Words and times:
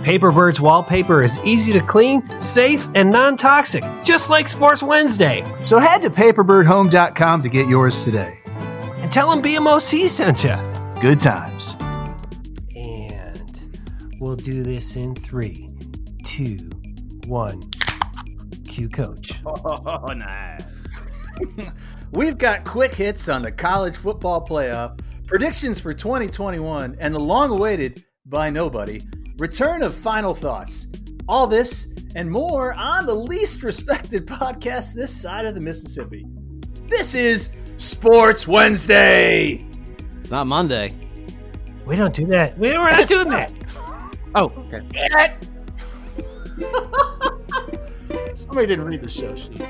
Paperbird's 0.00 0.60
wallpaper 0.60 1.22
is 1.22 1.38
easy 1.44 1.72
to 1.74 1.80
clean, 1.80 2.22
safe, 2.40 2.88
and 2.94 3.10
non 3.10 3.36
toxic, 3.36 3.84
just 4.02 4.30
like 4.30 4.48
Sports 4.48 4.82
Wednesday. 4.82 5.44
So 5.62 5.78
head 5.78 6.02
to 6.02 6.10
paperbirdhome.com 6.10 7.42
to 7.42 7.48
get 7.48 7.68
yours 7.68 8.04
today. 8.04 8.38
And 8.96 9.12
tell 9.12 9.30
them 9.30 9.42
BMOC 9.42 10.08
sent 10.08 10.42
you. 10.44 10.56
Good 11.02 11.20
times. 11.20 11.76
And 12.74 13.78
we'll 14.18 14.36
do 14.36 14.62
this 14.62 14.96
in 14.96 15.14
three, 15.14 15.68
two, 16.24 16.56
one. 17.26 17.62
Cue 18.66 18.88
coach. 18.88 19.40
Oh, 19.46 20.14
nice. 20.16 20.62
We've 22.12 22.38
got 22.38 22.64
quick 22.64 22.94
hits 22.94 23.28
on 23.28 23.42
the 23.42 23.52
college 23.52 23.96
football 23.96 24.44
playoff, 24.46 24.98
predictions 25.26 25.78
for 25.78 25.92
2021, 25.92 26.96
and 26.98 27.14
the 27.14 27.20
long 27.20 27.50
awaited, 27.50 28.04
by 28.26 28.50
nobody, 28.50 29.00
return 29.40 29.82
of 29.82 29.94
final 29.94 30.34
thoughts. 30.34 30.86
All 31.26 31.46
this 31.46 31.88
and 32.14 32.30
more 32.30 32.74
on 32.74 33.06
the 33.06 33.14
least 33.14 33.62
respected 33.62 34.26
podcast 34.26 34.92
this 34.92 35.10
side 35.14 35.46
of 35.46 35.54
the 35.54 35.60
Mississippi. 35.60 36.26
This 36.88 37.14
is 37.14 37.48
Sports 37.78 38.46
Wednesday. 38.46 39.66
It's 40.18 40.30
not 40.30 40.46
Monday. 40.46 40.94
We 41.86 41.96
don't 41.96 42.14
do 42.14 42.26
that. 42.26 42.58
We, 42.58 42.68
we're 42.68 42.90
not 42.90 43.08
doing 43.08 43.30
that. 43.30 43.52
Oh, 44.32 44.52
okay. 44.72 44.86
Somebody 48.36 48.68
didn't 48.68 48.84
read 48.84 49.02
the 49.02 49.08
show 49.08 49.34
sheet. 49.34 49.60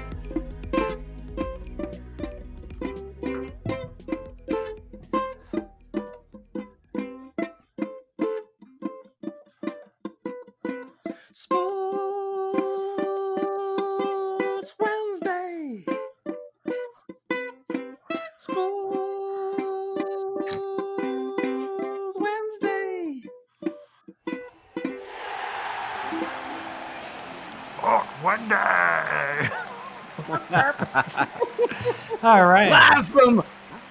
All 32.30 32.46
right. 32.46 32.70
Live 32.70 33.08
from 33.08 33.42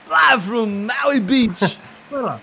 live 0.09 0.43
from 0.43 0.85
Maui 0.85 1.19
Beach. 1.19 1.59
Got 2.09 2.41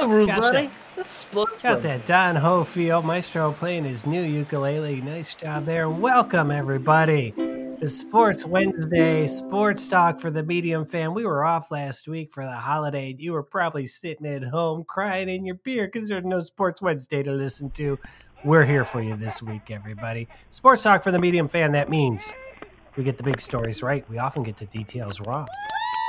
Everybody. 0.00 0.68
that. 0.68 0.70
It's 0.96 1.10
Sports 1.10 1.60
Got 1.60 1.82
that 1.82 2.06
Don 2.06 2.36
Hofield 2.36 3.04
maestro 3.04 3.52
playing 3.52 3.84
his 3.84 4.06
new 4.06 4.22
ukulele. 4.22 5.02
Nice 5.02 5.34
job 5.34 5.66
there. 5.66 5.90
Welcome, 5.90 6.50
everybody, 6.50 7.32
to 7.32 7.86
Sports 7.86 8.46
Wednesday, 8.46 9.26
sports 9.26 9.86
talk 9.88 10.20
for 10.20 10.30
the 10.30 10.42
medium 10.42 10.86
fan. 10.86 11.12
We 11.12 11.26
were 11.26 11.44
off 11.44 11.70
last 11.70 12.08
week 12.08 12.32
for 12.32 12.42
the 12.42 12.56
holiday. 12.56 13.14
You 13.18 13.34
were 13.34 13.42
probably 13.42 13.86
sitting 13.86 14.24
at 14.24 14.42
home 14.42 14.84
crying 14.84 15.28
in 15.28 15.44
your 15.44 15.56
beer 15.56 15.86
because 15.86 16.08
there's 16.08 16.24
no 16.24 16.40
Sports 16.40 16.80
Wednesday 16.80 17.22
to 17.22 17.32
listen 17.32 17.68
to. 17.72 17.98
We're 18.42 18.64
here 18.64 18.86
for 18.86 19.02
you 19.02 19.16
this 19.16 19.42
week, 19.42 19.70
everybody. 19.70 20.28
Sports 20.48 20.82
talk 20.82 21.02
for 21.02 21.10
the 21.10 21.18
medium 21.18 21.48
fan. 21.48 21.72
That 21.72 21.90
means 21.90 22.32
we 22.96 23.04
get 23.04 23.18
the 23.18 23.22
big 23.22 23.40
stories 23.40 23.82
right. 23.82 24.08
We 24.08 24.18
often 24.18 24.42
get 24.42 24.56
the 24.56 24.66
details 24.66 25.20
wrong. 25.20 25.46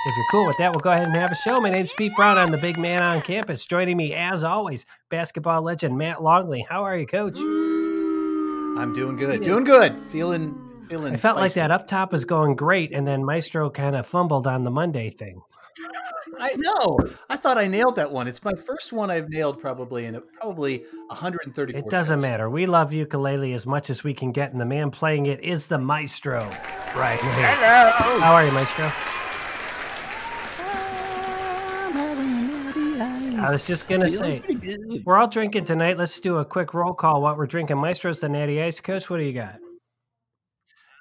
If 0.07 0.15
you're 0.15 0.25
cool 0.31 0.47
with 0.47 0.57
that, 0.59 0.71
we'll 0.71 0.79
go 0.79 0.91
ahead 0.91 1.07
and 1.07 1.15
have 1.15 1.31
a 1.31 1.35
show. 1.35 1.59
My 1.59 1.69
name's 1.69 1.91
Pete 1.97 2.15
Brown. 2.15 2.37
I'm 2.37 2.49
the 2.49 2.57
big 2.57 2.77
man 2.77 3.01
on 3.01 3.21
campus. 3.21 3.65
Joining 3.65 3.97
me, 3.97 4.13
as 4.13 4.43
always, 4.43 4.85
basketball 5.09 5.63
legend 5.63 5.97
Matt 5.97 6.23
Longley. 6.23 6.65
How 6.69 6.83
are 6.83 6.95
you, 6.95 7.05
Coach? 7.05 7.37
I'm 7.37 8.93
doing 8.93 9.17
good. 9.17 9.43
Doing 9.43 9.65
good. 9.65 9.99
Feeling 10.01 10.63
feeling 10.87 11.13
I 11.13 11.17
felt 11.17 11.37
like 11.37 11.53
that 11.53 11.71
up 11.71 11.87
top 11.87 12.13
was 12.13 12.23
going 12.23 12.55
great, 12.55 12.93
and 12.93 13.05
then 13.05 13.25
Maestro 13.25 13.69
kind 13.69 13.95
of 13.95 14.05
fumbled 14.05 14.47
on 14.47 14.63
the 14.63 14.71
Monday 14.71 15.09
thing. 15.09 15.41
I 16.39 16.53
know. 16.55 16.99
I 17.29 17.35
thought 17.35 17.57
I 17.57 17.67
nailed 17.67 17.95
that 17.97 18.11
one. 18.11 18.27
It's 18.27 18.43
my 18.43 18.53
first 18.53 18.93
one 18.93 19.09
I've 19.09 19.27
nailed 19.29 19.59
probably 19.59 20.05
in 20.05 20.21
probably 20.39 20.85
134. 21.07 21.79
It 21.79 21.89
doesn't 21.89 22.17
shows. 22.17 22.21
matter. 22.21 22.49
We 22.49 22.65
love 22.65 22.93
ukulele 22.93 23.53
as 23.53 23.65
much 23.65 23.89
as 23.89 24.03
we 24.03 24.13
can 24.13 24.31
get, 24.31 24.51
and 24.51 24.61
the 24.61 24.65
man 24.65 24.91
playing 24.91 25.25
it 25.25 25.41
is 25.41 25.67
the 25.67 25.79
Maestro. 25.79 26.47
Right 26.95 27.19
here. 27.19 27.31
Hello. 27.33 28.19
How 28.19 28.33
are 28.33 28.45
you, 28.45 28.51
Maestro? 28.51 28.91
I 33.39 33.51
was 33.51 33.67
just 33.67 33.87
gonna 33.87 34.09
say, 34.09 34.41
we're 35.05 35.17
all 35.17 35.27
drinking 35.27 35.65
tonight. 35.65 35.97
Let's 35.97 36.19
do 36.19 36.37
a 36.37 36.45
quick 36.45 36.73
roll 36.73 36.93
call. 36.93 37.21
What 37.21 37.37
we're 37.37 37.45
drinking, 37.45 37.77
Maestro's 37.77 38.19
the 38.19 38.29
Natty 38.29 38.61
Ice. 38.61 38.79
Coach, 38.79 39.09
what 39.09 39.17
do 39.17 39.23
you 39.23 39.33
got? 39.33 39.59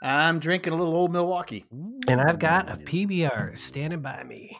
I'm 0.03 0.39
drinking 0.39 0.75
a 0.75 0.77
little 0.77 0.95
old 0.95 1.13
Milwaukee. 1.13 1.65
And 2.07 2.21
I've 2.21 2.39
got 2.39 2.69
a 2.71 2.77
PBR 2.77 3.57
standing 3.57 4.01
by 4.01 4.23
me. 4.23 4.59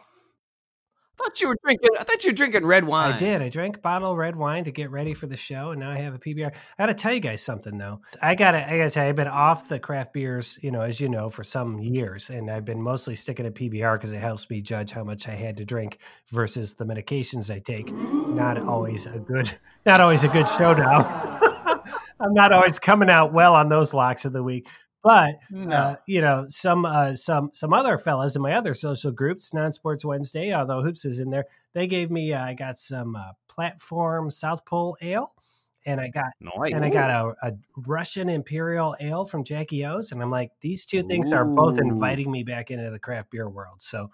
I 1.19 1.23
thought 1.23 1.41
you 1.41 1.47
were 1.47 1.57
drinking. 1.63 1.89
I 1.99 2.03
thought 2.03 2.23
you 2.23 2.29
were 2.29 2.35
drinking 2.35 2.65
red 2.65 2.83
wine. 2.83 3.13
I 3.13 3.17
did. 3.17 3.41
I 3.41 3.49
drank 3.49 3.77
a 3.77 3.79
bottle 3.79 4.11
of 4.11 4.17
red 4.17 4.35
wine 4.35 4.65
to 4.65 4.71
get 4.71 4.91
ready 4.91 5.15
for 5.15 5.25
the 5.25 5.37
show, 5.37 5.71
and 5.71 5.79
now 5.79 5.89
I 5.89 5.97
have 5.97 6.13
a 6.13 6.19
PBR. 6.19 6.51
I 6.53 6.83
got 6.83 6.85
to 6.87 6.93
tell 6.93 7.11
you 7.11 7.19
guys 7.19 7.41
something 7.41 7.77
though. 7.77 8.01
I 8.21 8.35
got 8.35 8.51
to. 8.51 8.59
I 8.59 8.77
got 8.77 8.83
to 8.83 8.91
tell 8.91 9.03
you, 9.03 9.09
I've 9.09 9.15
been 9.15 9.27
off 9.27 9.67
the 9.67 9.79
craft 9.79 10.13
beers, 10.13 10.59
you 10.61 10.69
know, 10.69 10.81
as 10.81 10.99
you 10.99 11.09
know, 11.09 11.29
for 11.29 11.43
some 11.43 11.79
years, 11.79 12.29
and 12.29 12.51
I've 12.51 12.65
been 12.65 12.81
mostly 12.81 13.15
sticking 13.15 13.45
to 13.45 13.51
PBR 13.51 13.95
because 13.95 14.13
it 14.13 14.19
helps 14.19 14.47
me 14.49 14.61
judge 14.61 14.91
how 14.91 15.03
much 15.03 15.27
I 15.27 15.33
had 15.33 15.57
to 15.57 15.65
drink 15.65 15.97
versus 16.31 16.75
the 16.75 16.85
medications 16.85 17.53
I 17.53 17.59
take. 17.59 17.91
Not 17.91 18.59
always 18.59 19.07
a 19.07 19.17
good. 19.17 19.57
Not 19.85 20.01
always 20.01 20.23
a 20.23 20.27
good 20.27 20.47
showdown. 20.47 21.05
I'm 22.19 22.33
not 22.33 22.51
always 22.51 22.79
coming 22.79 23.09
out 23.09 23.31
well 23.31 23.53
on 23.55 23.69
those 23.69 23.93
locks 23.93 24.25
of 24.25 24.33
the 24.33 24.43
week. 24.43 24.67
But 25.07 25.39
No. 25.49 25.75
uh, 25.75 25.95
you 26.05 26.21
know, 26.21 26.45
some 26.49 26.85
uh, 26.85 27.15
some 27.15 27.51
some 27.53 27.73
other 27.73 27.97
fellas 27.97 28.35
in 28.35 28.41
my 28.41 28.53
other 28.53 28.73
social 28.73 29.11
groups, 29.11 29.53
Non 29.53 29.71
Sports 29.73 30.03
Wednesday, 30.03 30.53
although 30.53 30.81
Hoops 30.81 31.05
is 31.05 31.19
in 31.19 31.29
there, 31.29 31.45
they 31.73 31.87
gave 31.87 32.11
me 32.11 32.33
uh, 32.33 32.43
I 32.43 32.53
got 32.53 32.77
some 32.77 33.15
uh, 33.15 33.31
platform 33.47 34.29
South 34.31 34.65
Pole 34.65 34.97
ale, 35.01 35.33
and 35.85 36.01
I 36.01 36.09
got 36.09 36.25
Nice. 36.41 36.73
and 36.73 36.83
I 36.83 36.89
got 36.89 37.09
a, 37.09 37.47
a 37.47 37.53
Russian 37.75 38.27
Imperial 38.29 38.95
Ale 38.99 39.23
from 39.25 39.43
Jackie 39.43 39.85
O's, 39.85 40.11
and 40.11 40.21
I'm 40.21 40.29
like, 40.29 40.51
these 40.61 40.85
two 40.85 41.03
things 41.03 41.31
are 41.31 41.45
both 41.45 41.79
inviting 41.79 42.29
me 42.31 42.43
back 42.43 42.69
into 42.71 42.89
the 42.91 42.99
craft 42.99 43.31
beer 43.31 43.47
world. 43.49 43.77
So 43.81 44.11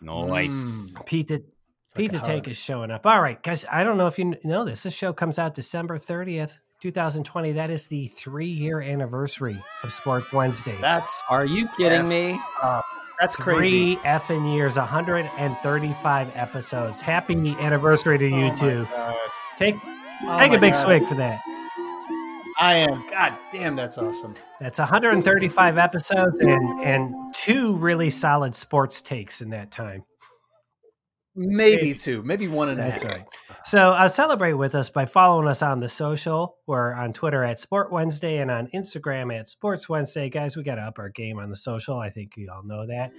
Nice. 0.00 0.52
Mm. 0.92 1.06
Pete 1.06 1.28
the 1.28 1.34
It's 1.34 1.44
like 1.94 1.96
Pete 1.96 2.14
a 2.14 2.18
the 2.18 2.26
Tank 2.26 2.48
is 2.48 2.56
showing 2.56 2.90
up. 2.90 3.04
All 3.06 3.20
right, 3.20 3.42
guys. 3.42 3.64
I 3.70 3.84
don't 3.84 3.98
know 3.98 4.06
if 4.06 4.18
you 4.18 4.34
know 4.44 4.64
this. 4.64 4.84
This 4.84 4.94
show 4.94 5.12
comes 5.12 5.38
out 5.38 5.54
December 5.54 5.98
30th, 5.98 6.58
2020. 6.80 7.52
That 7.52 7.70
is 7.70 7.86
the 7.88 8.06
three 8.08 8.46
year 8.46 8.80
anniversary 8.80 9.58
of 9.82 9.92
Sports 9.92 10.32
Wednesday. 10.32 10.76
That's 10.80 11.24
Are 11.28 11.44
you 11.44 11.68
kidding 11.76 12.08
me? 12.08 12.40
that's 13.20 13.34
crazy. 13.36 13.96
Three 13.96 14.04
effing 14.04 14.54
years, 14.54 14.76
135 14.76 16.36
episodes. 16.36 17.00
Happy 17.00 17.34
anniversary 17.58 18.18
to 18.18 18.30
oh 18.30 18.36
you 18.36 18.52
Oh 18.52 18.54
two. 18.54 18.86
Take 19.56 19.76
Oh 20.22 20.38
take 20.38 20.52
a 20.52 20.58
big 20.58 20.72
God. 20.72 20.82
swig 20.84 21.06
for 21.06 21.14
that. 21.16 21.40
I 22.60 22.74
am. 22.74 23.04
God 23.08 23.38
damn, 23.52 23.76
that's 23.76 23.98
awesome. 23.98 24.34
That's 24.60 24.80
135 24.80 25.78
episodes 25.78 26.40
and 26.40 26.80
and 26.80 27.14
two 27.34 27.76
really 27.76 28.10
solid 28.10 28.56
sports 28.56 29.00
takes 29.00 29.40
in 29.40 29.50
that 29.50 29.70
time. 29.70 30.04
Maybe 31.38 31.94
two, 31.94 32.22
maybe 32.24 32.48
one 32.48 32.68
and 32.68 32.80
a 32.80 32.90
half. 32.90 33.04
Right. 33.04 33.24
So 33.64 33.92
uh, 33.92 34.08
celebrate 34.08 34.54
with 34.54 34.74
us 34.74 34.90
by 34.90 35.06
following 35.06 35.46
us 35.46 35.62
on 35.62 35.80
the 35.80 35.88
social. 35.88 36.56
We're 36.66 36.92
on 36.92 37.12
Twitter 37.12 37.44
at 37.44 37.60
Sport 37.60 37.92
Wednesday 37.92 38.38
and 38.38 38.50
on 38.50 38.68
Instagram 38.74 39.32
at 39.38 39.48
Sports 39.48 39.88
Wednesday. 39.88 40.30
Guys, 40.30 40.56
we 40.56 40.62
got 40.64 40.76
to 40.76 40.82
up 40.82 40.98
our 40.98 41.10
game 41.10 41.38
on 41.38 41.48
the 41.48 41.56
social. 41.56 41.98
I 41.98 42.10
think 42.10 42.32
you 42.36 42.50
all 42.52 42.62
know 42.64 42.86
that. 42.86 43.12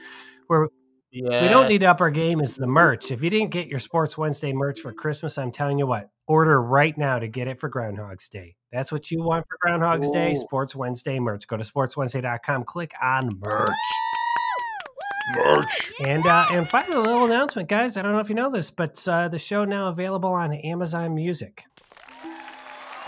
We're 0.50 0.68
Yeah. 1.12 1.42
We 1.44 1.48
don't 1.48 1.70
need 1.70 1.84
up 1.84 2.02
our 2.02 2.12
game 2.12 2.42
is 2.42 2.56
the 2.56 2.68
merch. 2.68 3.10
If 3.10 3.24
you 3.24 3.30
didn't 3.30 3.52
get 3.52 3.68
your 3.68 3.80
Sports 3.80 4.18
Wednesday 4.18 4.54
merch 4.54 4.82
for 4.82 4.92
Christmas, 4.92 5.38
I'm 5.38 5.52
telling 5.52 5.80
you 5.80 5.88
what, 5.88 6.10
order 6.28 6.62
right 6.62 6.98
now 6.98 7.20
to 7.20 7.28
get 7.28 7.48
it 7.48 7.60
for 7.60 7.70
Groundhog's 7.70 8.28
Day. 8.28 8.56
That's 8.72 8.92
what 8.92 9.10
you 9.10 9.24
want 9.24 9.46
for 9.48 9.58
Groundhog's 9.62 10.12
Day, 10.12 10.36
Sports 10.36 10.76
Wednesday 10.76 11.20
merch. 11.20 11.48
Go 11.48 11.58
to 11.58 11.64
sportswednesday.com, 11.64 12.66
click 12.66 12.92
on 13.02 13.40
merch. 13.44 13.70
Merch. 15.36 15.92
And 16.06 16.26
uh, 16.26 16.46
and 16.52 16.68
finally, 16.68 16.96
a 16.96 17.02
little 17.02 17.26
announcement, 17.26 17.70
guys. 17.70 17.98
I 17.98 18.02
don't 18.02 18.14
know 18.14 18.20
if 18.20 18.30
you 18.30 18.36
know 18.36 18.50
this, 18.52 18.72
but 18.72 19.08
uh, 19.08 19.28
the 19.28 19.40
show 19.40 19.66
now 19.66 19.88
available 19.88 20.32
on 20.34 20.54
Amazon 20.54 21.16
Music. 21.16 21.64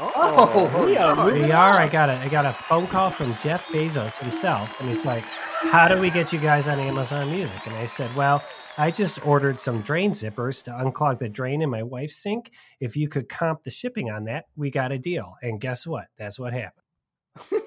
Oh, 0.04 0.84
we 0.86 0.98
are 0.98 1.32
We 1.32 1.52
are. 1.52 1.74
I 1.74 1.88
got 1.88 2.10
a 2.10 2.14
I 2.14 2.28
got 2.28 2.46
a 2.46 2.54
phone 2.54 2.88
call 2.88 3.12
from 3.12 3.36
Jeff 3.44 3.68
Bezos 3.68 4.18
himself, 4.18 4.80
and 4.80 4.90
he's 4.90 5.06
like, 5.06 5.24
"How 5.24 5.88
do 5.88 6.00
we 6.00 6.10
get 6.10 6.34
you 6.34 6.40
guys 6.40 6.68
on 6.68 6.80
Amazon 6.80 7.30
Music?" 7.30 7.68
And 7.68 7.76
I 7.76 7.86
said, 7.86 8.16
"Well, 8.16 8.44
I 8.78 8.90
just 8.90 9.24
ordered 9.26 9.60
some 9.60 9.82
drain 9.82 10.12
zippers 10.12 10.64
to 10.64 10.72
unclog 10.72 11.20
the 11.20 11.30
drain 11.30 11.62
in 11.62 11.70
my 11.70 11.84
wife's 11.84 12.16
sink. 12.18 12.52
If 12.80 12.98
you 12.98 13.10
could 13.10 13.30
comp 13.30 13.64
the 13.64 13.70
shipping 13.70 14.10
on 14.10 14.24
that, 14.26 14.46
we 14.56 14.72
got 14.72 14.92
a 14.92 14.98
deal." 14.98 15.36
And 15.44 15.62
guess 15.62 15.86
what? 15.86 16.08
That's 16.18 16.40
what 16.40 16.54
happened. 16.54 17.62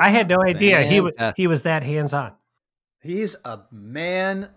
I 0.00 0.10
had 0.10 0.28
no 0.28 0.42
idea 0.42 0.82
he 0.82 1.00
was 1.00 1.12
Fantastic. 1.12 1.36
he 1.36 1.46
was 1.46 1.62
that 1.64 1.82
hands 1.82 2.14
on. 2.14 2.32
He's 3.06 3.36
a 3.44 3.60
man. 3.70 4.48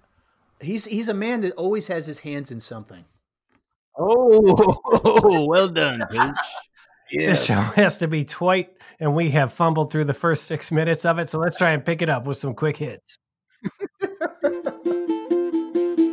He's 0.59 0.85
he's 0.85 1.07
a 1.07 1.13
man 1.13 1.41
that 1.41 1.53
always 1.53 1.87
has 1.87 2.07
his 2.07 2.17
hands 2.17 2.51
in 2.51 2.59
something. 2.59 3.05
Oh, 3.95 5.45
well 5.47 5.69
done, 5.69 6.03
coach. 6.11 6.35
This 7.11 7.45
show 7.45 7.53
has 7.53 7.99
to 7.99 8.07
be 8.07 8.25
twite, 8.25 8.71
and 8.99 9.13
we 9.13 9.29
have 9.31 9.53
fumbled 9.53 9.91
through 9.91 10.05
the 10.05 10.13
first 10.15 10.45
six 10.45 10.71
minutes 10.71 11.05
of 11.05 11.19
it. 11.19 11.29
So 11.29 11.37
let's 11.37 11.57
try 11.57 11.71
and 11.71 11.85
pick 11.85 12.01
it 12.01 12.09
up 12.09 12.25
with 12.25 12.37
some 12.37 12.55
quick 12.55 12.77
hits. 12.77 13.19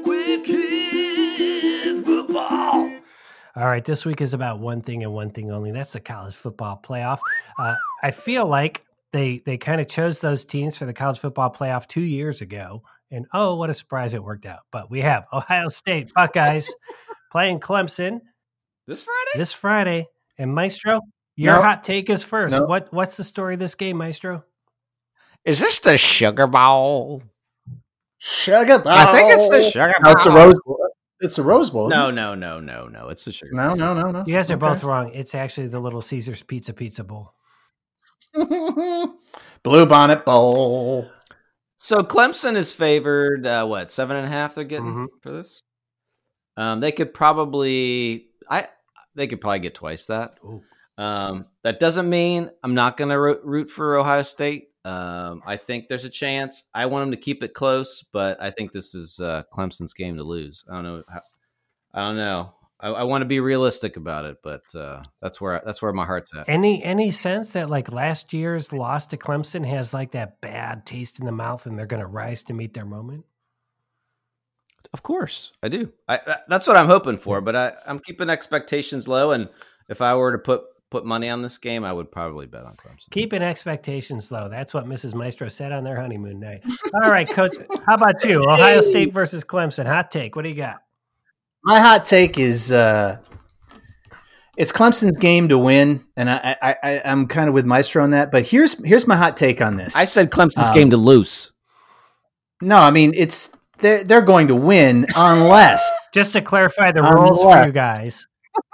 Quick 0.05 0.47
hit 0.47 2.05
football. 2.05 2.91
All 3.57 3.67
right, 3.67 3.85
this 3.85 4.05
week 4.05 4.21
is 4.21 4.35
about 4.35 4.59
one 4.59 4.83
thing 4.83 5.03
and 5.03 5.13
one 5.13 5.31
thing 5.31 5.51
only. 5.51 5.71
That's 5.71 5.95
the 5.95 6.01
college 6.01 6.35
football 6.35 6.81
playoff. 6.83 7.19
Uh, 7.59 7.77
I 8.03 8.11
feel 8.11 8.47
like 8.47 8.86
they 9.17 9.39
they 9.39 9.57
kind 9.57 9.81
of 9.81 9.89
chose 9.89 10.21
those 10.21 10.45
teams 10.45 10.77
for 10.77 10.85
the 10.85 10.93
college 10.93 11.19
football 11.19 11.51
playoff 11.51 11.87
two 11.89 12.03
years 12.03 12.43
ago, 12.43 12.83
and 13.11 13.27
oh, 13.33 13.55
what 13.57 13.71
a 13.71 13.75
surprise 13.75 14.13
it 14.15 14.23
worked 14.23 14.47
out. 14.47 14.61
But 14.71 14.91
we 14.91 15.01
have 15.01 15.25
Ohio 15.33 15.69
State 15.69 16.13
Buckeyes 16.15 16.73
playing 17.33 17.61
Clemson 17.61 18.21
This 18.87 19.03
Friday? 19.05 19.39
this 19.39 19.53
Friday, 19.53 20.07
and 20.39 20.55
Maestro, 20.55 21.01
your 21.35 21.55
No. 21.57 21.63
hot 21.63 21.83
take 21.83 22.11
is 22.11 22.23
first. 22.23 22.53
No. 22.57 22.67
What 22.67 22.93
what's 22.93 23.17
the 23.17 23.25
story 23.25 23.55
of 23.55 23.61
this 23.61 23.75
game, 23.75 23.97
Maestro? 23.97 24.45
Is 25.45 25.61
this 25.61 25.79
the 25.79 25.97
Sugar 25.97 26.47
Bowl? 26.47 27.23
Sugar 28.19 28.79
Bowl. 28.79 28.93
I 28.93 29.13
think 29.13 29.33
it's 29.33 29.49
the 29.49 29.63
Sugar 29.71 29.95
Bowl. 30.03 30.05
No, 30.05 30.11
it's 30.13 30.27
a 30.27 30.31
Rose 30.33 30.59
Bowl. 30.65 30.89
It's 31.21 31.39
a 31.39 31.43
Rose 31.43 31.71
Bowl. 31.71 31.89
isn't 31.89 31.99
No, 31.99 32.11
no, 32.11 32.35
no, 32.35 32.61
no, 32.61 32.87
no. 32.89 33.09
It's 33.09 33.25
the 33.25 33.33
Sugar 33.33 33.53
no, 33.55 33.75
no, 33.75 33.95
no, 33.95 34.11
no. 34.11 34.25
You 34.27 34.35
guys 34.35 34.51
are 34.51 34.55
Okay. 34.55 34.67
both 34.67 34.83
wrong. 34.85 35.13
It's 35.15 35.35
actually 35.35 35.69
the 35.69 35.81
Little 35.81 36.03
Caesars 36.03 36.43
Pizza 36.43 36.73
Pizza 36.73 37.05
Bowl. 37.05 37.33
Blue 39.63 39.87
Bonnet 39.87 40.25
Bowl. 40.25 41.11
So 41.77 41.99
Clemson 41.99 42.57
is 42.57 42.73
favored. 42.73 43.47
Uh, 43.47 43.67
what 43.67 43.91
seven 43.91 44.17
and 44.17 44.27
a 44.27 44.29
half? 44.31 44.55
They're 44.55 44.65
getting 44.65 44.87
Mhm. 44.95 45.07
for 45.23 45.33
this. 45.33 45.63
Um, 46.57 46.81
they 46.81 46.93
could 46.93 47.13
probably. 47.13 48.29
I. 48.49 48.69
They 49.15 49.27
could 49.27 49.41
probably 49.41 49.61
get 49.61 49.75
twice 49.75 50.07
that. 50.07 50.39
Um, 50.99 51.47
that 51.63 51.81
doesn't 51.81 52.09
mean 52.09 52.51
I'm 52.63 52.75
not 52.75 52.97
going 52.97 53.09
to 53.11 53.19
ro- 53.19 53.41
root 53.43 53.71
for 53.71 53.97
Ohio 53.97 54.23
State. 54.23 54.69
Um, 54.85 55.43
I 55.47 55.57
think 55.57 55.89
there's 55.89 56.05
a 56.05 56.11
chance. 56.11 56.65
I 56.75 56.87
want 56.87 57.03
them 57.05 57.11
to 57.13 57.17
keep 57.17 57.43
it 57.43 57.55
close, 57.55 58.03
but 58.13 58.41
I 58.41 58.51
think 58.51 58.73
this 58.73 58.95
is 58.95 59.19
uh, 59.21 59.43
Clemson's 59.53 59.93
game 59.95 60.17
to 60.17 60.23
lose. 60.23 60.65
I 60.71 60.75
don't 60.75 60.85
know. 60.85 61.03
How, 61.09 61.23
I 61.95 62.01
don't 62.03 62.17
know. 62.17 62.55
I, 62.79 62.89
I 62.89 63.03
want 63.05 63.23
to 63.23 63.27
be 63.27 63.41
realistic 63.41 63.97
about 63.97 64.27
it, 64.27 64.39
but 64.43 64.63
uh, 64.75 65.03
that's 65.23 65.41
where 65.41 65.63
that's 65.65 65.81
where 65.81 65.93
my 65.93 66.05
heart's 66.05 66.35
at. 66.35 66.49
Any 66.49 66.83
any 66.85 67.11
sense 67.11 67.53
that 67.53 67.71
like 67.71 67.91
last 67.91 68.33
year's 68.33 68.73
loss 68.73 69.07
to 69.07 69.17
Clemson 69.17 69.67
has 69.67 69.95
like 69.95 70.13
that 70.13 70.41
bad 70.41 70.85
taste 70.85 71.19
in 71.19 71.27
the 71.27 71.33
mouth, 71.33 71.67
and 71.67 71.79
they're 71.79 71.87
going 71.87 72.03
to 72.03 72.07
rise 72.07 72.43
to 72.45 72.53
meet 72.53 72.75
their 72.75 72.85
moment? 72.85 73.25
Of 74.93 75.03
course, 75.03 75.53
I 75.63 75.69
do. 75.69 75.93
I, 76.09 76.21
that's 76.49 76.67
what 76.67 76.77
I'm 76.77 76.87
hoping 76.87 77.19
for. 77.19 77.41
But 77.41 77.57
I, 77.57 77.73
I'm 77.87 77.99
keeping 77.99 78.29
expectations 78.31 79.09
low, 79.09 79.33
and 79.33 79.49
if 79.89 80.03
I 80.03 80.15
were 80.15 80.33
to 80.33 80.39
put 80.39 80.65
put 80.91 81.05
money 81.05 81.29
on 81.29 81.43
this 81.43 81.59
game, 81.59 81.83
I 81.83 81.93
would 81.93 82.13
probably 82.13 82.47
bet 82.47 82.65
on 82.65 82.77
Clemson. 82.77 83.11
Keeping 83.11 83.43
expectations 83.43 84.31
low. 84.31 84.49
That's 84.49 84.73
what 84.73 84.87
Mrs. 84.87 85.15
Maestro 85.15 85.49
said 85.49 85.73
on 85.73 85.83
their 85.83 86.01
honeymoon 86.01 86.41
night. 86.41 86.63
All 86.95 87.11
right, 87.11 87.29
Coach. 87.29 87.57
How 87.87 87.95
about 87.95 88.23
you? 88.23 88.45
Ohio 88.47 88.81
State 88.83 89.13
versus 89.13 89.45
Clemson. 89.45 89.87
Hot 89.87 90.11
take. 90.11 90.37
What 90.37 90.43
do 90.43 90.51
you 90.51 90.55
got? 90.55 90.83
My 91.67 91.81
hot 91.81 92.05
take 92.05 92.39
is 92.39 92.71
uh, 92.71 93.19
it's 94.57 94.71
Clemson's 94.71 95.17
game 95.19 95.49
to 95.49 95.59
win, 95.59 96.05
and 96.17 96.31
I, 96.31 96.57
I, 96.63 96.77
I 96.83 97.03
I'm 97.05 97.27
kind 97.27 97.49
of 97.49 97.55
with 97.55 97.67
Maestro 97.67 98.03
on 98.05 98.11
that. 98.11 98.31
But 98.31 98.47
here's 98.47 98.83
here's 98.85 99.07
my 99.07 99.17
hot 99.17 99.37
take 99.37 99.61
on 99.61 99.77
this. 99.77 99.97
I 99.97 100.05
said 100.05 100.31
Clemson's 100.31 100.71
Um, 100.71 100.75
game 100.75 100.91
to 100.91 100.97
lose. 100.97 101.51
no, 102.63 102.77
I 102.77 102.91
mean 102.91 103.13
it's 103.17 103.51
they're 103.79 104.05
they're 104.05 104.23
going 104.23 104.47
to 104.49 104.55
win 104.55 105.07
unless 105.17 105.83
Just 106.15 106.33
to 106.33 106.41
clarify 106.41 106.93
the 106.93 107.03
rules 107.03 107.43
for 107.43 107.65
you 107.67 107.73
guys, 107.73 108.27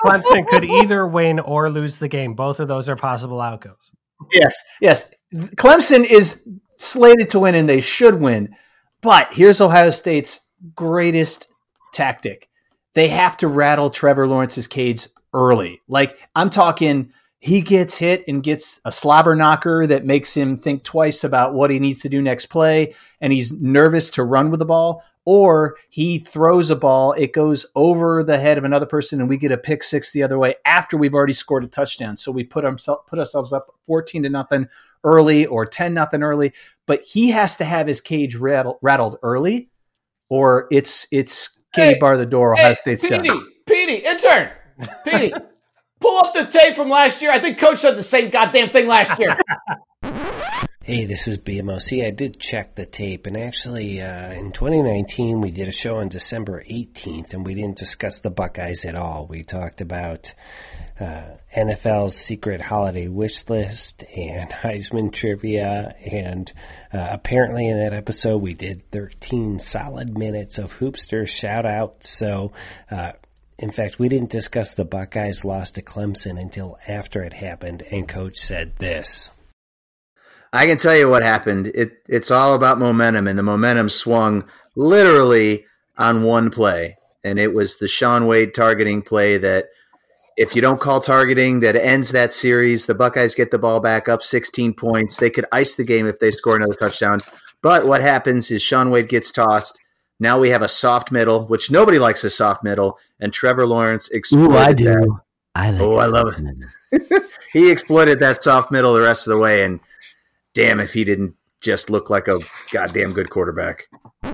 Clemson 0.05 0.47
could 0.47 0.65
either 0.65 1.05
win 1.05 1.41
or 1.41 1.71
lose 1.71 1.99
the 1.99 2.07
game. 2.07 2.35
Both 2.35 2.61
of 2.61 2.69
those 2.69 2.89
are 2.89 2.95
possible 2.95 3.41
outcomes. 3.41 3.91
yes 4.33 4.55
yes 4.81 5.11
Clemson 5.35 6.05
is 6.05 6.47
slated 6.77 7.31
to 7.31 7.41
win 7.41 7.55
and 7.55 7.69
they 7.69 7.81
should 7.81 8.21
win. 8.21 8.55
But 9.01 9.33
here's 9.33 9.61
Ohio 9.63 9.91
State's 9.91 10.47
greatest 10.77 11.49
tactic. 11.95 12.49
They 12.95 13.09
have 13.09 13.37
to 13.39 13.49
rattle 13.49 13.91
Trevor 13.91 14.27
Lawrence's 14.27 14.67
cage 14.67 15.09
early. 15.33 15.81
Like 15.89 16.19
I'm 16.35 16.51
talking 16.51 17.13
he 17.43 17.61
gets 17.61 17.97
hit 17.97 18.23
and 18.29 18.41
gets 18.41 18.81
a 18.85 18.93
slobber 18.93 19.35
knocker 19.35 19.85
that 19.89 20.05
makes 20.05 20.33
him 20.33 20.57
think 20.57 20.85
twice 20.85 21.25
about 21.25 21.55
what 21.55 21.73
he 21.73 21.81
needs 21.81 22.01
to 22.01 22.09
do 22.09 22.23
next 22.23 22.47
play 22.47 22.95
and 23.21 23.33
he's 23.33 23.61
nervous 23.61 24.11
to 24.11 24.23
run 24.23 24.49
with 24.53 24.61
the 24.61 24.65
ball 24.65 25.03
or 25.25 25.77
he 25.89 26.21
throws 26.21 26.71
a 26.71 26.77
ball 26.77 27.13
it 27.15 27.33
goes 27.33 27.67
over 27.75 28.23
the 28.23 28.39
head 28.39 28.59
of 28.59 28.65
another 28.65 28.87
person 28.87 29.21
and 29.21 29.29
we 29.29 29.37
get 29.37 29.51
a 29.51 29.59
pick 29.59 29.83
six 29.83 30.13
the 30.13 30.23
other 30.23 30.39
way 30.39 30.55
after 30.65 30.97
we've 30.97 31.15
already 31.15 31.33
scored 31.33 31.65
a 31.65 31.67
touchdown 31.67 32.17
so 32.17 32.31
we 32.31 32.45
put, 32.45 32.65
ourselves 32.65 33.03
put 33.09 33.19
ourselves 33.19 33.53
up 33.53 33.75
14 33.87 34.23
to 34.23 34.29
nothing 34.29 34.69
early 35.03 35.45
or 35.45 35.67
10 35.67 35.93
nothing 35.93 36.23
early 36.23 36.53
but 36.87 37.03
he 37.03 37.31
has 37.31 37.57
to 37.57 37.65
have 37.65 37.89
his 37.89 38.01
cage 38.01 38.37
rattled, 38.37 38.77
rattled 38.83 39.19
early 39.25 39.69
or 40.31 40.69
it's 40.71 41.09
it's 41.11 41.62
kitty 41.73 41.95
Hey, 41.95 41.99
bar 41.99 42.17
the 42.17 42.27
door 42.27 42.55
ohio 42.55 42.71
Hey, 42.71 42.75
state's 42.77 43.03
Petey, 43.03 43.29
done 43.29 43.47
Petey, 43.67 44.07
intern, 44.07 44.51
Petey, 45.05 45.33
pull 46.01 46.19
up 46.19 46.35
the 46.35 46.47
tape 46.47 46.77
from 46.77 46.89
last 46.89 47.23
year. 47.23 47.31
I 47.31 47.39
think 47.39 47.59
Coach 47.59 47.79
said 47.79 47.97
the 47.97 48.03
same 48.03 48.31
goddamn 48.31 48.71
thing 48.71 48.87
last 48.89 49.19
year. 49.19 49.37
Hey, 50.85 51.07
this 51.07 51.29
is 51.29 51.39
BMOC. 51.39 52.05
I 52.05 52.11
did 52.11 52.41
check 52.41 52.75
the 52.75 52.85
tape, 52.85 53.29
and 53.29 53.37
actually, 53.37 54.03
uh, 54.03 54.33
in 54.33 54.51
2019, 54.51 55.41
we 55.41 55.53
did 55.53 55.69
a 55.69 55.73
show 55.73 55.99
on 55.99 56.09
December 56.09 56.65
18th, 56.69 57.35
and 57.35 57.47
we 57.47 57.55
didn't 57.55 57.79
discuss 57.79 58.21
the 58.21 58.33
Buckeyes 58.33 58.85
at 58.85 58.97
all. 58.97 59.29
We 59.29 59.45
talked 59.45 59.81
about 59.81 60.35
uh, 61.01 61.23
NFL's 61.57 62.17
secret 62.17 62.61
holiday 62.61 63.09
wish 63.09 63.49
list 63.49 64.05
and 64.17 64.51
Heisman 64.63 65.13
trivia, 65.13 65.95
and 66.11 66.53
uh, 66.93 67.09
apparently, 67.11 67.69
in 67.69 67.79
that 67.79 67.95
episode, 67.95 68.39
we 68.39 68.55
did 68.55 68.91
13 68.91 69.59
solid 69.59 70.17
minutes 70.17 70.59
of 70.59 70.79
Hoopster 70.79 71.27
shout 71.27 71.67
out. 71.67 72.05
So, 72.05 72.53
uh, 72.91 73.13
in 73.59 73.71
fact, 73.71 73.99
we 73.99 74.09
didn't 74.09 74.31
discuss 74.31 74.75
the 74.75 74.85
Buckeyes' 74.85 75.45
loss 75.45 75.71
to 75.73 75.83
Clemson 75.83 76.41
until 76.41 76.79
after 76.89 77.23
it 77.23 77.35
happened, 77.35 77.83
and 77.91 78.09
Coach 78.09 78.39
said 78.39 78.77
this. 78.79 79.31
I 80.53 80.67
can 80.67 80.77
tell 80.77 80.97
you 80.97 81.09
what 81.09 81.23
happened. 81.23 81.69
It 81.75 82.03
it's 82.09 82.31
all 82.31 82.55
about 82.55 82.79
momentum, 82.79 83.27
and 83.27 83.39
the 83.39 83.43
momentum 83.43 83.89
swung 83.89 84.45
literally 84.77 85.65
on 85.97 86.25
one 86.25 86.51
play, 86.51 86.97
and 87.25 87.39
it 87.39 87.55
was 87.55 87.77
the 87.77 87.89
Shaun 87.89 88.27
Wade 88.27 88.55
targeting 88.55 89.03
play 89.03 89.39
that. 89.39 89.67
If 90.43 90.57
you 90.57 90.61
don't 90.61 90.81
call 90.81 91.01
targeting, 91.01 91.61
that 91.61 91.77
ends 91.77 92.11
that 92.11 92.33
series. 92.33 92.87
The 92.87 92.97
Buckeyes 92.97 93.37
get 93.37 93.53
the 93.53 93.61
ball 93.61 93.79
back 93.79 94.09
up 94.09 94.25
16 94.25 94.75
points. 94.75 95.17
They 95.17 95.31
could 95.31 95.47
ice 95.53 95.77
the 95.77 95.85
game 95.85 96.09
if 96.09 96.19
they 96.19 96.33
score 96.33 96.57
another 96.57 96.75
touchdown. 96.75 97.21
But 97.63 97.87
what 97.87 98.01
happens 98.01 98.51
is 98.51 98.61
Shaun 98.61 98.91
Wade 98.91 99.09
gets 99.09 99.31
tossed. 99.31 99.81
Now 100.19 100.41
we 100.41 100.49
have 100.49 100.61
a 100.61 100.67
soft 100.67 101.13
middle, 101.13 101.47
which 101.47 101.71
nobody 101.71 102.01
likes 102.01 102.25
a 102.25 102.31
soft 102.31 102.65
middle, 102.65 102.99
and 103.21 103.33
Trevor 103.33 103.69
Lawrence 103.69 104.09
exploited 104.09 104.79
that. 104.79 105.21
I 105.55 105.71
like 105.71 105.81
Oh, 105.81 105.99
I 105.99 106.07
love 106.07 106.35
it. 106.91 107.23
he 107.53 107.71
exploited 107.71 108.19
that 108.19 108.43
soft 108.43 108.73
middle 108.73 108.95
the 108.95 109.01
rest 109.01 109.29
of 109.29 109.35
the 109.35 109.39
way, 109.39 109.63
and 109.63 109.79
damn 110.55 110.81
if 110.81 110.93
he 110.93 111.05
didn't 111.05 111.37
just 111.61 111.89
look 111.89 112.11
like 112.11 112.27
a 112.27 112.41
goddamn 112.73 113.13
good 113.13 113.31
quarterback. 113.31 113.87
pull 114.23 114.33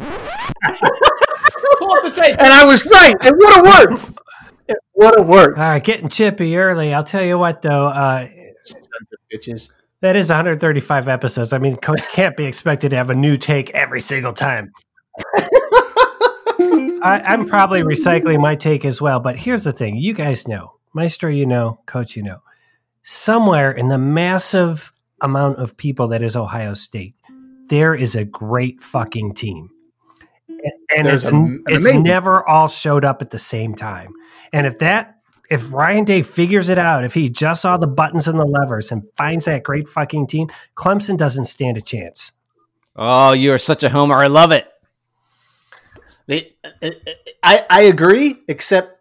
up 1.93 2.03
the 2.05 2.13
tape. 2.17 2.37
and 2.39 2.53
i 2.53 2.65
was 2.65 2.85
right 2.87 3.15
it 3.23 3.37
would 3.37 3.55
have 3.55 3.65
worked 3.65 4.11
it 4.69 4.79
would 4.95 5.19
have 5.19 5.27
worked 5.27 5.59
All 5.59 5.65
right, 5.65 5.83
getting 5.83 6.09
chippy 6.09 6.57
early. 6.57 6.95
I'll 6.95 7.05
tell 7.05 7.25
you 7.25 7.39
what, 7.39 7.63
though, 7.63 7.87
uh, 7.87 8.29
Sons 8.63 8.89
of 8.93 9.19
bitches 9.33 9.73
that 10.01 10.15
is 10.15 10.29
135 10.31 11.09
episodes. 11.09 11.53
I 11.53 11.59
mean, 11.59 11.77
Coach 11.77 12.03
can't 12.13 12.37
be 12.37 12.45
expected 12.45 12.91
to 12.91 12.97
have 12.97 13.11
a 13.11 13.15
new 13.15 13.37
take 13.37 13.71
every 13.71 14.01
single 14.01 14.33
time. 14.33 14.73
I, 17.01 17.23
I'm 17.25 17.47
probably 17.47 17.83
recycling 17.83 18.41
my 18.41 18.55
take 18.55 18.85
as 18.85 19.01
well. 19.01 19.21
But 19.21 19.37
here's 19.37 19.65
the 19.65 19.73
thing: 19.73 19.97
you 19.97 20.13
guys 20.13 20.47
know, 20.47 20.75
Maestro, 20.93 21.31
you 21.31 21.47
know, 21.47 21.81
Coach, 21.87 22.17
you 22.17 22.23
know, 22.23 22.43
somewhere 23.03 23.71
in 23.71 23.89
the 23.89 23.99
massive 23.99 24.93
amount 25.21 25.59
of 25.59 25.77
people 25.77 26.09
that 26.09 26.23
is 26.23 26.37
Ohio 26.37 26.75
State, 26.75 27.15
there 27.69 27.95
is 27.95 28.15
a 28.15 28.25
great 28.25 28.83
fucking 28.83 29.35
team, 29.35 29.71
and, 30.49 30.73
and 30.97 31.07
There's 31.07 31.25
it's 31.25 31.33
a- 31.33 31.59
it's 31.69 31.99
never 31.99 32.47
all 32.47 32.69
showed 32.69 33.05
up 33.05 33.23
at 33.23 33.31
the 33.31 33.39
same 33.39 33.75
time. 33.75 34.13
And 34.53 34.67
if 34.67 34.79
that 34.79 35.19
if 35.49 35.73
Ryan 35.73 36.05
Day 36.05 36.23
figures 36.23 36.69
it 36.69 36.79
out, 36.79 37.05
if 37.05 37.15
he 37.15 37.29
just 37.29 37.63
saw 37.63 37.77
the 37.77 37.87
buttons 37.87 38.29
and 38.29 38.39
the 38.39 38.45
levers 38.45 38.93
and 38.93 39.07
finds 39.17 39.47
that 39.47 39.63
great 39.63 39.89
fucking 39.89 40.27
team, 40.27 40.49
Clemson 40.77 41.17
doesn't 41.17 41.47
stand 41.47 41.77
a 41.77 41.81
chance. 41.81 42.33
Oh, 42.95 43.33
you 43.33 43.53
are 43.53 43.59
such 43.59 43.83
a 43.83 43.89
homer. 43.89 44.17
I 44.17 44.27
love 44.27 44.53
it. 44.53 44.71
They, 46.27 46.55
I, 47.43 47.65
I 47.71 47.83
agree, 47.85 48.43
except 48.49 49.01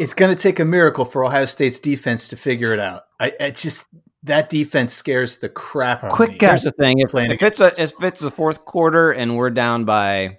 it's 0.00 0.14
going 0.14 0.34
to 0.34 0.42
take 0.42 0.58
a 0.58 0.64
miracle 0.64 1.04
for 1.04 1.24
Ohio 1.24 1.44
State's 1.44 1.78
defense 1.78 2.28
to 2.28 2.36
figure 2.36 2.72
it 2.72 2.80
out. 2.80 3.04
I, 3.20 3.32
I 3.38 3.50
just 3.52 3.86
that 4.24 4.50
defense 4.50 4.92
scares 4.92 5.38
the 5.38 5.48
crap 5.48 6.02
out 6.02 6.10
Quick 6.10 6.30
of 6.30 6.32
me. 6.34 6.38
guess. 6.38 6.62
Here's 6.62 6.62
the 6.64 6.82
thing: 6.82 6.98
if, 6.98 7.14
if 7.14 7.42
it's 7.42 7.60
a 7.60 7.80
if 7.80 7.92
it's 8.02 8.20
the 8.20 8.32
fourth 8.32 8.64
quarter 8.64 9.12
and 9.12 9.36
we're 9.36 9.50
down 9.50 9.84
by 9.84 10.38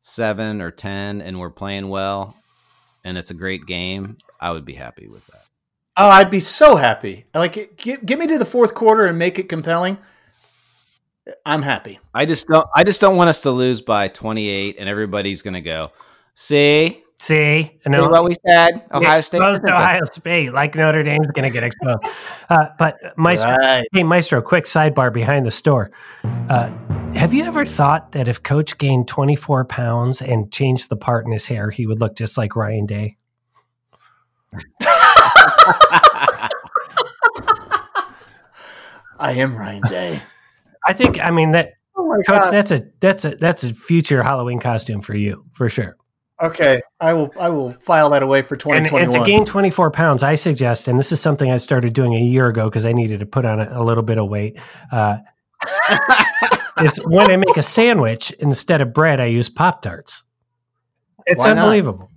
seven 0.00 0.60
or 0.60 0.72
ten 0.72 1.22
and 1.22 1.38
we're 1.38 1.50
playing 1.50 1.88
well, 1.88 2.36
and 3.04 3.18
it's 3.18 3.30
a 3.30 3.34
great 3.34 3.66
game, 3.66 4.16
I 4.40 4.50
would 4.52 4.64
be 4.64 4.74
happy 4.74 5.08
with 5.08 5.26
that. 5.28 5.42
Oh, 5.96 6.08
I'd 6.08 6.30
be 6.30 6.40
so 6.40 6.76
happy. 6.76 7.26
Like, 7.34 7.76
get, 7.76 8.06
get 8.06 8.18
me 8.18 8.26
to 8.26 8.38
the 8.38 8.44
fourth 8.46 8.74
quarter 8.74 9.06
and 9.06 9.18
make 9.18 9.38
it 9.38 9.48
compelling. 9.48 9.98
I'm 11.46 11.62
happy. 11.62 12.00
I 12.14 12.24
just 12.26 12.48
don't. 12.48 12.66
I 12.74 12.82
just 12.82 13.00
don't 13.00 13.16
want 13.16 13.30
us 13.30 13.42
to 13.42 13.50
lose 13.50 13.80
by 13.80 14.08
28, 14.08 14.76
and 14.78 14.88
everybody's 14.88 15.42
going 15.42 15.54
to 15.54 15.60
go. 15.60 15.92
See, 16.34 17.02
See, 17.20 17.78
and 17.84 17.94
See 17.94 18.00
what 18.00 18.24
we 18.24 18.34
said. 18.44 18.82
Ohio 18.92 19.20
State. 19.20 19.36
exposed 19.38 19.62
to 19.62 19.72
Ohio 19.72 20.00
State, 20.06 20.52
like 20.52 20.74
Notre 20.74 21.04
Dame's 21.04 21.28
going 21.28 21.48
to 21.48 21.52
get 21.52 21.62
exposed. 21.62 22.02
Uh, 22.50 22.66
but 22.78 22.96
Maestro, 23.16 23.54
Right. 23.58 23.86
hey 23.92 24.02
Maestro, 24.02 24.42
quick 24.42 24.64
sidebar 24.64 25.12
behind 25.12 25.46
the 25.46 25.52
store. 25.52 25.92
Uh, 26.24 26.70
have 27.14 27.34
you 27.34 27.44
ever 27.44 27.64
thought 27.64 28.12
that 28.12 28.28
if 28.28 28.42
Coach 28.42 28.78
gained 28.78 29.08
24 29.08 29.64
pounds 29.66 30.22
and 30.22 30.50
changed 30.52 30.88
the 30.88 30.96
part 30.96 31.26
in 31.26 31.32
his 31.32 31.46
hair, 31.46 31.70
he 31.70 31.86
would 31.86 32.00
look 32.00 32.16
just 32.16 32.36
like 32.36 32.56
Ryan 32.56 32.86
Day? 32.86 33.16
I 39.18 39.32
am 39.34 39.56
Ryan 39.56 39.82
Day. 39.88 40.20
I 40.86 40.92
think. 40.92 41.20
I 41.20 41.30
mean 41.30 41.52
that, 41.52 41.74
oh 41.96 42.06
my 42.06 42.22
Coach. 42.26 42.50
That's 42.50 42.70
a 42.70 42.86
that's 43.00 43.24
a 43.24 43.36
that's 43.36 43.64
a 43.64 43.72
future 43.72 44.22
Halloween 44.22 44.58
costume 44.58 45.00
for 45.00 45.14
you 45.14 45.44
for 45.52 45.68
sure. 45.68 45.96
Okay, 46.42 46.82
I 46.98 47.12
will. 47.12 47.32
I 47.38 47.50
will 47.50 47.72
file 47.72 48.10
that 48.10 48.22
away 48.24 48.42
for 48.42 48.56
And, 48.56 48.78
and 48.78 48.86
2021. 48.86 49.24
to 49.24 49.30
gain 49.30 49.44
24 49.44 49.92
pounds, 49.92 50.24
I 50.24 50.34
suggest, 50.34 50.88
and 50.88 50.98
this 50.98 51.12
is 51.12 51.20
something 51.20 51.52
I 51.52 51.58
started 51.58 51.92
doing 51.92 52.14
a 52.14 52.20
year 52.20 52.48
ago 52.48 52.68
because 52.68 52.84
I 52.84 52.92
needed 52.92 53.20
to 53.20 53.26
put 53.26 53.44
on 53.44 53.60
a, 53.60 53.80
a 53.80 53.82
little 53.84 54.02
bit 54.02 54.18
of 54.18 54.28
weight. 54.28 54.58
Uh, 54.90 55.18
it's 56.78 56.98
when 57.04 57.30
I 57.30 57.36
make 57.36 57.56
a 57.56 57.62
sandwich 57.62 58.30
instead 58.32 58.80
of 58.80 58.92
bread, 58.92 59.20
I 59.20 59.26
use 59.26 59.48
Pop 59.48 59.82
Tarts. 59.82 60.24
It's 61.26 61.42
Why 61.44 61.50
not? 61.52 61.58
unbelievable. 61.64 62.10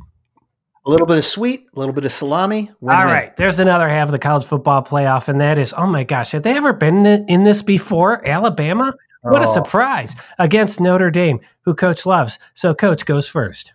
a 0.86 0.90
little 0.90 1.08
bit 1.08 1.18
of 1.18 1.26
sweet, 1.26 1.66
a 1.76 1.80
little 1.80 1.94
bit 1.94 2.06
of 2.06 2.12
salami. 2.12 2.72
win-win. 2.80 2.98
All 2.98 3.06
right, 3.06 3.36
there's 3.38 3.60
another 3.60 3.88
half 3.90 4.08
of 4.08 4.12
the 4.12 4.20
college 4.20 4.46
football 4.46 4.84
playoff, 4.84 5.28
and 5.28 5.42
that 5.42 5.58
is, 5.58 5.74
oh 5.78 5.88
my 5.88 6.04
gosh, 6.04 6.32
have 6.32 6.44
they 6.44 6.56
ever 6.56 6.74
been 6.74 7.06
in 7.06 7.26
in 7.28 7.44
this 7.44 7.62
before? 7.62 8.26
Alabama? 8.28 8.94
What 9.22 9.42
a 9.42 9.48
Oh. 9.48 9.54
surprise 9.54 10.16
against 10.38 10.80
Notre 10.80 11.10
Dame, 11.10 11.40
who 11.62 11.74
Coach 11.74 12.06
loves. 12.06 12.38
So, 12.54 12.76
Coach 12.76 13.06
goes 13.08 13.28
first. 13.28 13.74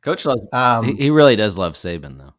Coach 0.00 0.24
loves. 0.24 0.40
Um, 0.52 0.84
he, 0.86 0.94
he 0.94 1.10
really 1.10 1.36
does 1.36 1.58
love 1.58 1.74
Saban, 1.74 2.16
though. 2.18 2.32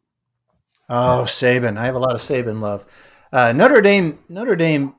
Oh, 0.90 1.24
Saban. 1.26 1.78
I 1.78 1.86
have 1.86 1.94
a 1.96 2.00
lot 2.00 2.16
of 2.16 2.22
Saban 2.22 2.60
love. 2.60 2.84
Uh, 3.32 3.52
Notre 3.54 3.82
Dame, 3.82 4.18
Notre 4.30 4.56
Dame. 4.56 4.96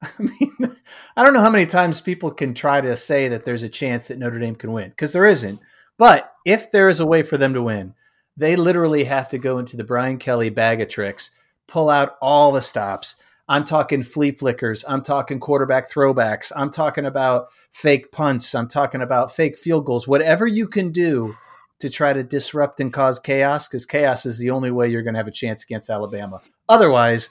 I 0.02 0.10
mean, 0.18 0.76
I 1.16 1.22
don't 1.22 1.34
know 1.34 1.40
how 1.40 1.50
many 1.50 1.66
times 1.66 2.00
people 2.00 2.30
can 2.30 2.54
try 2.54 2.80
to 2.80 2.96
say 2.96 3.28
that 3.28 3.44
there's 3.44 3.62
a 3.62 3.68
chance 3.68 4.08
that 4.08 4.18
Notre 4.18 4.38
Dame 4.38 4.54
can 4.54 4.72
win 4.72 4.90
because 4.90 5.12
there 5.12 5.26
isn't. 5.26 5.60
But 5.98 6.32
if 6.46 6.70
there 6.70 6.88
is 6.88 7.00
a 7.00 7.06
way 7.06 7.22
for 7.22 7.36
them 7.36 7.52
to 7.54 7.62
win, 7.62 7.94
they 8.36 8.56
literally 8.56 9.04
have 9.04 9.28
to 9.30 9.38
go 9.38 9.58
into 9.58 9.76
the 9.76 9.84
Brian 9.84 10.18
Kelly 10.18 10.48
bag 10.48 10.80
of 10.80 10.88
tricks, 10.88 11.30
pull 11.68 11.90
out 11.90 12.16
all 12.22 12.52
the 12.52 12.62
stops. 12.62 13.16
I'm 13.48 13.64
talking 13.64 14.02
flea 14.02 14.30
flickers. 14.30 14.84
I'm 14.88 15.02
talking 15.02 15.40
quarterback 15.40 15.90
throwbacks. 15.90 16.52
I'm 16.56 16.70
talking 16.70 17.04
about 17.04 17.48
fake 17.72 18.12
punts. 18.12 18.54
I'm 18.54 18.68
talking 18.68 19.02
about 19.02 19.34
fake 19.34 19.58
field 19.58 19.84
goals. 19.84 20.08
Whatever 20.08 20.46
you 20.46 20.68
can 20.68 20.92
do 20.92 21.36
to 21.80 21.90
try 21.90 22.12
to 22.12 22.22
disrupt 22.22 22.78
and 22.78 22.92
cause 22.92 23.18
chaos 23.18 23.68
because 23.68 23.84
chaos 23.84 24.24
is 24.24 24.38
the 24.38 24.50
only 24.50 24.70
way 24.70 24.88
you're 24.88 25.02
going 25.02 25.14
to 25.14 25.18
have 25.18 25.26
a 25.26 25.32
chance 25.32 25.64
against 25.64 25.90
Alabama. 25.90 26.40
Otherwise, 26.68 27.28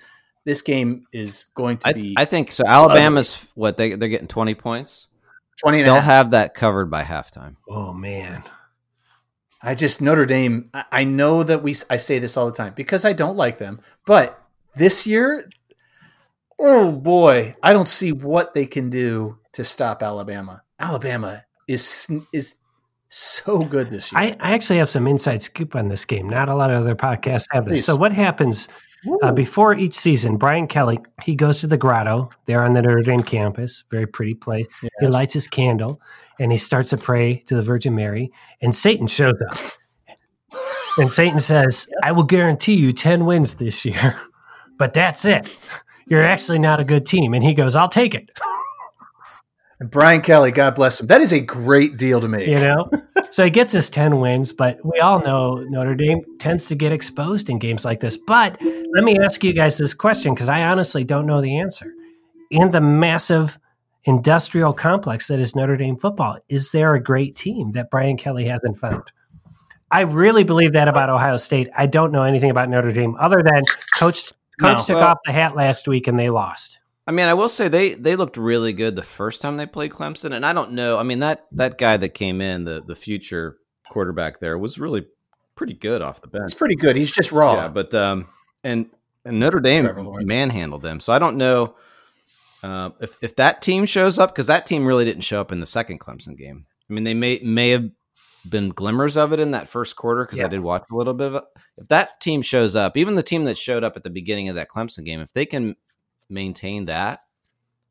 this 0.50 0.64
game 0.64 1.06
is 1.14 1.46
going 1.54 1.78
to 1.78 1.90
I, 1.90 1.94
be 1.94 2.16
I 2.18 2.26
think 2.26 2.52
so. 2.52 2.64
Alabama's 2.66 3.46
what 3.54 3.78
they 3.78 3.94
they're 3.94 4.10
getting 4.10 4.28
20 4.28 4.56
points. 4.56 5.06
20 5.62 5.78
and 5.78 5.88
They'll 5.88 5.96
half. 5.96 6.04
have 6.04 6.32
that 6.32 6.56
covered 6.56 6.90
by 6.90 7.04
halftime. 7.04 7.58
Oh, 7.68 7.94
man. 7.94 8.44
I 9.62 9.76
just 9.76 10.02
Notre 10.02 10.26
Dame. 10.26 10.72
I, 10.74 10.86
I 10.92 11.04
know 11.04 11.44
that 11.44 11.62
we. 11.62 11.76
I 11.90 11.98
say 11.98 12.18
this 12.18 12.36
all 12.36 12.48
the 12.48 12.54
time 12.54 12.74
because 12.76 13.06
I 13.06 13.14
don't 13.14 13.36
like 13.36 13.58
them, 13.58 13.82
but 14.06 14.42
this 14.76 15.06
year, 15.06 15.50
oh 16.58 16.94
boy, 16.94 17.56
I 17.62 17.74
don't 17.74 17.90
see 17.90 18.14
what 18.14 18.54
they 18.54 18.66
can 18.66 18.90
do 18.90 19.38
to 19.52 19.66
stop 19.66 20.02
Alabama. 20.02 20.64
Alabama 20.80 21.44
is 21.68 22.10
is 22.32 22.56
so 23.10 23.66
good 23.66 23.90
this 23.90 24.14
year. 24.14 24.22
I, 24.22 24.38
I 24.40 24.54
actually 24.54 24.78
have 24.78 24.88
some 24.88 25.08
inside 25.08 25.44
scoop 25.44 25.76
on 25.76 25.90
this 25.90 26.06
game. 26.06 26.30
Not 26.30 26.48
a 26.48 26.56
lot 26.56 26.72
of 26.72 26.78
other 26.80 26.96
podcasts 26.96 27.48
have 27.52 27.66
this. 27.66 27.80
Please. 27.80 27.86
So 27.86 27.98
what 27.98 28.14
happens 28.14 28.70
uh, 29.22 29.32
before 29.32 29.74
each 29.76 29.96
season? 29.96 30.38
Brian 30.38 30.68
Kelly 30.68 31.00
he 31.24 31.36
goes 31.36 31.60
to 31.60 31.68
the 31.68 31.78
grotto 31.78 32.30
there 32.46 32.64
on 32.64 32.74
the 32.74 32.82
Notre 32.82 33.02
Dame 33.02 33.24
campus, 33.24 33.84
very 33.92 34.06
pretty 34.06 34.34
place. 34.34 34.68
He 35.00 35.08
lights 35.08 35.34
his 35.34 35.48
candle 35.48 36.02
and 36.40 36.52
he 36.52 36.58
starts 36.58 36.90
to 36.92 36.98
pray 36.98 37.44
to 37.48 37.56
the 37.56 37.62
Virgin 37.62 37.96
Mary, 37.96 38.32
and 38.62 38.76
Satan 38.76 39.08
shows 39.08 39.42
up. 39.52 40.58
and 40.98 41.12
Satan 41.12 41.40
says, 41.40 41.88
"I 42.04 42.12
will 42.12 42.24
guarantee 42.24 42.76
you 42.76 42.94
ten 42.94 43.26
wins 43.26 43.56
this 43.56 43.86
year, 43.86 44.20
but 44.78 44.94
that's 44.94 45.26
it. 45.26 45.58
You're 46.08 46.24
actually 46.24 46.60
not 46.60 46.80
a 46.80 46.86
good 46.86 47.06
team." 47.06 47.34
And 47.34 47.44
he 47.44 47.54
goes, 47.54 47.76
"I'll 47.76 47.90
take 47.90 48.16
it." 48.16 48.30
And 49.80 49.90
Brian 49.90 50.22
Kelly, 50.22 50.52
God 50.52 50.76
bless 50.76 51.00
him. 51.00 51.08
That 51.08 51.22
is 51.22 51.32
a 51.32 51.40
great 51.40 51.96
deal 51.98 52.20
to 52.22 52.28
make. 52.28 52.48
you 52.48 52.60
know 52.60 52.90
so 53.32 53.44
he 53.44 53.50
gets 53.50 53.72
his 53.74 53.90
10 53.90 54.20
wins 54.20 54.52
but 54.52 54.80
we 54.84 55.00
all 55.00 55.20
know 55.22 55.56
notre 55.70 55.94
dame 55.96 56.22
tends 56.40 56.66
to 56.66 56.76
get 56.76 56.92
exposed 56.92 57.50
in 57.50 57.60
games 57.60 57.86
like 57.86 58.00
this 58.00 58.18
but 58.18 58.60
let 58.94 59.04
me 59.04 59.18
ask 59.20 59.44
you 59.44 59.54
guys 59.54 59.78
this 59.78 59.94
question 59.94 60.34
because 60.34 60.50
i 60.50 60.64
honestly 60.64 61.04
don't 61.04 61.28
know 61.28 61.40
the 61.40 61.58
answer 61.60 61.94
in 62.50 62.72
the 62.72 62.82
massive 62.82 63.60
industrial 64.06 64.74
complex 64.74 65.28
that 65.28 65.40
is 65.40 65.56
notre 65.56 65.78
dame 65.78 65.96
football 65.96 66.38
is 66.50 66.72
there 66.72 66.96
a 66.96 67.04
great 67.04 67.36
team 67.36 67.70
that 67.72 67.92
brian 67.92 68.18
kelly 68.18 68.46
hasn't 68.46 68.78
found 68.80 69.04
i 69.92 70.02
really 70.02 70.44
believe 70.44 70.74
that 70.74 70.88
about 70.88 71.10
ohio 71.12 71.38
state 71.38 71.70
i 71.78 71.86
don't 71.86 72.12
know 72.12 72.24
anything 72.24 72.50
about 72.50 72.68
notre 72.68 72.92
dame 72.92 73.16
other 73.20 73.44
than 73.44 73.62
coach 73.96 74.32
coach 74.60 74.78
No. 74.80 74.84
took 74.86 74.96
Well- 74.96 75.12
off 75.12 75.18
the 75.26 75.34
hat 75.34 75.56
last 75.56 75.88
week 75.88 76.08
and 76.08 76.18
they 76.18 76.32
lost 76.32 76.79
I 77.10 77.12
mean, 77.12 77.28
I 77.28 77.34
will 77.34 77.50
say 77.50 77.70
they 77.70 77.96
they 77.96 78.16
looked 78.16 78.38
really 78.38 78.72
good 78.72 78.96
the 78.96 79.02
first 79.02 79.42
time 79.42 79.58
they 79.58 79.66
played 79.66 79.90
Clemson, 79.90 80.32
and 80.32 80.46
I 80.46 80.54
don't 80.54 80.74
know. 80.74 81.00
I 81.00 81.02
mean 81.02 81.20
that 81.20 81.48
that 81.54 81.80
guy 81.80 81.98
that 81.98 82.10
came 82.10 82.40
in, 82.40 82.66
the 82.66 82.84
the 82.86 82.96
future 82.96 83.58
quarterback 83.90 84.40
there, 84.40 84.60
was 84.60 84.78
really 84.78 85.08
pretty 85.56 85.74
good 85.74 86.04
off 86.04 86.22
the 86.22 86.28
bench. 86.28 86.44
It's 86.44 86.54
pretty 86.54 86.76
good. 86.76 86.96
He's 86.96 87.12
just 87.12 87.32
raw. 87.32 87.56
Yeah, 87.56 87.68
but 87.70 87.96
um, 87.96 88.28
and 88.64 88.92
and 89.26 89.40
Notre 89.40 89.60
Dame 89.60 89.90
manhandled 90.24 90.84
them. 90.84 91.00
So 91.00 91.12
I 91.12 91.18
don't 91.18 91.38
know 91.38 91.74
uh, 92.62 92.92
if 93.02 93.18
if 93.24 93.36
that 93.38 93.64
team 93.64 93.88
shows 93.88 94.20
up 94.20 94.30
because 94.30 94.46
that 94.46 94.68
team 94.68 94.86
really 94.86 95.04
didn't 95.04 95.24
show 95.24 95.42
up 95.42 95.52
in 95.52 95.62
the 95.62 95.66
second 95.66 96.00
Clemson 96.00 96.38
game. 96.38 96.68
I 96.88 96.94
mean, 96.94 97.06
they 97.06 97.16
may 97.16 97.40
may 97.44 97.72
have 97.72 97.90
been 98.48 98.70
glimmers 98.70 99.18
of 99.18 99.34
it 99.34 99.40
in 99.40 99.50
that 99.52 99.68
first 99.68 99.96
quarter 99.96 100.26
because 100.26 100.38
Yeah. 100.38 100.46
I 100.46 100.50
did 100.50 100.60
watch 100.60 100.84
a 100.92 100.96
little 100.96 101.16
bit 101.16 101.30
of 101.30 101.36
it. 101.38 101.44
If 101.76 101.88
that 101.88 102.22
team 102.22 102.44
shows 102.44 102.76
up, 102.76 102.98
even 102.98 103.16
the 103.16 103.24
team 103.24 103.46
that 103.46 103.58
showed 103.58 103.84
up 103.84 103.98
at 103.98 104.04
the 104.04 104.12
beginning 104.12 104.48
of 104.48 104.54
that 104.58 104.70
Clemson 104.70 105.04
game, 105.04 105.22
if 105.22 105.34
they 105.34 105.48
can 105.48 105.76
maintain 106.30 106.86
that 106.86 107.22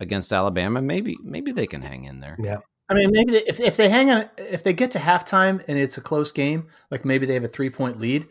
against 0.01 0.33
Alabama, 0.33 0.81
maybe 0.81 1.17
maybe 1.23 1.53
they 1.53 1.67
can 1.67 1.83
hang 1.83 2.05
in 2.05 2.21
there. 2.21 2.37
yeah 2.43 2.59
I 2.89 2.95
mean, 2.95 3.11
maybe 3.13 3.33
they, 3.33 3.45
if 3.45 3.61
if 3.61 3.77
they 3.77 3.89
hang 3.89 4.11
on, 4.11 4.31
if 4.39 4.63
they 4.63 4.73
get 4.73 4.93
to 4.93 4.99
halftime 4.99 5.63
and 5.69 5.79
it's 5.79 5.99
a 5.99 6.01
close 6.01 6.33
game, 6.33 6.69
like 6.91 7.05
maybe 7.05 7.27
they 7.27 7.35
have 7.35 7.45
a 7.45 7.49
three 7.49 7.71
point 7.71 8.01
lead, 8.01 8.27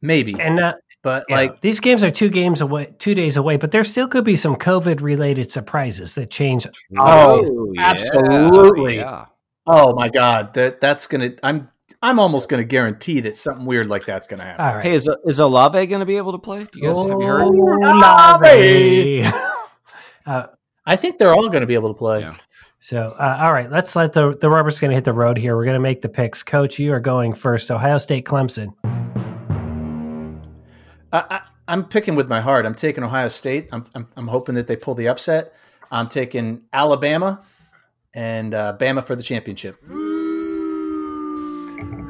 maybe. 0.00 0.34
and 0.40 0.58
uh, 0.60 0.74
but 1.02 1.26
Yeah, 1.28 1.36
like, 1.36 1.60
these 1.60 1.80
games 1.80 2.02
are 2.02 2.10
two 2.10 2.30
games 2.30 2.60
away, 2.60 2.94
two 2.98 3.14
days 3.14 3.36
away, 3.36 3.56
but 3.56 3.70
there 3.70 3.84
still 3.84 4.08
could 4.08 4.24
be 4.24 4.36
some 4.36 4.56
COVID 4.56 5.02
related 5.02 5.50
surprises 5.50 6.14
that 6.14 6.30
change. 6.30 6.66
Oh, 6.98 7.72
yeah, 7.74 7.82
absolutely. 7.82 8.96
yeah. 8.96 9.26
oh 9.66 9.94
my 9.94 10.08
god, 10.08 10.54
that 10.54 10.80
that's 10.80 11.06
gonna. 11.06 11.32
I'm 11.42 11.68
I'm 12.02 12.18
almost 12.18 12.48
gonna 12.48 12.64
guarantee 12.64 13.20
that 13.20 13.36
something 13.36 13.64
weird 13.64 13.86
like 13.86 14.04
that's 14.04 14.26
gonna 14.26 14.42
happen. 14.42 14.64
All 14.64 14.74
right. 14.74 14.84
Hey, 14.84 14.92
is 14.92 15.08
is 15.24 15.38
Olave 15.38 15.86
going 15.86 16.00
to 16.00 16.06
be 16.06 16.16
able 16.16 16.32
to 16.32 16.38
play? 16.38 16.64
Do 16.64 16.78
you 16.78 16.86
guys 16.86 16.98
have 16.98 17.08
you 17.08 17.26
heard? 17.26 17.42
Olave. 17.42 19.22
uh, 20.26 20.46
I 20.84 20.96
think 20.96 21.18
they're 21.18 21.32
all 21.32 21.48
gonna 21.48 21.66
be 21.66 21.74
able 21.74 21.94
to 21.94 21.98
play. 21.98 22.20
Yeah. 22.20 22.34
So, 22.84 23.14
uh, 23.16 23.38
all 23.40 23.52
right, 23.52 23.70
let's 23.70 23.94
let 23.94 24.12
the 24.12 24.36
the 24.36 24.50
rubber's 24.50 24.80
going 24.80 24.90
to 24.90 24.96
hit 24.96 25.04
the 25.04 25.12
road 25.12 25.36
here. 25.36 25.54
We're 25.54 25.64
going 25.64 25.76
to 25.76 25.80
make 25.80 26.02
the 26.02 26.08
picks. 26.08 26.42
Coach, 26.42 26.80
you 26.80 26.92
are 26.92 26.98
going 26.98 27.32
first. 27.32 27.70
Ohio 27.70 27.96
State, 27.96 28.24
Clemson. 28.24 28.74
I, 31.12 31.24
I, 31.30 31.40
I'm 31.68 31.84
picking 31.84 32.16
with 32.16 32.28
my 32.28 32.40
heart. 32.40 32.66
I'm 32.66 32.74
taking 32.74 33.04
Ohio 33.04 33.28
State. 33.28 33.68
I'm, 33.70 33.84
I'm, 33.94 34.08
I'm 34.16 34.26
hoping 34.26 34.56
that 34.56 34.66
they 34.66 34.74
pull 34.74 34.96
the 34.96 35.06
upset. 35.06 35.54
I'm 35.92 36.08
taking 36.08 36.64
Alabama 36.72 37.44
and 38.14 38.52
uh, 38.52 38.76
Bama 38.76 39.04
for 39.04 39.14
the 39.14 39.22
championship. 39.22 39.76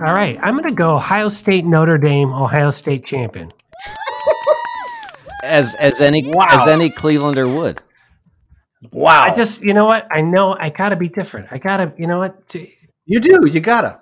All 0.04 0.12
right, 0.14 0.38
I'm 0.42 0.54
going 0.54 0.68
to 0.68 0.74
go 0.74 0.96
Ohio 0.96 1.28
State, 1.28 1.64
Notre 1.64 1.96
Dame, 1.98 2.32
Ohio 2.32 2.70
State 2.72 3.04
champion. 3.04 3.52
As 5.44 5.74
as 5.74 6.00
any 6.00 6.22
Wow. 6.32 6.46
as 6.50 6.68
any 6.68 6.88
Clevelander 6.90 7.52
would. 7.56 7.80
Wow. 8.92 9.22
I 9.24 9.34
just, 9.36 9.62
you 9.62 9.74
know 9.74 9.86
what? 9.86 10.06
I 10.10 10.20
know 10.20 10.56
I 10.58 10.70
got 10.70 10.90
to 10.90 10.96
be 10.96 11.08
different. 11.08 11.48
I 11.50 11.58
got 11.58 11.78
to, 11.78 11.92
you 11.98 12.06
know 12.06 12.18
what? 12.18 12.54
You 13.06 13.18
do. 13.20 13.38
You 13.48 13.60
gotta. 13.60 14.00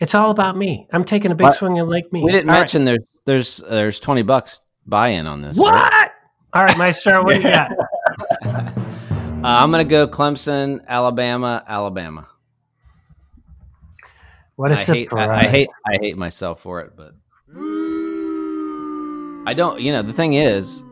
It's 0.00 0.14
all 0.14 0.30
about 0.30 0.56
me. 0.56 0.86
I'm 0.92 1.04
taking 1.04 1.30
a 1.30 1.34
big 1.34 1.46
What? 1.46 1.56
swing 1.56 1.78
and 1.78 1.90
like 1.90 2.10
me. 2.12 2.22
We 2.24 2.30
didn't 2.32 2.48
All 2.48 2.54
right. 2.54 2.60
mention 2.60 2.84
there's 2.84 3.00
there's 3.26 3.56
there's 3.68 4.00
twenty 4.00 4.22
bucks 4.22 4.60
buy 4.86 5.08
in 5.08 5.26
on 5.26 5.42
this. 5.42 5.58
what. 5.58 5.72
right? 5.74 6.10
All 6.54 6.64
right, 6.64 6.78
Maestro, 6.78 7.22
what 7.24 7.34
do 7.36 7.42
you 7.42 7.48
got? 7.50 7.72
Uh, 9.38 9.46
I'm 9.62 9.70
gonna 9.70 9.84
go 9.84 10.08
Clemson, 10.08 10.84
Alabama, 10.88 11.62
Alabama. 11.68 12.26
What 14.58 14.72
a 14.72 14.74
I 14.74 14.78
hate, 14.78 15.04
surprise! 15.04 15.28
I, 15.28 15.36
I 15.36 15.46
hate 15.46 15.68
I 15.86 15.98
hate 15.98 16.16
myself 16.16 16.60
for 16.60 16.80
it, 16.80 16.96
but 16.96 17.14
I 19.46 19.54
don't. 19.56 19.80
You 19.80 19.92
know, 19.92 20.02
the 20.02 20.12
thing 20.12 20.32
is, 20.32 20.82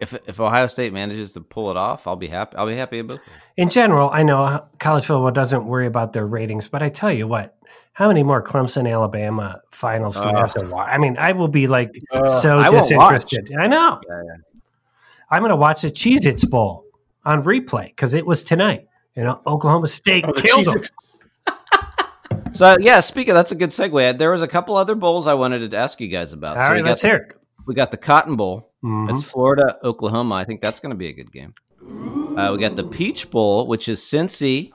if 0.00 0.14
if 0.26 0.40
Ohio 0.40 0.66
State 0.66 0.90
manages 0.94 1.34
to 1.34 1.42
pull 1.42 1.70
it 1.70 1.76
off, 1.76 2.06
I'll 2.06 2.16
be 2.16 2.26
happy. 2.26 2.56
I'll 2.56 2.66
be 2.66 2.74
happy 2.74 3.00
about 3.00 3.16
it. 3.16 3.22
In 3.58 3.68
general, 3.68 4.08
I 4.10 4.22
know 4.22 4.64
college 4.78 5.04
football 5.04 5.30
doesn't 5.30 5.66
worry 5.66 5.86
about 5.86 6.14
their 6.14 6.26
ratings, 6.26 6.66
but 6.66 6.82
I 6.82 6.88
tell 6.88 7.12
you 7.12 7.28
what, 7.28 7.54
how 7.92 8.08
many 8.08 8.22
more 8.22 8.42
Clemson 8.42 8.90
Alabama 8.90 9.60
finals 9.70 10.16
do 10.16 10.22
we 10.24 10.32
have 10.32 10.54
to 10.54 10.62
watch? 10.62 10.88
I 10.90 10.96
mean, 10.96 11.18
I 11.18 11.32
will 11.32 11.48
be 11.48 11.66
like 11.66 11.90
so 12.28 12.60
I 12.60 12.70
disinterested. 12.70 13.52
I 13.60 13.66
know. 13.66 14.00
Yeah, 14.08 14.36
I'm 15.28 15.42
going 15.42 15.50
to 15.50 15.56
watch 15.56 15.82
the 15.82 15.90
Cheez 15.90 16.24
Its 16.24 16.46
Bowl 16.46 16.86
on 17.26 17.44
replay 17.44 17.88
because 17.88 18.14
it 18.14 18.24
was 18.24 18.42
tonight. 18.42 18.88
And 19.16 19.28
Oklahoma 19.28 19.86
State 19.86 20.24
Oh, 20.26 20.32
the 20.32 20.40
killed 20.40 20.64
them. 20.64 20.80
Cheez-Its. 22.54 22.58
So 22.58 22.76
yeah, 22.80 23.00
speaking, 23.00 23.34
that's 23.34 23.52
a 23.52 23.54
good 23.56 23.70
segue. 23.70 24.16
There 24.18 24.30
was 24.30 24.42
a 24.42 24.48
couple 24.48 24.76
other 24.76 24.94
bowls 24.94 25.26
I 25.26 25.34
wanted 25.34 25.70
to 25.70 25.76
ask 25.76 26.00
you 26.00 26.08
guys 26.08 26.32
about. 26.32 26.56
All 26.56 26.62
so 26.62 26.68
right, 26.68 26.76
we 26.76 26.82
got 26.82 26.88
let's 26.90 27.02
the, 27.02 27.08
hear 27.08 27.36
we 27.66 27.74
got 27.74 27.90
the 27.90 27.96
Cotton 27.96 28.36
Bowl. 28.36 28.70
Mhm. 28.84 29.08
That's 29.08 29.22
Florida, 29.22 29.78
Oklahoma. 29.82 30.34
I 30.36 30.44
think 30.44 30.60
that's 30.60 30.78
going 30.80 30.90
to 30.90 30.96
be 30.96 31.08
a 31.08 31.12
good 31.12 31.32
game. 31.32 31.54
Uh, 32.36 32.50
we 32.52 32.58
got 32.58 32.76
the 32.76 32.84
Peach 32.84 33.30
Bowl, 33.30 33.66
which 33.66 33.88
is 33.88 34.00
Cincy 34.00 34.72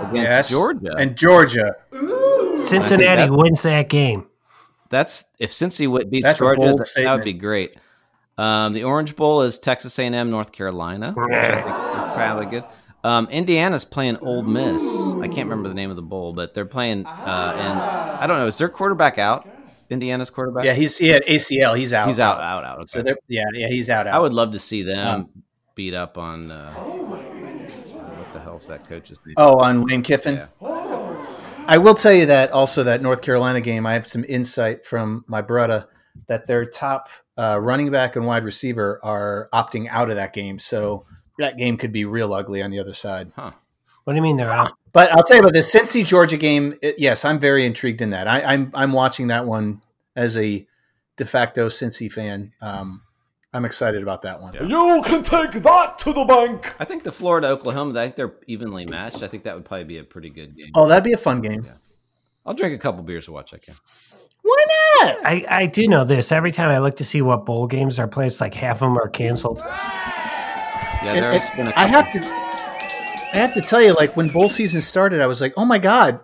against 0.00 0.14
Yes. 0.14 0.50
Georgia. 0.50 0.94
And 0.98 1.16
Georgia. 1.16 1.74
Cincinnati 2.56 3.22
that- 3.22 3.30
wins 3.32 3.62
that 3.62 3.88
game. 3.88 4.26
That's 4.90 5.24
if 5.38 5.50
Cincy 5.52 5.86
beats 6.10 6.26
That's 6.26 6.38
Georgia, 6.38 6.74
that, 6.74 6.92
that 6.96 7.14
would 7.14 7.24
be 7.24 7.34
great. 7.34 7.76
Um, 8.38 8.72
the 8.72 8.84
Orange 8.84 9.16
Bowl 9.16 9.42
is 9.42 9.58
Texas 9.58 9.98
A&M, 9.98 10.30
North 10.30 10.52
Carolina, 10.52 11.12
which 11.12 11.34
I 11.34 11.52
think 11.62 11.66
is 11.66 12.12
probably 12.14 12.46
good. 12.46 12.64
Um, 13.08 13.26
Indiana's 13.30 13.86
playing 13.86 14.18
Ole 14.18 14.42
Miss. 14.42 14.84
I 15.14 15.28
can't 15.28 15.48
remember 15.48 15.70
the 15.70 15.74
name 15.74 15.88
of 15.88 15.96
the 15.96 16.02
bowl, 16.02 16.34
but 16.34 16.52
they're 16.52 16.66
playing. 16.66 17.06
Uh, 17.06 17.56
and 17.58 17.80
I 18.20 18.26
don't 18.26 18.38
know. 18.38 18.46
Is 18.46 18.58
their 18.58 18.68
quarterback 18.68 19.16
out? 19.16 19.48
Indiana's 19.88 20.28
quarterback. 20.28 20.66
Yeah, 20.66 20.74
he's 20.74 20.98
he 20.98 21.08
had 21.08 21.24
ACL. 21.24 21.74
He's 21.74 21.94
out. 21.94 22.08
he's 22.08 22.18
out, 22.18 22.42
out, 22.42 22.64
out. 22.64 22.78
Okay. 22.80 22.86
So 22.88 23.02
they're 23.02 23.16
yeah, 23.26 23.44
yeah, 23.54 23.68
he's 23.68 23.88
out. 23.88 24.06
out. 24.06 24.14
I 24.14 24.18
would 24.18 24.34
love 24.34 24.52
to 24.52 24.58
see 24.58 24.82
them 24.82 25.30
beat 25.74 25.94
up 25.94 26.18
on. 26.18 26.50
Uh, 26.50 26.70
what 26.74 28.32
the 28.34 28.40
hell's 28.40 28.66
that 28.66 28.86
coach's 28.86 29.18
name? 29.24 29.36
Oh, 29.38 29.58
on 29.60 29.86
Lane 29.86 30.02
Kiffin. 30.02 30.34
Yeah. 30.60 31.64
I 31.66 31.78
will 31.78 31.94
tell 31.94 32.12
you 32.12 32.26
that 32.26 32.50
also 32.52 32.84
that 32.84 33.00
North 33.00 33.22
Carolina 33.22 33.62
game. 33.62 33.86
I 33.86 33.94
have 33.94 34.06
some 34.06 34.24
insight 34.28 34.84
from 34.84 35.24
my 35.26 35.40
brother 35.40 35.88
that 36.26 36.46
their 36.46 36.66
top 36.66 37.08
uh, 37.38 37.58
running 37.58 37.90
back 37.90 38.16
and 38.16 38.26
wide 38.26 38.44
receiver 38.44 39.00
are 39.02 39.48
opting 39.54 39.88
out 39.88 40.10
of 40.10 40.16
that 40.16 40.34
game. 40.34 40.58
So 40.58 41.06
that 41.38 41.56
game 41.56 41.76
could 41.76 41.92
be 41.92 42.04
real 42.04 42.32
ugly 42.32 42.62
on 42.62 42.70
the 42.70 42.78
other 42.78 42.94
side. 42.94 43.32
Huh. 43.34 43.52
What 44.04 44.12
do 44.12 44.16
you 44.16 44.22
mean 44.22 44.36
they're 44.36 44.50
out? 44.50 44.72
But 44.92 45.12
I'll 45.12 45.22
tell 45.22 45.36
you 45.36 45.42
about 45.42 45.52
this 45.52 45.74
Cincy 45.74 46.04
Georgia 46.04 46.36
game. 46.36 46.78
It, 46.80 46.98
yes, 46.98 47.24
I'm 47.24 47.38
very 47.38 47.66
intrigued 47.66 48.00
in 48.00 48.10
that. 48.10 48.26
I, 48.26 48.42
I'm 48.42 48.70
I'm 48.74 48.92
watching 48.92 49.28
that 49.28 49.46
one 49.46 49.82
as 50.16 50.38
a 50.38 50.66
de 51.16 51.24
facto 51.24 51.68
Cincy 51.68 52.10
fan. 52.10 52.52
Um, 52.60 53.02
I'm 53.52 53.64
excited 53.64 54.02
about 54.02 54.22
that 54.22 54.40
one. 54.40 54.54
You 54.54 55.02
can 55.04 55.22
take 55.22 55.62
that 55.62 55.98
to 56.00 56.12
the 56.12 56.24
bank. 56.24 56.74
I 56.78 56.84
think 56.84 57.02
the 57.02 57.12
Florida 57.12 57.48
Oklahoma. 57.48 57.98
I 57.98 58.04
think 58.04 58.16
they're 58.16 58.34
evenly 58.46 58.86
matched. 58.86 59.22
I 59.22 59.28
think 59.28 59.44
that 59.44 59.54
would 59.54 59.64
probably 59.64 59.84
be 59.84 59.98
a 59.98 60.04
pretty 60.04 60.30
good 60.30 60.56
game. 60.56 60.70
Oh, 60.74 60.86
that'd 60.86 61.04
be 61.04 61.12
a 61.12 61.18
fun 61.18 61.40
game. 61.40 61.66
I'll 62.44 62.54
drink 62.54 62.74
a 62.74 62.78
couple 62.78 63.02
beers 63.02 63.26
to 63.26 63.32
watch 63.32 63.50
that 63.50 63.62
game. 63.62 63.76
Why 64.42 64.64
not? 65.02 65.16
I, 65.26 65.44
I 65.48 65.66
do 65.66 65.86
know 65.86 66.04
this. 66.04 66.32
Every 66.32 66.52
time 66.52 66.70
I 66.70 66.78
look 66.78 66.96
to 66.98 67.04
see 67.04 67.20
what 67.20 67.44
bowl 67.44 67.66
games 67.66 67.98
are 67.98 68.08
played, 68.08 68.28
it's 68.28 68.40
like 68.40 68.54
half 68.54 68.76
of 68.76 68.80
them 68.80 68.96
are 68.96 69.08
canceled. 69.08 69.62
Yeah, 71.02 71.12
And- 71.14 71.24
there's 71.24 71.44
and 71.48 71.56
been 71.56 71.66
a 71.68 71.70
I 71.70 71.88
couple. 71.88 71.88
have 71.88 72.12
to, 72.12 72.18
I 72.28 73.36
have 73.36 73.54
to 73.54 73.60
tell 73.60 73.80
you, 73.82 73.94
like 73.94 74.16
when 74.16 74.28
bowl 74.30 74.48
season 74.48 74.80
started, 74.80 75.20
I 75.20 75.26
was 75.26 75.40
like, 75.40 75.54
"Oh 75.56 75.64
my 75.64 75.78
god, 75.78 76.20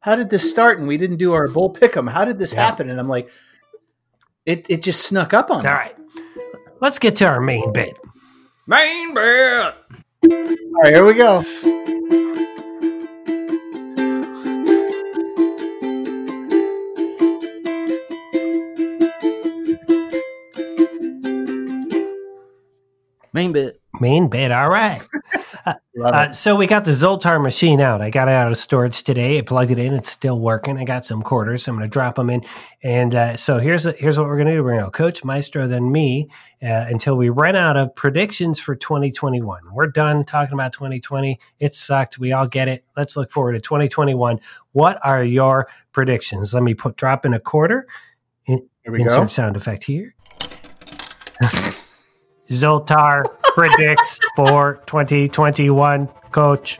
how 0.00 0.14
did 0.14 0.30
this 0.30 0.48
start?" 0.48 0.78
And 0.78 0.86
we 0.86 0.96
didn't 0.96 1.16
do 1.16 1.32
our 1.32 1.48
bowl 1.48 1.72
pick'em. 1.74 2.10
How 2.10 2.24
did 2.24 2.38
this 2.38 2.54
Yeah. 2.54 2.64
happen? 2.66 2.88
And 2.90 3.00
I'm 3.00 3.08
like, 3.08 3.30
it 4.46 4.66
it 4.70 4.82
just 4.82 5.02
snuck 5.06 5.34
up 5.34 5.50
on 5.50 5.58
All 5.58 5.62
me. 5.64 5.68
All 5.68 5.74
right. 5.74 5.96
let's 6.80 6.98
get 6.98 7.16
to 7.16 7.26
our 7.26 7.40
main 7.40 7.72
bit. 7.72 7.98
Main 8.66 9.12
bet. 9.14 9.74
All 10.30 10.82
right, 10.82 10.94
here 10.94 11.04
we 11.04 11.14
go. 11.14 11.42
Main 23.32 23.52
bet. 23.52 23.79
Main 23.98 24.28
bit. 24.28 24.52
All 24.52 24.68
right. 24.68 25.02
Love 25.96 26.14
Uh, 26.14 26.32
so 26.32 26.54
we 26.54 26.66
got 26.66 26.84
the 26.84 26.92
Zoltar 26.92 27.42
machine 27.42 27.80
out. 27.80 28.00
I 28.00 28.08
got 28.08 28.28
it 28.28 28.34
out 28.34 28.50
of 28.50 28.56
storage 28.56 29.02
today. 29.02 29.38
I 29.38 29.42
plugged 29.42 29.72
it 29.72 29.78
in. 29.78 29.92
It's 29.92 30.08
still 30.08 30.38
working. 30.38 30.78
I 30.78 30.84
got 30.84 31.04
some 31.04 31.22
quarters. 31.22 31.66
I'm 31.66 31.76
going 31.76 31.88
to 31.88 31.92
drop 31.92 32.14
them 32.14 32.30
in. 32.30 32.44
And 32.82 33.14
uh, 33.14 33.36
so 33.36 33.58
here's 33.58 33.84
here's 33.98 34.16
what 34.16 34.28
we're 34.28 34.36
going 34.36 34.46
to 34.46 34.54
do. 34.54 34.64
We're 34.64 34.78
going 34.78 34.84
to 34.84 34.90
Coach 34.90 35.24
Maestro, 35.24 35.66
then 35.66 35.90
me, 35.90 36.28
uh, 36.62 36.86
until 36.88 37.16
we 37.16 37.28
run 37.28 37.56
out 37.56 37.76
of 37.76 37.94
predictions 37.96 38.60
for 38.60 38.76
2021. 38.76 39.62
We're 39.72 39.88
done 39.88 40.24
talking 40.24 40.54
about 40.54 40.72
2020. 40.72 41.38
It 41.58 41.74
sucked. 41.74 42.18
We 42.18 42.32
all 42.32 42.46
get 42.46 42.68
it. 42.68 42.84
Let's 42.96 43.16
look 43.16 43.30
forward 43.30 43.52
to 43.52 43.60
2021. 43.60 44.40
What 44.72 45.04
are 45.04 45.24
your 45.24 45.68
predictions? 45.92 46.54
Let 46.54 46.62
me 46.62 46.74
put 46.74 46.96
drop 46.96 47.26
in 47.26 47.34
a 47.34 47.40
quarter. 47.40 47.86
Here 48.44 48.92
we 48.92 49.02
Insert 49.02 49.20
go. 49.20 49.26
sound 49.26 49.56
effect 49.56 49.84
here. 49.84 50.14
Zoltar 52.50 53.24
predicts 53.54 54.20
for 54.36 54.80
2021. 54.86 56.08
Coach. 56.32 56.78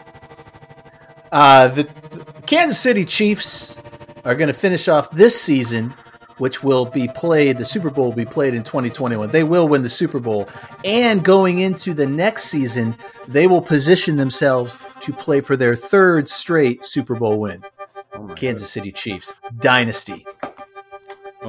Uh, 1.33 1.69
the, 1.69 1.85
the 1.85 2.43
Kansas 2.47 2.79
City 2.79 3.05
Chiefs 3.05 3.79
are 4.25 4.35
going 4.35 4.49
to 4.49 4.55
finish 4.55 4.89
off 4.89 5.11
this 5.11 5.41
season, 5.41 5.91
which 6.39 6.63
will 6.63 6.85
be 6.85 7.09
played. 7.09 7.59
The 7.59 7.65
Super 7.65 7.91
Bowl 7.91 8.07
will 8.07 8.17
be 8.17 8.25
played 8.25 8.55
in 8.55 8.63
2021. 8.63 9.31
They 9.31 9.45
will 9.45 9.69
win 9.69 9.83
the 9.83 9.89
Super 9.89 10.19
Bowl, 10.21 10.49
and 10.85 11.25
going 11.25 11.59
into 11.59 11.95
the 11.95 12.07
next 12.07 12.45
season, 12.45 12.97
they 13.29 13.47
will 13.47 13.63
position 13.63 14.17
themselves 14.17 14.77
to 15.01 15.13
play 15.13 15.41
for 15.41 15.57
their 15.57 15.77
third 15.77 16.29
straight 16.29 16.85
Super 16.85 17.15
Bowl 17.15 17.39
win. 17.41 17.65
Oh 18.13 18.23
my 18.23 18.35
Kansas 18.35 18.71
City 18.71 18.93
Chiefs 18.93 19.35
dynasty. 19.59 20.27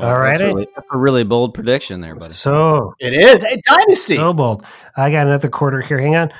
God. 0.01 0.15
All 0.17 0.21
that's 0.21 0.41
really- 0.41 0.67
That's 0.75 0.87
a 0.91 0.97
really 0.97 1.23
bold 1.23 1.53
prediction 1.53 2.01
there, 2.01 2.15
buddy. 2.15 2.33
So, 2.33 2.93
It 2.99 3.13
is 3.13 3.43
a 3.43 3.57
dynasty. 3.67 4.15
so 4.17 4.33
bold. 4.33 4.65
I 4.97 5.11
got 5.11 5.27
another 5.27 5.49
quarter 5.49 5.81
here. 5.81 5.99
Hang 5.99 6.15
on. 6.15 6.31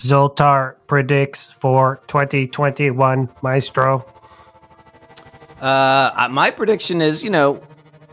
Zoltar 0.00 0.76
predicts 0.86 1.48
for 1.60 2.00
2021 2.06 3.28
Maestro. 3.42 4.06
Uh, 5.60 6.28
my 6.30 6.50
prediction 6.50 7.02
is, 7.02 7.22
you 7.22 7.28
know, 7.28 7.60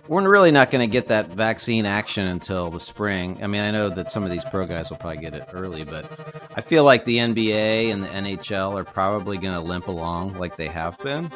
we're 0.09 0.29
really 0.29 0.51
not 0.51 0.69
going 0.71 0.87
to 0.87 0.91
get 0.91 1.07
that 1.07 1.27
vaccine 1.27 1.85
action 1.85 2.27
until 2.27 2.69
the 2.69 2.79
spring. 2.79 3.39
I 3.41 3.47
mean, 3.47 3.61
I 3.61 3.71
know 3.71 3.89
that 3.89 4.09
some 4.09 4.23
of 4.23 4.31
these 4.31 4.43
pro 4.45 4.65
guys 4.65 4.89
will 4.89 4.97
probably 4.97 5.17
get 5.21 5.33
it 5.33 5.47
early, 5.53 5.83
but 5.85 6.05
I 6.55 6.61
feel 6.61 6.83
like 6.83 7.05
the 7.05 7.17
NBA 7.17 7.91
and 7.91 8.03
the 8.03 8.07
NHL 8.07 8.77
are 8.77 8.83
probably 8.83 9.37
going 9.37 9.53
to 9.53 9.59
limp 9.61 9.87
along 9.87 10.37
like 10.37 10.55
they 10.57 10.67
have 10.67 10.97
been. 10.99 11.31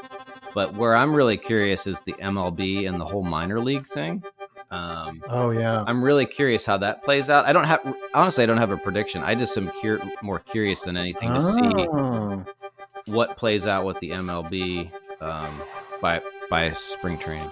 But 0.54 0.76
where 0.76 0.96
I'm 0.96 1.14
really 1.14 1.38
curious 1.38 1.88
is 1.88 2.02
the 2.02 2.14
MLB 2.14 2.88
and 2.88 3.00
the 3.00 3.06
whole 3.06 3.24
minor 3.24 3.60
league 3.60 3.86
thing. 3.88 4.24
Um, 4.70 5.24
oh 5.30 5.52
yeah. 5.52 5.84
I'm 5.88 6.04
really 6.04 6.26
curious 6.26 6.66
how 6.66 6.78
that 6.78 7.04
plays 7.04 7.30
out. 7.30 7.46
I 7.46 7.54
don't 7.54 7.66
have, 7.66 7.82
honestly, 8.14 8.44
I 8.44 8.48
don't 8.48 8.58
have 8.58 8.72
a 8.72 8.78
prediction. 8.78 9.22
I 9.24 9.36
just 9.36 9.58
am 9.58 9.70
cur- 9.82 10.02
more 10.22 10.40
curious 10.40 10.82
than 10.82 10.96
anything 10.98 11.34
to 11.34 11.42
see 11.42 11.62
Oh. 11.62 12.46
what 13.08 13.36
plays 13.38 13.68
out 13.68 13.86
with 13.86 14.00
the 14.00 14.10
MLB 14.12 14.90
um, 15.22 15.50
by 16.02 16.22
by 16.50 16.72
spring 16.72 17.18
training. 17.18 17.50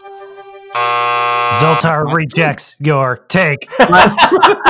Zoltar 1.60 2.14
rejects 2.14 2.76
your 2.80 3.18
take. 3.28 3.68
well, 3.80 4.10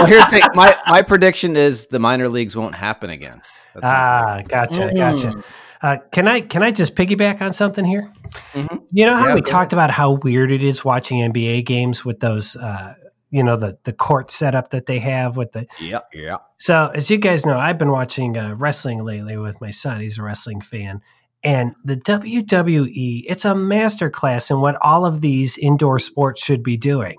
here's 0.07 0.23
the 0.25 0.29
thing. 0.31 0.43
My 0.55 0.75
my 0.87 1.01
prediction 1.01 1.55
is 1.57 1.87
the 1.87 1.99
minor 1.99 2.29
leagues 2.29 2.55
won't 2.55 2.73
happen 2.75 3.09
again. 3.09 3.41
That's 3.75 3.85
Ah, 3.85 4.41
gotcha, 4.47 4.91
gotcha. 4.95 5.43
Uh, 5.81 5.97
can 6.11 6.27
I 6.27 6.41
can 6.41 6.61
I 6.61 6.71
just 6.71 6.95
piggyback 6.95 7.41
on 7.41 7.53
something 7.53 7.85
here? 7.85 8.11
Mhm. 8.53 8.83
You 8.91 9.05
know 9.05 9.15
how 9.15 9.27
Yeah, 9.29 9.35
we 9.35 9.41
talked 9.41 9.71
about 9.73 9.91
how 9.91 10.13
weird 10.13 10.51
it 10.51 10.63
is 10.63 10.83
watching 10.83 11.21
NBA 11.21 11.65
games 11.65 12.03
with 12.03 12.19
those, 12.19 12.55
uh, 12.57 12.95
you 13.31 13.43
know, 13.43 13.55
the 13.55 13.77
the 13.85 13.93
court 13.93 14.29
setup 14.29 14.71
that 14.71 14.87
they 14.87 14.99
have 14.99 15.37
with 15.37 15.53
the. 15.53 15.67
Yeah, 15.79 15.99
yeah. 16.13 16.37
So 16.57 16.91
as 16.93 17.09
you 17.09 17.17
guys 17.17 17.45
know, 17.45 17.57
I've 17.57 17.77
been 17.77 17.91
watching 17.91 18.37
uh, 18.37 18.55
wrestling 18.55 19.05
lately 19.05 19.37
with 19.37 19.61
my 19.61 19.71
son. 19.71 20.01
He's 20.01 20.17
a 20.19 20.23
wrestling 20.23 20.59
fan, 20.59 21.01
and 21.43 21.75
the 21.85 21.95
WWE 21.95 23.23
it's 23.27 23.45
a 23.45 23.53
masterclass 23.53 24.51
in 24.51 24.59
what 24.59 24.75
all 24.81 25.05
of 25.05 25.21
these 25.21 25.57
indoor 25.57 25.99
sports 25.99 26.43
should 26.43 26.61
be 26.61 26.75
doing. 26.75 27.15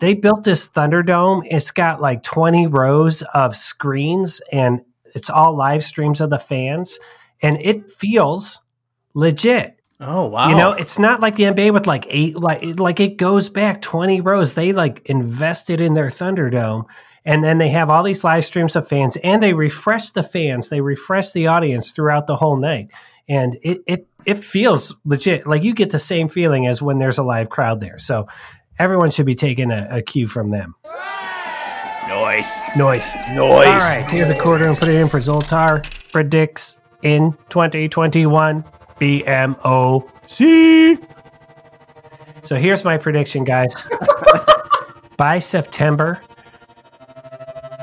They 0.00 0.12
built 0.12 0.44
this 0.44 0.68
Thunderdome. 0.68 1.42
It's 1.46 1.70
got 1.70 2.02
like 2.02 2.22
20 2.22 2.66
rows 2.66 3.22
of 3.32 3.56
screens 3.56 4.42
and 4.52 4.82
it's 5.14 5.30
all 5.30 5.56
live 5.56 5.82
streams 5.84 6.20
of 6.20 6.28
the 6.28 6.38
fans 6.38 6.98
and 7.42 7.58
it 7.60 7.90
feels 7.92 8.62
legit. 9.14 9.72
Oh 9.98 10.26
wow! 10.26 10.50
You 10.50 10.56
know, 10.56 10.72
it's 10.72 10.98
not 10.98 11.20
like 11.20 11.36
the 11.36 11.44
NBA 11.44 11.72
with 11.72 11.86
like 11.86 12.04
eight, 12.10 12.36
like 12.36 12.62
it- 12.62 12.78
like 12.80 13.00
it 13.00 13.16
goes 13.16 13.48
back 13.48 13.80
twenty 13.80 14.20
rows. 14.20 14.54
They 14.54 14.72
like 14.72 15.00
invested 15.06 15.80
in 15.80 15.94
their 15.94 16.08
Thunderdome, 16.08 16.84
and 17.24 17.42
then 17.42 17.56
they 17.58 17.70
have 17.70 17.88
all 17.88 18.02
these 18.02 18.22
live 18.22 18.44
streams 18.44 18.76
of 18.76 18.86
fans, 18.86 19.16
and 19.24 19.42
they 19.42 19.54
refresh 19.54 20.10
the 20.10 20.22
fans, 20.22 20.68
they 20.68 20.82
refresh 20.82 21.32
the 21.32 21.46
audience 21.46 21.92
throughout 21.92 22.26
the 22.26 22.36
whole 22.36 22.56
night, 22.56 22.88
and 23.26 23.56
it 23.62 23.80
it 23.86 24.06
it 24.26 24.44
feels 24.44 24.94
legit. 25.06 25.46
Like 25.46 25.62
you 25.62 25.72
get 25.72 25.92
the 25.92 25.98
same 25.98 26.28
feeling 26.28 26.66
as 26.66 26.82
when 26.82 26.98
there's 26.98 27.16
a 27.18 27.22
live 27.22 27.48
crowd 27.48 27.80
there. 27.80 27.98
So 27.98 28.28
everyone 28.78 29.10
should 29.10 29.24
be 29.24 29.34
taking 29.34 29.70
a, 29.70 29.88
a 29.90 30.02
cue 30.02 30.26
from 30.26 30.50
them. 30.50 30.74
noise, 32.08 32.60
Noise. 32.76 33.14
noise. 33.32 33.66
All 33.66 33.78
right, 33.78 34.06
take 34.08 34.26
the 34.28 34.38
quarter 34.40 34.66
and 34.66 34.76
put 34.76 34.88
it 34.88 34.94
in 34.96 35.08
for 35.08 35.20
Zoltar. 35.20 35.82
Predicts 36.12 36.78
in 37.06 37.32
2021 37.50 38.64
BMOC. 39.00 41.06
So 42.42 42.56
here's 42.56 42.84
my 42.84 42.98
prediction, 42.98 43.44
guys. 43.44 43.84
By 45.16 45.38
September, 45.38 46.20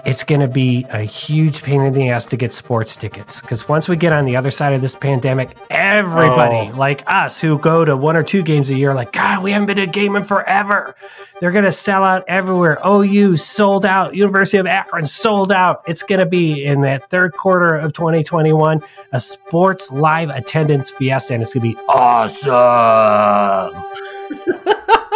it's 0.05 0.23
going 0.25 0.41
to 0.41 0.47
be 0.49 0.85
a 0.89 0.99
huge 1.01 1.63
pain 1.63 1.81
in 1.81 1.93
the 1.93 2.09
ass 2.09 2.25
to 2.25 2.35
get 2.37 2.51
sports 2.51 2.95
tickets 2.97 3.39
because 3.39 3.69
once 3.69 3.87
we 3.87 3.95
get 3.95 4.11
on 4.11 4.25
the 4.25 4.35
other 4.35 4.51
side 4.51 4.73
of 4.73 4.81
this 4.81 4.95
pandemic, 4.95 5.55
everybody 5.69 6.71
Oh. 6.73 6.75
like 6.77 7.03
us 7.07 7.39
who 7.39 7.57
go 7.57 7.85
to 7.85 7.95
one 7.95 8.17
or 8.17 8.23
two 8.23 8.43
games 8.43 8.69
a 8.69 8.75
year, 8.75 8.93
like, 8.93 9.13
God, 9.13 9.41
we 9.41 9.53
haven't 9.53 9.67
been 9.67 9.77
to 9.77 9.83
a 9.83 9.87
game 9.87 10.15
in 10.17 10.23
forever. 10.25 10.95
They're 11.39 11.51
going 11.51 11.63
to 11.65 11.71
sell 11.71 12.03
out 12.03 12.23
everywhere. 12.27 12.79
OU 12.85 13.37
sold 13.37 13.85
out. 13.85 14.13
University 14.15 14.57
of 14.57 14.67
Akron 14.67 15.07
sold 15.07 15.51
out. 15.51 15.83
It's 15.87 16.03
going 16.03 16.19
to 16.19 16.25
be 16.25 16.63
in 16.65 16.81
that 16.81 17.09
third 17.09 17.33
quarter 17.33 17.75
of 17.75 17.93
2021 17.93 18.81
a 19.13 19.19
sports 19.21 19.91
live 19.91 20.29
attendance 20.29 20.89
fiesta, 20.89 21.33
and 21.33 21.41
it's 21.43 21.53
going 21.53 21.71
to 21.71 21.75
be 21.77 21.81
awesome. 21.87 22.51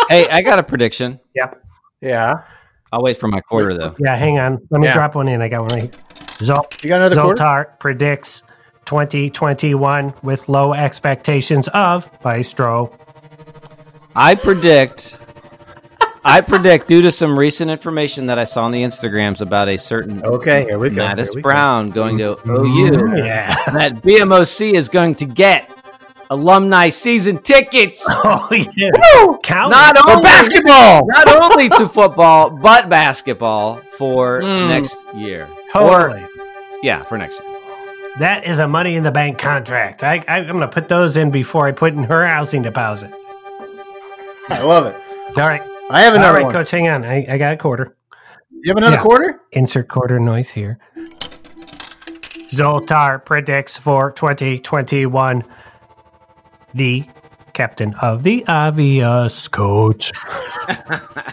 Hey, 0.09 0.29
I 0.29 0.41
got 0.41 0.59
a 0.59 0.63
prediction. 0.63 1.19
Yeah. 1.35 1.53
Yeah, 1.99 2.43
I'll 2.91 3.01
wait 3.03 3.17
for 3.17 3.27
my 3.27 3.41
quarter 3.41 3.73
though. 3.77 3.95
Yeah, 3.99 4.15
hang 4.15 4.39
on. 4.39 4.59
Let 4.69 4.79
me 4.81 4.87
Yeah. 4.87 4.93
drop 4.93 5.15
one 5.15 5.27
in. 5.27 5.41
I 5.41 5.49
got 5.49 5.61
one 5.61 5.69
right 5.73 5.81
here. 5.83 5.91
Zol- 6.39 6.83
you 6.83 6.89
got 6.89 6.99
another 7.01 7.15
quarter. 7.15 7.43
Zoltar 7.43 7.65
predicts 7.79 8.43
2021 8.85 10.13
with 10.23 10.47
low 10.47 10.73
expectations 10.73 11.67
of 11.69 12.09
Maestro. 12.23 12.91
I 14.15 14.35
predict. 14.35 15.17
I 16.25 16.41
predict, 16.41 16.87
due 16.89 17.01
to 17.03 17.11
some 17.11 17.37
recent 17.39 17.71
information 17.71 18.27
that 18.27 18.37
I 18.37 18.43
saw 18.43 18.65
on 18.65 18.71
the 18.71 18.83
Instagrams 18.83 19.39
about 19.41 19.69
a 19.69 19.77
certain 19.77 20.23
Okay, 20.25 20.65
here 20.65 20.77
we 20.77 20.89
go. 20.89 21.01
Mattis 21.03 21.17
here 21.27 21.35
we 21.35 21.41
go. 21.41 21.49
Brown 21.49 21.89
going 21.89 22.17
to 22.17 22.37
OU, 22.49 23.15
Yeah. 23.23 23.55
that 23.71 24.01
BMOC 24.01 24.73
is 24.73 24.89
going 24.89 25.15
to 25.15 25.25
get 25.25 25.69
alumni 26.29 26.89
season 26.89 27.37
tickets. 27.39 28.03
Oh, 28.29 28.47
yeah. 28.75 28.91
Count 29.43 29.71
Not 29.71 29.97
only 30.07 30.21
basketball. 30.23 31.07
not 31.07 31.27
only 31.27 31.69
to 31.69 31.87
football, 31.97 32.49
but 32.49 32.89
basketball 32.89 33.81
for 33.97 34.41
Mm. 34.41 34.67
next 34.69 35.03
year. 35.15 35.47
Totally. 35.71 36.21
Or 36.23 36.29
yeah, 36.83 37.03
for 37.03 37.17
next 37.17 37.39
year. 37.39 37.59
that 38.19 38.45
is 38.45 38.59
a 38.59 38.67
money 38.67 38.95
in 38.95 39.03
the 39.03 39.11
bank 39.11 39.37
contract. 39.37 40.03
I, 40.03 40.23
I, 40.27 40.37
I'm 40.39 40.47
going 40.47 40.59
to 40.61 40.67
put 40.67 40.87
those 40.87 41.17
in 41.17 41.31
before 41.31 41.67
I 41.67 41.71
put 41.71 41.93
in 41.93 42.03
her 42.03 42.25
housing 42.27 42.61
deposit. 42.63 43.11
I 44.49 44.61
love 44.63 44.85
it. 44.87 44.95
All 45.37 45.47
right. 45.47 45.61
I 45.89 46.01
have 46.01 46.13
another 46.15 46.37
right, 46.39 46.43
one. 46.45 46.53
coach, 46.53 46.71
hang 46.71 46.87
on. 46.87 47.05
I, 47.05 47.25
I 47.29 47.37
got 47.37 47.53
a 47.53 47.57
quarter. 47.57 47.95
You 48.51 48.71
have 48.71 48.77
another 48.77 48.95
Yeah. 48.97 49.01
quarter? 49.03 49.41
Insert 49.51 49.87
quarter 49.87 50.19
noise 50.19 50.49
here. 50.49 50.79
Zoltar 52.49 53.23
predicts 53.23 53.77
for 53.77 54.11
2021 54.11 55.43
the 56.77 57.05
captain 57.53 57.93
of 58.01 58.23
the 58.23 58.45
obvious 58.47 59.47
coach. 59.47 60.11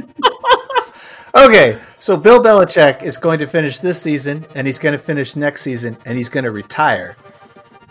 Okay, 1.36 1.80
so 1.98 2.16
Bill 2.16 2.40
Belichick 2.40 3.02
is 3.02 3.16
going 3.16 3.40
to 3.40 3.46
finish 3.48 3.80
this 3.80 4.00
season, 4.00 4.46
and 4.54 4.68
he's 4.68 4.78
going 4.78 4.92
to 4.92 5.00
finish 5.00 5.34
next 5.34 5.62
season, 5.62 5.96
and 6.06 6.16
he's 6.16 6.28
going 6.28 6.44
to 6.44 6.52
retire. 6.52 7.16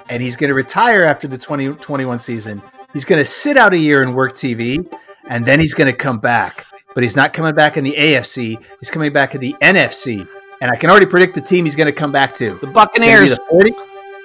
And 0.08 0.24
he's 0.24 0.38
going 0.38 0.48
to 0.48 0.54
retire 0.54 1.04
after 1.04 1.28
the 1.28 1.38
2021 1.38 2.20
season. 2.20 2.62
He's 2.94 3.04
going 3.04 3.20
to 3.20 3.26
sit 3.26 3.58
out 3.58 3.74
a 3.74 3.78
year 3.78 4.02
and 4.02 4.16
work 4.16 4.32
TV, 4.32 4.90
and 5.28 5.46
then 5.46 5.60
he's 5.60 5.74
going 5.74 5.92
to 5.92 5.98
come 5.98 6.20
back. 6.20 6.66
But 6.94 7.04
he's 7.04 7.18
not 7.18 7.34
coming 7.34 7.54
back 7.54 7.76
in 7.76 7.84
the 7.84 7.94
AFC. 7.94 8.64
He's 8.80 8.90
coming 8.90 9.12
back 9.12 9.36
in 9.36 9.42
the 9.42 9.54
NFC. 9.60 10.26
And 10.62 10.72
I 10.72 10.78
can 10.78 10.90
already 10.90 11.06
predict 11.06 11.36
the 11.36 11.42
team 11.42 11.66
he's 11.66 11.76
going 11.76 11.88
to 11.88 11.92
come 11.92 12.14
back 12.14 12.34
to. 12.36 12.46
The 12.46 12.52
It's 12.54 12.62
gonna 12.62 12.72
be 12.72 12.74
Buccaneers. 12.74 13.32
the 13.32 13.44
40 13.50 13.72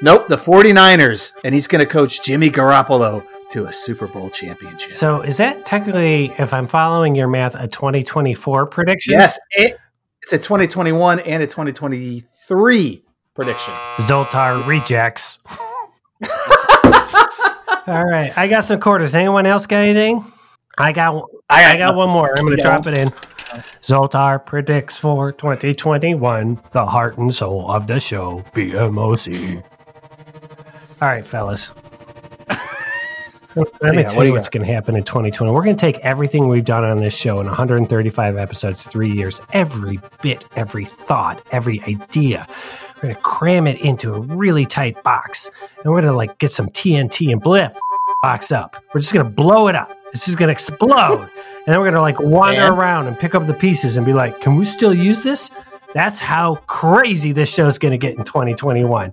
nope, 0.02 0.28
the 0.28 0.36
49ers. 0.36 1.32
And 1.44 1.54
he's 1.54 1.66
going 1.66 1.84
to 1.84 1.90
coach 1.90 2.22
Jimmy 2.22 2.50
Garoppolo 2.50 3.26
to 3.50 3.66
a 3.66 3.72
Super 3.72 4.06
Bowl 4.06 4.30
championship. 4.30 4.92
So 4.92 5.22
is 5.22 5.38
that 5.38 5.64
technically, 5.64 6.32
if 6.38 6.52
I'm 6.52 6.66
following 6.66 7.14
your 7.14 7.28
math, 7.28 7.54
a 7.54 7.66
2024 7.66 8.66
prediction? 8.66 9.14
Yes, 9.14 9.38
it, 9.52 9.78
it's 10.22 10.32
a 10.32 10.38
2021 10.38 11.20
and 11.20 11.42
a 11.42 11.46
2023 11.46 13.04
prediction. 13.34 13.74
Zoltar 13.98 14.66
rejects. 14.66 15.38
All 17.86 18.04
right, 18.04 18.36
I 18.36 18.48
got 18.48 18.66
some 18.66 18.80
quarters. 18.80 19.14
Anyone 19.14 19.46
else 19.46 19.66
got 19.66 19.78
anything? 19.78 20.30
I 20.76 20.92
got. 20.92 21.24
I 21.48 21.78
got, 21.78 21.94
one 21.94 22.10
more. 22.10 22.34
I'm 22.38 22.44
going 22.44 22.56
to 22.56 22.62
drop 22.62 22.86
it 22.86 22.98
in. 22.98 23.08
Zoltar 23.80 24.44
predicts 24.44 24.98
for 24.98 25.32
2021 25.32 26.60
the 26.72 26.84
heart 26.84 27.16
and 27.16 27.34
soul 27.34 27.70
of 27.70 27.86
the 27.86 27.98
show, 27.98 28.44
BMOC. 28.52 29.64
All 31.00 31.08
right, 31.08 31.26
fellas. 31.26 31.72
Let 33.56 33.66
me 33.82 34.02
Yeah, 34.02 34.02
tell 34.08 34.16
what 34.16 34.26
you 34.26 34.32
what's 34.32 34.48
going 34.48 34.66
to 34.66 34.72
happen 34.72 34.96
in 34.96 35.04
2020. 35.04 35.52
We're 35.52 35.62
going 35.64 35.76
to 35.76 35.80
take 35.80 35.98
everything 36.00 36.48
we've 36.48 36.64
done 36.64 36.84
on 36.84 36.98
this 36.98 37.14
show 37.14 37.40
in 37.40 37.46
135 37.46 38.36
episodes, 38.36 38.86
three 38.86 39.10
years, 39.10 39.40
every 39.52 40.00
bit, 40.22 40.44
every 40.56 40.84
thought, 40.84 41.42
every 41.50 41.80
idea. 41.82 42.46
We're 42.96 43.02
going 43.02 43.14
to 43.14 43.20
cram 43.20 43.66
it 43.66 43.80
into 43.80 44.14
a 44.14 44.20
really 44.20 44.66
tight 44.66 45.02
box, 45.02 45.50
and 45.84 45.92
we're 45.92 46.00
going 46.00 46.12
to 46.12 46.16
like 46.16 46.38
get 46.38 46.52
some 46.52 46.68
TNT 46.68 47.30
and 47.32 47.40
blip 47.40 47.72
box 48.22 48.50
up. 48.52 48.76
We're 48.92 49.00
just 49.00 49.12
going 49.12 49.24
to 49.24 49.30
blow 49.30 49.68
it 49.68 49.76
up. 49.76 49.90
It's 50.12 50.24
just 50.24 50.36
going 50.38 50.48
to 50.48 50.52
explode, 50.52 51.20
and 51.22 51.30
then 51.66 51.78
we're 51.78 51.90
going 51.90 51.94
to 51.94 52.00
like 52.00 52.18
wander 52.18 52.60
And? 52.62 52.76
around 52.78 53.06
and 53.06 53.18
pick 53.18 53.34
up 53.34 53.46
the 53.46 53.54
pieces 53.54 53.96
and 53.96 54.04
be 54.04 54.14
like, 54.14 54.40
"Can 54.40 54.56
we 54.56 54.64
still 54.64 54.92
use 54.94 55.22
this?" 55.22 55.50
That's 55.94 56.18
how 56.18 56.56
crazy 56.66 57.32
this 57.32 57.52
show's 57.52 57.78
going 57.78 57.92
to 57.92 57.98
get 57.98 58.18
in 58.18 58.24
2021. 58.24 59.12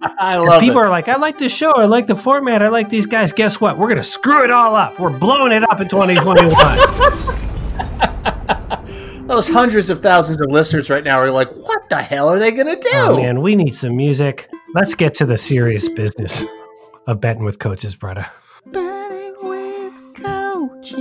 I 0.00 0.36
And 0.36 0.44
love 0.44 0.60
people 0.60 0.80
it. 0.80 0.84
are 0.86 0.90
like, 0.90 1.08
I 1.08 1.16
like 1.16 1.38
the 1.38 1.48
show. 1.48 1.72
I 1.72 1.86
like 1.86 2.06
the 2.06 2.14
format. 2.14 2.62
I 2.62 2.68
like 2.68 2.88
these 2.88 3.06
guys. 3.06 3.32
Guess 3.32 3.60
what? 3.60 3.78
We're 3.78 3.88
going 3.88 3.96
to 3.98 4.04
screw 4.04 4.44
it 4.44 4.50
all 4.50 4.76
up. 4.76 4.98
We're 5.00 5.16
blowing 5.18 5.52
it 5.52 5.68
up 5.70 5.80
in 5.80 5.88
2021. 5.88 6.54
Those 9.26 9.48
hundreds 9.48 9.90
of 9.90 10.00
thousands 10.02 10.40
of 10.40 10.50
listeners 10.50 10.88
right 10.88 11.04
now 11.04 11.18
are 11.18 11.30
like, 11.30 11.50
what 11.52 11.86
the 11.90 12.00
hell 12.00 12.30
are 12.30 12.38
they 12.38 12.50
going 12.50 12.66
to 12.68 12.76
do? 12.80 12.88
oh, 12.94 13.16
man, 13.16 13.42
we 13.42 13.56
need 13.56 13.74
some 13.74 13.94
music. 13.94 14.48
Let's 14.74 14.94
get 14.94 15.14
to 15.16 15.26
the 15.26 15.36
serious 15.36 15.86
business 15.90 16.44
of 17.06 17.20
betting 17.20 17.44
with 17.44 17.58
coaches, 17.58 17.94
brother. 17.94 18.26
Betting 18.66 19.34
with 19.42 20.14
coaches, 20.14 20.96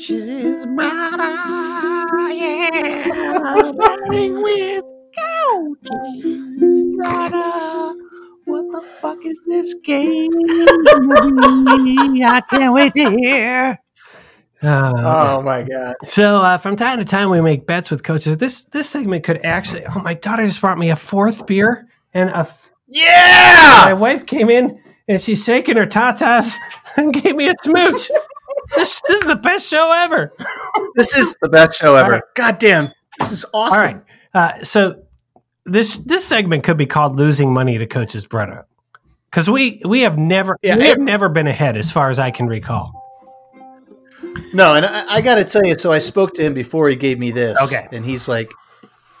coaches, 0.00 0.66
brother. 0.66 1.30
Yeah. 2.32 3.72
Betting 3.72 4.42
with 4.42 4.84
coaches, 5.18 6.96
brother. 6.96 7.94
What 8.46 8.64
the 8.72 8.82
fuck 9.02 9.18
is 9.24 9.38
this 9.46 9.74
game? 9.84 10.30
I 12.24 12.40
can't 12.48 12.72
wait 12.72 12.94
to 12.94 13.10
hear. 13.10 13.78
Uh, 14.62 14.92
Oh 15.38 15.42
my 15.42 15.62
god! 15.62 15.94
So 16.04 16.36
uh, 16.36 16.58
from 16.58 16.76
time 16.76 16.98
to 16.98 17.04
time, 17.04 17.30
we 17.30 17.40
make 17.40 17.66
bets 17.66 17.90
with 17.90 18.02
coaches. 18.02 18.38
This 18.38 18.62
this 18.62 18.88
segment 18.88 19.24
could 19.24 19.44
actually. 19.44 19.84
Oh, 19.86 20.00
my 20.00 20.14
daughter 20.14 20.46
just 20.46 20.60
brought 20.60 20.78
me 20.78 20.90
a 20.90 20.96
fourth 20.96 21.46
beer, 21.46 21.88
and 22.14 22.30
a 22.30 22.38
f- 22.38 22.72
Yeah, 22.88 23.82
my 23.84 23.92
wife 23.94 24.26
came 24.26 24.50
in 24.50 24.82
and 25.08 25.20
she's 25.20 25.44
shaking 25.44 25.76
her 25.76 25.86
tatas 25.86 26.56
and 26.96 27.12
gave 27.12 27.36
me 27.36 27.48
a 27.48 27.54
smooch. 27.62 28.10
This, 28.80 29.00
this 29.08 29.20
is 29.20 29.26
the 29.26 29.36
best 29.36 29.68
show 29.68 29.92
ever. 29.92 30.32
This 30.96 31.16
is 31.16 31.36
the 31.42 31.48
best 31.48 31.78
show 31.78 31.96
ever. 31.96 32.12
right. 32.12 32.22
God 32.34 32.58
damn, 32.58 32.92
this 33.18 33.32
is 33.32 33.44
awesome. 33.54 33.78
All 33.78 33.84
right. 33.84 34.02
Uh, 34.34 34.64
so 34.64 35.02
this 35.64 35.98
this 35.98 36.24
segment 36.24 36.64
could 36.64 36.76
be 36.76 36.86
called 36.86 37.16
"Losing 37.16 37.52
Money 37.52 37.78
to 37.78 37.86
Coach's 37.86 38.26
Brother," 38.26 38.66
because 39.30 39.48
we 39.50 39.80
we 39.84 40.00
have 40.02 40.18
never 40.18 40.56
Yeah, 40.62 40.76
we 40.76 40.88
have 40.88 40.98
never 40.98 41.28
been 41.28 41.46
ahead 41.46 41.76
as 41.76 41.90
far 41.90 42.10
as 42.10 42.18
I 42.18 42.30
can 42.30 42.46
recall. 42.46 42.92
No, 44.52 44.74
and 44.74 44.84
I, 44.86 45.16
I 45.16 45.20
got 45.20 45.36
to 45.36 45.44
tell 45.44 45.64
you. 45.64 45.76
So 45.78 45.92
I 45.92 45.98
spoke 45.98 46.34
to 46.34 46.42
him 46.42 46.54
before 46.54 46.88
he 46.88 46.96
gave 46.96 47.18
me 47.18 47.30
this. 47.30 47.56
Okay. 47.64 47.86
and 47.96 48.04
he's 48.04 48.28
like, 48.28 48.50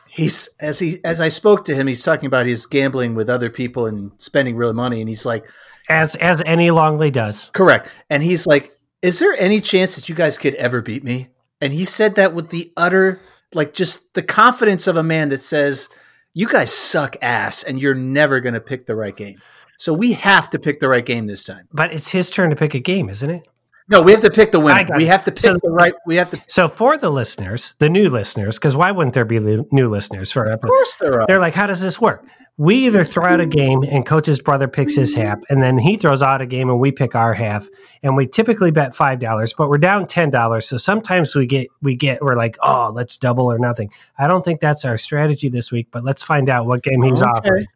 he's 0.08 0.48
as 0.60 0.78
he 0.78 0.98
as 1.04 1.20
I 1.20 1.28
spoke 1.28 1.64
to 1.66 1.74
him, 1.74 1.86
he's 1.86 2.02
talking 2.02 2.26
about 2.26 2.46
his 2.46 2.66
gambling 2.66 3.14
with 3.14 3.28
other 3.30 3.50
people 3.50 3.86
and 3.86 4.12
spending 4.18 4.56
real 4.56 4.72
money, 4.72 5.00
and 5.00 5.08
he's 5.08 5.26
like, 5.26 5.44
As 5.88 6.14
as 6.16 6.42
any 6.46 6.70
Longley 6.70 7.10
does. 7.10 7.50
correct, 7.52 7.88
and 8.08 8.22
he's 8.22 8.46
like, 8.46 8.76
is 9.02 9.18
there 9.18 9.34
any 9.38 9.60
chance 9.60 9.96
that 9.96 10.08
you 10.08 10.14
guys 10.14 10.38
could 10.38 10.54
ever 10.56 10.82
beat 10.82 11.04
me? 11.04 11.28
And 11.60 11.72
he 11.72 11.84
said 11.84 12.14
that 12.16 12.34
with 12.34 12.50
the 12.50 12.72
utter, 12.76 13.20
like, 13.54 13.74
just 13.74 14.14
the 14.14 14.22
confidence 14.22 14.86
of 14.86 14.96
a 14.96 15.02
man 15.02 15.28
that 15.30 15.42
says, 15.42 15.88
you 16.34 16.46
guys 16.46 16.72
suck 16.72 17.16
ass, 17.22 17.62
and 17.64 17.80
you're 17.82 17.94
never 17.94 18.40
going 18.40 18.54
to 18.54 18.60
pick 18.60 18.86
the 18.86 18.94
right 18.94 19.14
game. 19.16 19.40
So 19.78 19.92
we 19.92 20.12
have 20.12 20.50
to 20.50 20.58
pick 20.58 20.80
the 20.80 20.88
right 20.88 21.04
game 21.04 21.26
this 21.26 21.44
time. 21.44 21.66
But 21.72 21.92
it's 21.92 22.10
his 22.10 22.30
turn 22.30 22.50
to 22.50 22.56
pick 22.56 22.74
a 22.74 22.78
game, 22.80 23.08
isn't 23.08 23.28
it? 23.30 23.48
No, 23.88 24.02
we 24.02 24.12
have 24.12 24.20
to 24.20 24.30
pick 24.30 24.52
the 24.52 24.60
winner. 24.60 24.86
We 24.96 25.06
have 25.06 25.24
to 25.24 25.32
pick 25.32 25.40
So- 25.40 25.58
the 25.60 25.70
right. 25.70 25.92
We 26.06 26.14
have 26.16 26.30
to. 26.30 26.40
So 26.46 26.68
for 26.68 26.96
the 26.96 27.10
listeners, 27.10 27.74
the 27.78 27.88
new 27.88 28.08
listeners, 28.08 28.56
because 28.58 28.76
why 28.76 28.92
wouldn't 28.92 29.14
there 29.14 29.24
be 29.24 29.40
new 29.40 29.88
listeners 29.88 30.30
for 30.30 30.46
episode? 30.48 30.68
course, 30.68 30.96
there 30.96 31.20
are. 31.20 31.26
They're 31.26 31.40
like, 31.40 31.54
how 31.54 31.66
does 31.66 31.80
this 31.80 32.00
work? 32.00 32.24
We 32.60 32.74
either 32.86 33.04
throw 33.04 33.24
out 33.24 33.40
a 33.40 33.46
game 33.46 33.82
and 33.90 34.04
coach's 34.04 34.38
brother 34.42 34.68
picks 34.68 34.94
his 34.94 35.14
half, 35.14 35.38
and 35.48 35.62
then 35.62 35.78
he 35.78 35.96
throws 35.96 36.22
out 36.22 36.42
a 36.42 36.46
game 36.46 36.68
and 36.68 36.78
we 36.78 36.92
pick 36.92 37.14
our 37.14 37.32
half. 37.32 37.66
And 38.02 38.16
we 38.16 38.26
typically 38.26 38.70
bet 38.70 38.94
five 38.94 39.18
dollars, 39.18 39.54
but 39.54 39.70
we're 39.70 39.78
down 39.78 40.06
ten 40.06 40.28
dollars. 40.28 40.68
So 40.68 40.76
sometimes 40.76 41.34
we 41.34 41.46
get 41.46 41.68
we 41.80 41.94
get 41.94 42.20
we're 42.20 42.34
like, 42.36 42.58
oh, 42.62 42.92
let's 42.94 43.16
double 43.16 43.50
or 43.50 43.58
nothing. 43.58 43.90
I 44.18 44.26
don't 44.26 44.44
think 44.44 44.60
that's 44.60 44.84
our 44.84 44.98
strategy 44.98 45.48
this 45.48 45.72
week, 45.72 45.88
but 45.90 46.04
let's 46.04 46.22
find 46.22 46.50
out 46.50 46.66
what 46.66 46.82
game 46.82 47.00
he's 47.00 47.22
Okay. 47.22 47.30
offering. 47.30 47.66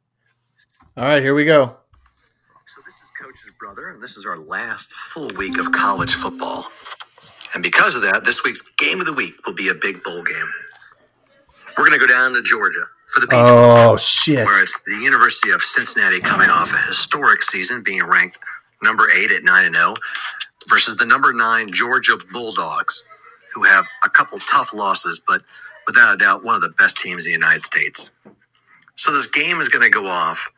All 0.99 1.05
right, 1.05 1.23
here 1.23 1.35
we 1.35 1.47
go. 1.47 1.75
So 2.67 2.83
this 2.85 2.97
is 2.97 3.11
Coach's 3.19 3.53
brother, 3.59 3.89
and 3.89 4.03
this 4.03 4.19
is 4.19 4.27
our 4.27 4.39
last 4.39 4.93
full 4.93 5.31
week 5.39 5.59
of 5.59 5.73
college 5.73 6.13
football. 6.13 6.67
And 7.55 7.63
because 7.63 7.97
of 7.97 8.03
that, 8.03 8.25
this 8.27 8.45
week's 8.45 8.69
game 8.73 9.01
of 9.01 9.07
the 9.07 9.15
week 9.15 9.33
will 9.47 9.55
be 9.55 9.71
a 9.71 9.75
big 9.81 10.03
bowl 10.03 10.23
game. 10.23 10.51
We're 11.79 11.87
going 11.87 11.99
to 11.99 12.07
go 12.07 12.13
down 12.13 12.35
to 12.35 12.43
Georgia 12.43 12.85
for 13.15 13.21
the 13.21 13.27
Peach 13.29 13.47
Bowl, 13.47 13.93
Oh 13.93 13.97
shit! 13.97 14.45
where 14.45 14.63
it's 14.63 14.83
the 14.83 14.97
University 14.97 15.51
of 15.51 15.63
Cincinnati 15.63 16.21
coming 16.21 16.51
off 16.51 16.73
a 16.75 16.87
historic 16.89 17.43
season, 17.43 17.83
being 17.83 18.03
ranked 18.03 18.39
number 18.83 19.09
eight 19.11 19.31
at 19.31 19.45
nine 19.45 19.65
and 19.65 19.75
zero, 19.75 19.95
versus 20.69 20.97
the 20.97 21.07
number 21.07 21.33
nine 21.33 21.71
Georgia 21.73 22.19
Bulldogs, 22.33 23.05
who 23.55 23.63
have 23.63 23.87
a 24.05 24.11
couple 24.11 24.39
tough 24.39 24.75
losses, 24.75 25.23
but 25.27 25.43
without 25.87 26.13
a 26.13 26.17
doubt, 26.17 26.45
one 26.45 26.57
of 26.57 26.63
the 26.63 26.75
best 26.77 26.97
teams 26.99 27.25
in 27.25 27.31
the 27.31 27.39
United 27.39 27.65
States. 27.65 28.17
So 28.97 29.13
this 29.13 29.31
game 29.31 29.61
is 29.61 29.69
going 29.69 29.85
to 29.85 29.91
go 29.91 30.07
off 30.07 30.51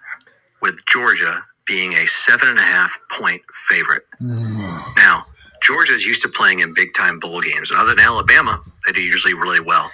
with 0.63 0.85
Georgia 0.87 1.43
being 1.67 1.93
a 1.93 2.07
seven 2.07 2.49
and 2.49 2.59
a 2.59 2.63
half 2.63 2.99
point 3.19 3.43
favorite. 3.53 4.05
Mm. 4.23 4.97
Now, 4.97 5.27
Georgia 5.63 5.93
is 5.95 6.07
used 6.07 6.23
to 6.23 6.29
playing 6.29 6.61
in 6.61 6.73
big 6.75 6.95
time 6.95 7.19
bowl 7.19 7.41
games, 7.41 7.71
and 7.71 7.79
other 7.81 7.95
than 7.95 8.05
Alabama, 8.05 8.63
they 8.87 8.93
do 8.93 9.03
usually 9.03 9.35
really 9.35 9.61
well. 9.61 9.91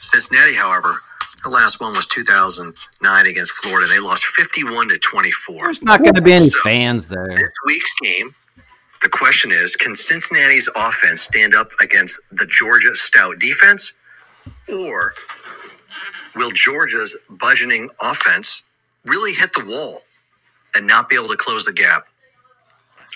Cincinnati, 0.00 0.54
however, 0.54 0.96
the 1.44 1.50
last 1.50 1.80
one 1.80 1.94
was 1.94 2.06
2009 2.06 3.26
against 3.26 3.52
Florida. 3.52 3.86
They 3.88 4.00
lost 4.00 4.24
51 4.24 4.88
to 4.88 4.98
24. 4.98 5.58
There's 5.60 5.82
not 5.82 6.00
going 6.02 6.14
to 6.14 6.22
be 6.22 6.32
any 6.32 6.50
fans 6.64 7.08
there. 7.08 7.34
This 7.36 7.52
week's 7.66 7.92
game, 8.02 8.34
the 9.02 9.10
question 9.10 9.52
is 9.52 9.76
can 9.76 9.94
Cincinnati's 9.94 10.68
offense 10.74 11.22
stand 11.22 11.54
up 11.54 11.68
against 11.80 12.20
the 12.32 12.46
Georgia 12.46 12.94
stout 12.94 13.38
defense? 13.38 13.92
Or 14.68 15.14
will 16.34 16.50
Georgia's 16.52 17.16
budgeting 17.30 17.88
offense 18.00 18.66
really 19.04 19.34
hit 19.34 19.52
the 19.52 19.64
wall 19.64 20.00
and 20.74 20.86
not 20.86 21.08
be 21.10 21.16
able 21.16 21.28
to 21.28 21.36
close 21.36 21.66
the 21.66 21.72
gap? 21.72 22.06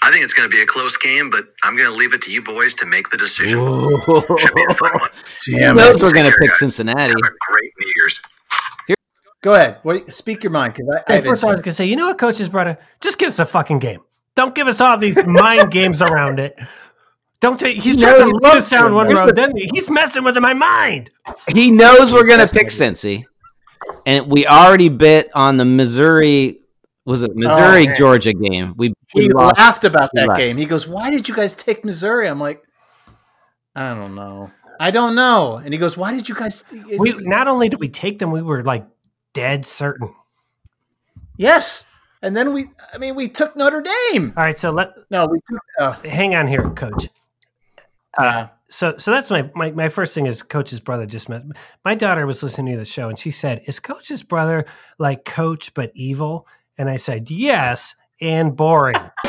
I 0.02 0.10
think 0.12 0.24
it's 0.24 0.32
going 0.34 0.48
to 0.48 0.54
be 0.54 0.62
a 0.62 0.66
close 0.66 0.96
game, 0.96 1.28
but 1.30 1.44
I'm 1.64 1.76
going 1.76 1.90
to 1.90 1.96
leave 1.96 2.14
it 2.14 2.22
to 2.22 2.30
you 2.32 2.42
boys 2.42 2.74
to 2.74 2.86
make 2.86 3.10
the 3.10 3.16
decision. 3.18 3.58
Should 3.58 4.54
be 4.54 4.64
a 4.68 4.74
fun 4.74 4.92
one. 4.92 5.10
Damn 5.46 5.76
Who 5.76 5.82
knows 5.82 5.96
we're 6.00 6.12
going 6.14 6.30
to 6.30 6.36
pick 6.38 6.50
guys. 6.50 6.58
Cincinnati. 6.58 7.00
Have 7.00 7.10
a 7.10 7.20
great 7.20 7.72
New 7.80 7.92
Year's. 7.96 8.22
Go 9.40 9.54
ahead. 9.54 9.78
What, 9.82 10.12
speak 10.12 10.42
your 10.42 10.50
mind, 10.50 10.74
because 10.74 10.88
I, 10.90 10.96
I 10.96 11.02
Hey, 11.06 11.14
haven't 11.16 11.30
first, 11.30 11.44
I 11.44 11.50
was 11.52 11.60
gonna 11.60 11.72
say, 11.72 11.84
you 11.86 11.94
know 11.94 12.08
what, 12.08 12.18
coach's 12.18 12.48
brother, 12.48 12.76
just 13.00 13.18
give 13.18 13.28
us 13.28 13.38
a 13.38 13.46
fucking 13.46 13.78
game. 13.78 14.00
Don't 14.34 14.52
give 14.52 14.66
us 14.66 14.80
all 14.80 14.98
these 14.98 15.16
mind 15.26 15.70
games 15.70 16.02
around 16.02 16.40
it. 16.40 16.58
Don't 17.40 17.58
take. 17.58 17.76
He's 17.80 18.00
trying 18.00 18.18
to 18.18 18.24
he 18.24 18.32
lead 18.32 18.42
loves 18.42 18.56
us 18.64 18.70
down 18.70 18.92
one 18.94 19.06
Here's 19.06 19.20
road. 19.20 19.28
the- 19.30 19.32
Then 19.34 19.52
he's 19.56 19.88
messing 19.88 20.24
with 20.24 20.36
my 20.38 20.54
mind. 20.54 21.10
He 21.46 21.70
knows 21.70 22.12
we're 22.12 22.26
going 22.26 22.44
to 22.44 22.52
pick 22.52 22.68
fascinating. 22.68 23.22
Cincy, 23.22 24.02
and 24.06 24.26
we 24.26 24.44
already 24.44 24.88
bit 24.88 25.30
on 25.36 25.56
the 25.56 25.64
Missouri. 25.64 26.58
Was 27.08 27.22
it 27.22 27.34
Missouri 27.34 27.86
man. 27.86 27.96
Georgia 27.96 28.32
game? 28.34 28.74
We, 28.76 28.92
we 29.14 29.22
he 29.22 29.28
lost. 29.30 29.56
laughed 29.58 29.84
about 29.84 30.10
that 30.12 30.28
Right. 30.28 30.36
game. 30.38 30.56
He 30.58 30.66
goes, 30.66 30.86
"Why 30.86 31.10
did 31.10 31.28
you 31.28 31.34
guys 31.34 31.54
take 31.54 31.84
Missouri?" 31.84 32.28
I'm 32.28 32.38
like, 32.38 32.62
"I 33.74 33.94
don't 33.94 34.14
know. 34.14 34.50
I 34.78 34.90
don't 34.90 35.14
know." 35.14 35.56
And 35.56 35.72
he 35.72 35.78
goes, 35.78 35.96
"Why 35.96 36.12
did 36.12 36.28
you 36.28 36.34
guys?" 36.34 36.64
is 36.70 37.00
We 37.00 37.12
not 37.14 37.48
only 37.48 37.68
did 37.70 37.80
we 37.80 37.88
take 37.88 38.18
them, 38.18 38.30
we 38.30 38.42
were 38.42 38.62
like 38.62 38.86
dead 39.32 39.64
certain. 39.66 40.14
yes. 41.36 41.86
And 42.20 42.36
then 42.36 42.52
we, 42.52 42.68
I 42.92 42.98
mean, 42.98 43.14
we 43.14 43.28
took 43.28 43.54
Notre 43.56 43.80
Dame. 43.80 44.32
All 44.36 44.42
right, 44.44 44.58
so 44.58 44.70
let 44.72 44.92
No, 45.08 45.26
we 45.26 45.38
took. 45.48 45.60
Uh, 45.78 45.92
hang 46.08 46.34
on 46.34 46.46
here, 46.48 46.68
coach. 46.70 47.08
yeah. 48.18 48.48
So, 48.70 48.98
so 48.98 49.12
that's 49.12 49.30
my, 49.30 49.50
my 49.54 49.70
my 49.70 49.88
first 49.88 50.14
thing 50.14 50.26
is 50.26 50.42
coach's 50.42 50.80
brother 50.80 51.06
just 51.06 51.28
met. 51.30 51.42
My 51.86 51.94
daughter 51.94 52.26
was 52.26 52.42
listening 52.42 52.74
to 52.74 52.78
the 52.78 52.84
show 52.84 53.08
and 53.08 53.18
she 53.18 53.30
said, 53.30 53.62
"Is 53.66 53.80
coach's 53.80 54.22
brother 54.22 54.66
like 54.98 55.24
coach 55.24 55.72
but 55.72 55.90
evil?" 55.94 56.46
And 56.78 56.88
I 56.88 56.96
said, 56.96 57.30
"Yes, 57.30 57.94
and 58.20 58.56
boring." 58.56 58.96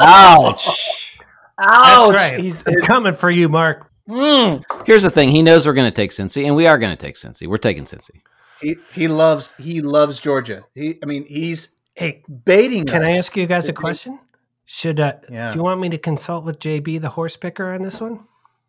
Ouch. 0.00 1.16
That's 1.58 2.10
right. 2.10 2.38
He's, 2.40 2.66
I'm 2.66 2.74
coming 2.86 3.14
for 3.14 3.30
you, 3.30 3.48
Mark. 3.48 3.90
Mm. 4.08 4.64
Here's 4.86 5.02
the 5.02 5.10
thing. 5.10 5.28
He 5.30 5.42
knows 5.42 5.66
we're 5.66 5.74
going 5.74 5.90
to 5.90 5.94
take 5.94 6.10
Cincy, 6.10 6.46
and 6.46 6.56
we 6.56 6.66
are 6.66 6.78
going 6.78 6.96
to 6.96 7.00
take 7.00 7.14
Cincy. 7.16 7.46
We're 7.46 7.58
taking 7.58 7.84
Cincy. 7.84 8.22
he 8.60 8.76
he 8.94 9.08
loves 9.08 9.54
he 9.58 9.80
loves 9.80 10.20
Georgia. 10.20 10.64
He, 10.74 10.98
I 11.02 11.06
mean, 11.06 11.26
he's 11.26 11.76
Hey, 11.94 12.22
baiting. 12.44 12.86
can 12.86 13.02
us. 13.02 13.08
I 13.08 13.12
ask 13.12 13.36
you 13.36 13.46
guys 13.46 13.64
a 13.64 13.68
to 13.68 13.72
be- 13.72 13.76
question? 13.80 14.18
Should 14.64 15.00
uh, 15.00 15.14
Yeah. 15.30 15.50
do 15.52 15.58
you 15.58 15.62
want 15.64 15.80
me 15.80 15.88
to 15.90 15.98
consult 15.98 16.44
with 16.44 16.58
JB, 16.60 17.00
the 17.00 17.10
horse 17.10 17.36
picker, 17.36 17.72
on 17.72 17.82
this 17.82 18.00
one? 18.00 18.20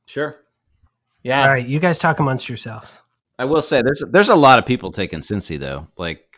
Sure. 0.05 0.35
Yeah. 1.23 1.43
All 1.43 1.49
right, 1.49 1.65
you 1.65 1.79
guys 1.79 1.97
talk 1.99 2.19
amongst 2.19 2.49
yourselves. 2.49 3.01
I 3.39 3.45
will 3.45 3.61
say 3.61 3.81
there's 3.81 4.03
there's 4.09 4.29
a 4.29 4.35
lot 4.35 4.59
of 4.59 4.65
people 4.65 4.91
taking 4.91 5.19
Cincy 5.19 5.57
though. 5.59 5.87
Like, 5.97 6.30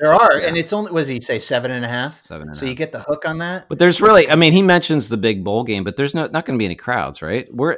There 0.00 0.12
are, 0.14 0.40
Yeah. 0.40 0.48
and 0.48 0.56
it's 0.56 0.72
only 0.72 0.90
was 0.92 1.06
he 1.08 1.20
say 1.20 1.38
seven 1.38 1.70
and 1.70 1.84
a 1.84 1.88
half? 1.88 2.22
Seven 2.22 2.48
and 2.48 2.52
a 2.52 2.54
so 2.58 2.64
you 2.66 2.74
get 2.74 2.90
the 2.92 3.00
hook 3.00 3.24
on 3.26 3.38
that. 3.38 3.68
but 3.68 3.78
there's 3.78 4.00
really, 4.00 4.28
I 4.30 4.34
mean, 4.34 4.52
he 4.52 4.62
mentions 4.62 5.08
the 5.08 5.16
big 5.18 5.44
bowl 5.44 5.62
game, 5.62 5.84
but 5.84 5.96
there's 5.96 6.14
no 6.14 6.22
not 6.26 6.46
going 6.46 6.58
to 6.58 6.62
be 6.62 6.64
any 6.64 6.74
crowds, 6.76 7.20
right? 7.22 7.46
We're 7.54 7.76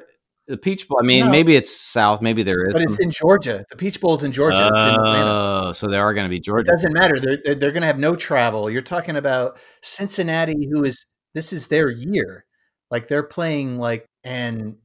the 0.49 0.57
Peach 0.57 0.89
Bowl. 0.89 0.99
I 1.01 1.07
mean, 1.07 1.27
No. 1.27 1.31
maybe 1.31 1.55
it's 1.57 1.75
South, 1.75 2.21
maybe 2.21 2.43
there 2.43 2.67
is. 2.67 2.73
But 2.73 2.83
it's 2.83 2.99
in 2.99 3.11
Georgia. 3.11 3.65
The 3.71 3.77
Peach 3.77 4.01
Bowl's 4.01 4.25
in 4.25 4.33
Georgia. 4.33 4.67
it's 4.73 4.95
in 4.95 4.97
Oh, 5.01 5.73
so 5.73 5.89
there 5.89 6.03
are 6.03 6.13
going 6.15 6.25
to 6.27 6.31
be 6.31 6.37
It 6.39 6.45
Georgia. 6.45 6.71
doesn't 6.71 6.93
matter. 6.93 7.19
They're, 7.21 7.39
they're, 7.45 7.55
they're 7.55 7.71
going 7.73 7.83
to 7.83 7.87
have 7.87 7.99
no 7.99 8.15
travel. 8.17 8.69
You're 8.71 8.83
talking 8.83 9.17
about 9.17 9.57
Cincinnati, 9.83 10.69
who 10.71 10.85
is 10.85 11.07
this 11.35 11.53
is 11.53 11.69
their 11.69 11.89
year. 11.91 12.45
Like 12.91 13.09
they're 13.09 13.23
playing 13.23 13.79
like, 13.79 14.05
and 14.25 14.77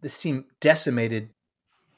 this 0.00 0.20
team 0.20 0.44
decimated 0.60 1.30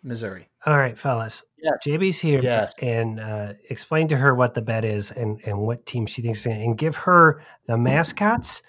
Missouri. 0.03 0.49
All 0.67 0.77
right, 0.79 0.97
fellas. 0.99 1.43
Yes. 1.63 1.75
JB's 1.87 2.19
here. 2.21 2.41
Yes. 2.43 2.75
And 2.81 3.21
uh, 3.21 3.53
explain 3.71 4.09
to 4.09 4.17
her 4.17 4.35
what 4.35 4.55
the 4.55 4.63
bet 4.63 4.85
is 4.85 5.11
and, 5.11 5.41
and 5.47 5.59
what 5.61 5.87
team 5.87 6.07
she 6.07 6.21
thinks, 6.23 6.41
is 6.41 6.47
and 6.47 6.77
give 6.77 6.97
her 6.97 7.43
the 7.67 7.79
mascots 7.79 8.63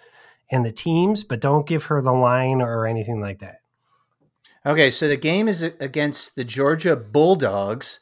and 0.51 0.65
the 0.65 0.71
teams, 0.71 1.23
but 1.23 1.39
don't 1.39 1.65
give 1.65 1.85
her 1.85 2.01
the 2.01 2.11
line 2.11 2.61
or 2.61 2.85
anything 2.85 3.19
like 3.19 3.39
that. 3.39 3.61
Okay, 4.65 4.89
so 4.91 5.07
the 5.07 5.17
game 5.17 5.47
is 5.47 5.63
against 5.63 6.35
the 6.35 6.43
Georgia 6.45 6.95
Bulldogs 6.95 7.99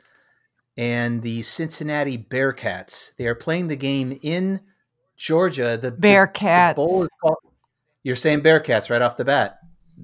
and 0.77 1.21
the 1.21 1.41
Cincinnati 1.41 2.17
Bearcats. 2.17 3.13
They 3.17 3.25
are 3.27 3.35
playing 3.35 3.67
the 3.67 3.75
game 3.75 4.19
in 4.21 4.59
Georgia. 5.17 5.77
The 5.81 5.89
the- 5.89 5.91
the 5.91 6.07
Bearcats. 6.07 6.75
bowl 6.75 7.03
is 7.03 7.09
called- 7.21 7.37
you're 8.03 8.15
saying 8.15 8.41
Bearcats 8.41 8.89
right 8.89 9.01
off 9.01 9.15
the 9.17 9.25
bat. 9.25 9.59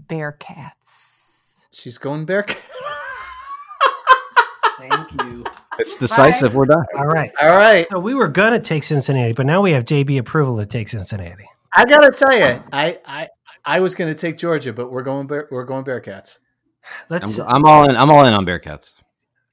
Bearcats. 0.07 1.65
She's 1.71 1.97
going 1.97 2.25
Bearcats. 2.25 2.61
Thank 4.77 5.11
you. 5.21 5.43
It's 5.79 5.95
decisive. 5.95 6.53
We're 6.55 6.65
done. 6.65 6.85
All 6.95 7.07
right. 7.07 7.31
All 7.41 7.55
right. 7.55 7.87
So 7.91 7.99
we 7.99 8.13
were 8.13 8.27
gonna 8.27 8.59
take 8.59 8.83
Cincinnati, 8.83 9.33
but 9.33 9.45
now 9.45 9.61
we 9.61 9.71
have 9.71 9.85
JB 9.85 10.17
approval 10.19 10.57
to 10.57 10.65
take 10.65 10.89
Cincinnati. 10.89 11.45
I 11.75 11.85
gotta 11.85 12.11
tell 12.11 12.35
you, 12.37 12.61
I 12.71 12.99
I 13.05 13.27
I 13.67 13.81
was 13.81 13.95
going 13.95 14.09
to 14.13 14.19
take 14.19 14.37
Georgia, 14.37 14.71
but 14.71 14.91
we're 14.91 15.03
going 15.03 15.27
Bear, 15.27 15.47
we're 15.51 15.65
going 15.65 15.83
Bearcats. 15.83 16.39
Let's 17.09 17.37
I'm, 17.37 17.47
I'm 17.57 17.65
all 17.65 17.89
in. 17.89 17.97
I'm 17.97 18.09
all 18.09 18.25
in 18.25 18.33
on 18.33 18.45
Bearcats. 18.45 18.93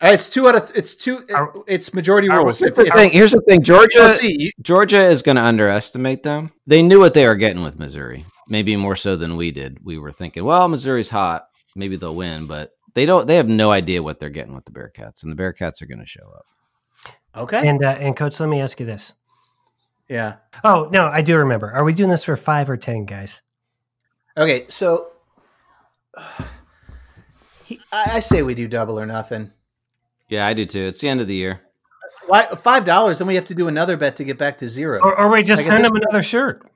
Uh, 0.01 0.11
It's 0.13 0.29
two 0.29 0.49
out 0.49 0.55
of 0.55 0.71
it's 0.75 0.95
two. 0.95 1.27
It's 1.67 1.93
majority 1.93 2.29
are- 2.29 2.45
rules. 2.45 2.61
here's 2.61 2.75
the 2.77 2.87
if, 2.87 2.95
thing. 2.95 3.11
Here's 3.11 3.33
the 3.33 3.41
thing. 3.41 3.63
Georgia, 3.63 4.09
Georgia 4.63 5.03
is 5.03 5.23
going 5.23 5.35
to 5.37 5.43
underestimate 5.43 6.23
them. 6.23 6.53
They 6.67 6.81
knew 6.81 7.01
what 7.01 7.15
they 7.15 7.27
were 7.27 7.35
getting 7.35 7.63
with 7.65 7.77
Missouri, 7.79 8.25
maybe 8.49 8.77
more 8.77 8.95
so 8.97 9.17
than 9.17 9.37
we 9.37 9.51
did. 9.51 9.79
We 9.83 9.99
were 9.99 10.13
thinking, 10.13 10.45
well, 10.45 10.69
Missouri's 10.69 11.09
hot, 11.09 11.49
maybe 11.75 11.97
they'll 11.97 12.15
win, 12.15 12.47
but 12.47 12.71
they 12.94 13.07
don't. 13.07 13.26
They 13.26 13.37
have 13.37 13.48
no 13.48 13.70
idea 13.70 14.02
what 14.02 14.18
they're 14.18 14.30
getting 14.30 14.54
with 14.54 14.64
the 14.64 14.72
Bearcats, 14.72 15.22
and 15.22 15.30
the 15.30 15.37
Bearcats 15.40 15.83
are 15.83 15.87
going 15.87 15.98
to 16.00 16.07
show 16.07 16.33
up. 16.35 16.46
okay. 17.37 17.66
And 17.68 17.85
uh, 17.85 17.88
and 17.90 18.16
coach, 18.16 18.40
let 18.40 18.48
me 18.48 18.61
ask 18.61 18.80
you 18.80 18.87
this. 18.87 19.12
yeah. 20.09 20.37
Oh 20.62 20.88
no, 20.92 21.07
I 21.09 21.22
do 21.22 21.37
remember. 21.37 21.70
Are 21.72 21.85
we 21.85 21.92
doing 21.92 22.11
this 22.11 22.24
for 22.24 22.37
five 22.37 22.70
or 22.70 22.76
ten 22.76 23.04
guys? 23.04 23.40
Okay. 24.37 24.66
So 24.68 25.09
he, 27.64 27.80
I, 27.92 28.16
I 28.16 28.18
say 28.20 28.42
we 28.42 28.54
do 28.54 28.68
double 28.68 28.98
or 28.98 29.07
nothing. 29.07 29.50
Yeah, 30.28 30.46
I 30.46 30.54
do 30.54 30.64
too. 30.64 30.80
It's 30.83 31.00
the 31.00 31.09
end 31.09 31.20
of 31.20 31.26
the 31.26 31.35
year. 31.35 31.61
Why 32.26 32.46
five 32.46 32.85
dollars? 32.85 33.18
Then 33.18 33.28
we 33.28 33.35
have 33.35 33.44
to 33.46 33.54
do 33.54 33.68
another 33.68 33.96
bet 33.96 34.16
to 34.16 34.24
get 34.24 34.38
back 34.38 34.57
to 34.59 34.68
zero. 34.68 35.00
Or, 35.02 35.18
or 35.18 35.30
we 35.30 35.42
just 35.42 35.61
Like 35.61 35.66
send 35.66 35.85
this 35.85 35.90
them 35.90 35.96
another 35.96 36.22
shirt? 36.22 36.66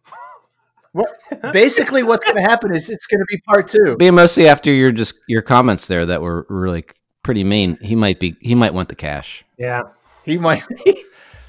What, 0.99 1.53
basically, 1.53 2.03
what's 2.03 2.25
going 2.25 2.37
to 2.37 2.43
happen 2.43 2.75
is 2.75 2.91
it's 2.91 3.07
going 3.07 3.21
to 3.21 3.27
be 3.29 3.39
part 3.47 3.69
two. 3.69 3.97
Being 3.97 4.15
mostly 4.15 4.49
after 4.49 4.73
your 4.73 4.91
just 4.93 5.15
your 5.29 5.43
comments 5.43 5.87
there 5.87 6.05
that 6.07 6.21
were 6.23 6.47
really 6.49 6.85
pretty 7.23 7.45
mean. 7.45 7.79
He 7.81 7.95
might 7.95 8.19
be. 8.21 8.37
He 8.41 8.55
might 8.55 8.75
want 8.75 8.89
the 8.89 8.97
cash. 8.97 9.45
Yeah. 9.59 9.85
He 10.25 10.39
might. 10.39 10.63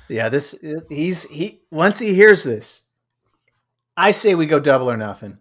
yeah. 0.08 0.30
This 0.30 0.56
he's 0.90 1.24
he. 1.24 1.62
Once 1.72 2.00
he 2.00 2.14
hears 2.14 2.44
this, 2.44 2.88
I 3.98 4.12
say 4.12 4.36
we 4.36 4.46
go 4.46 4.60
double 4.60 4.90
or 4.90 4.98
nothing. 4.98 5.38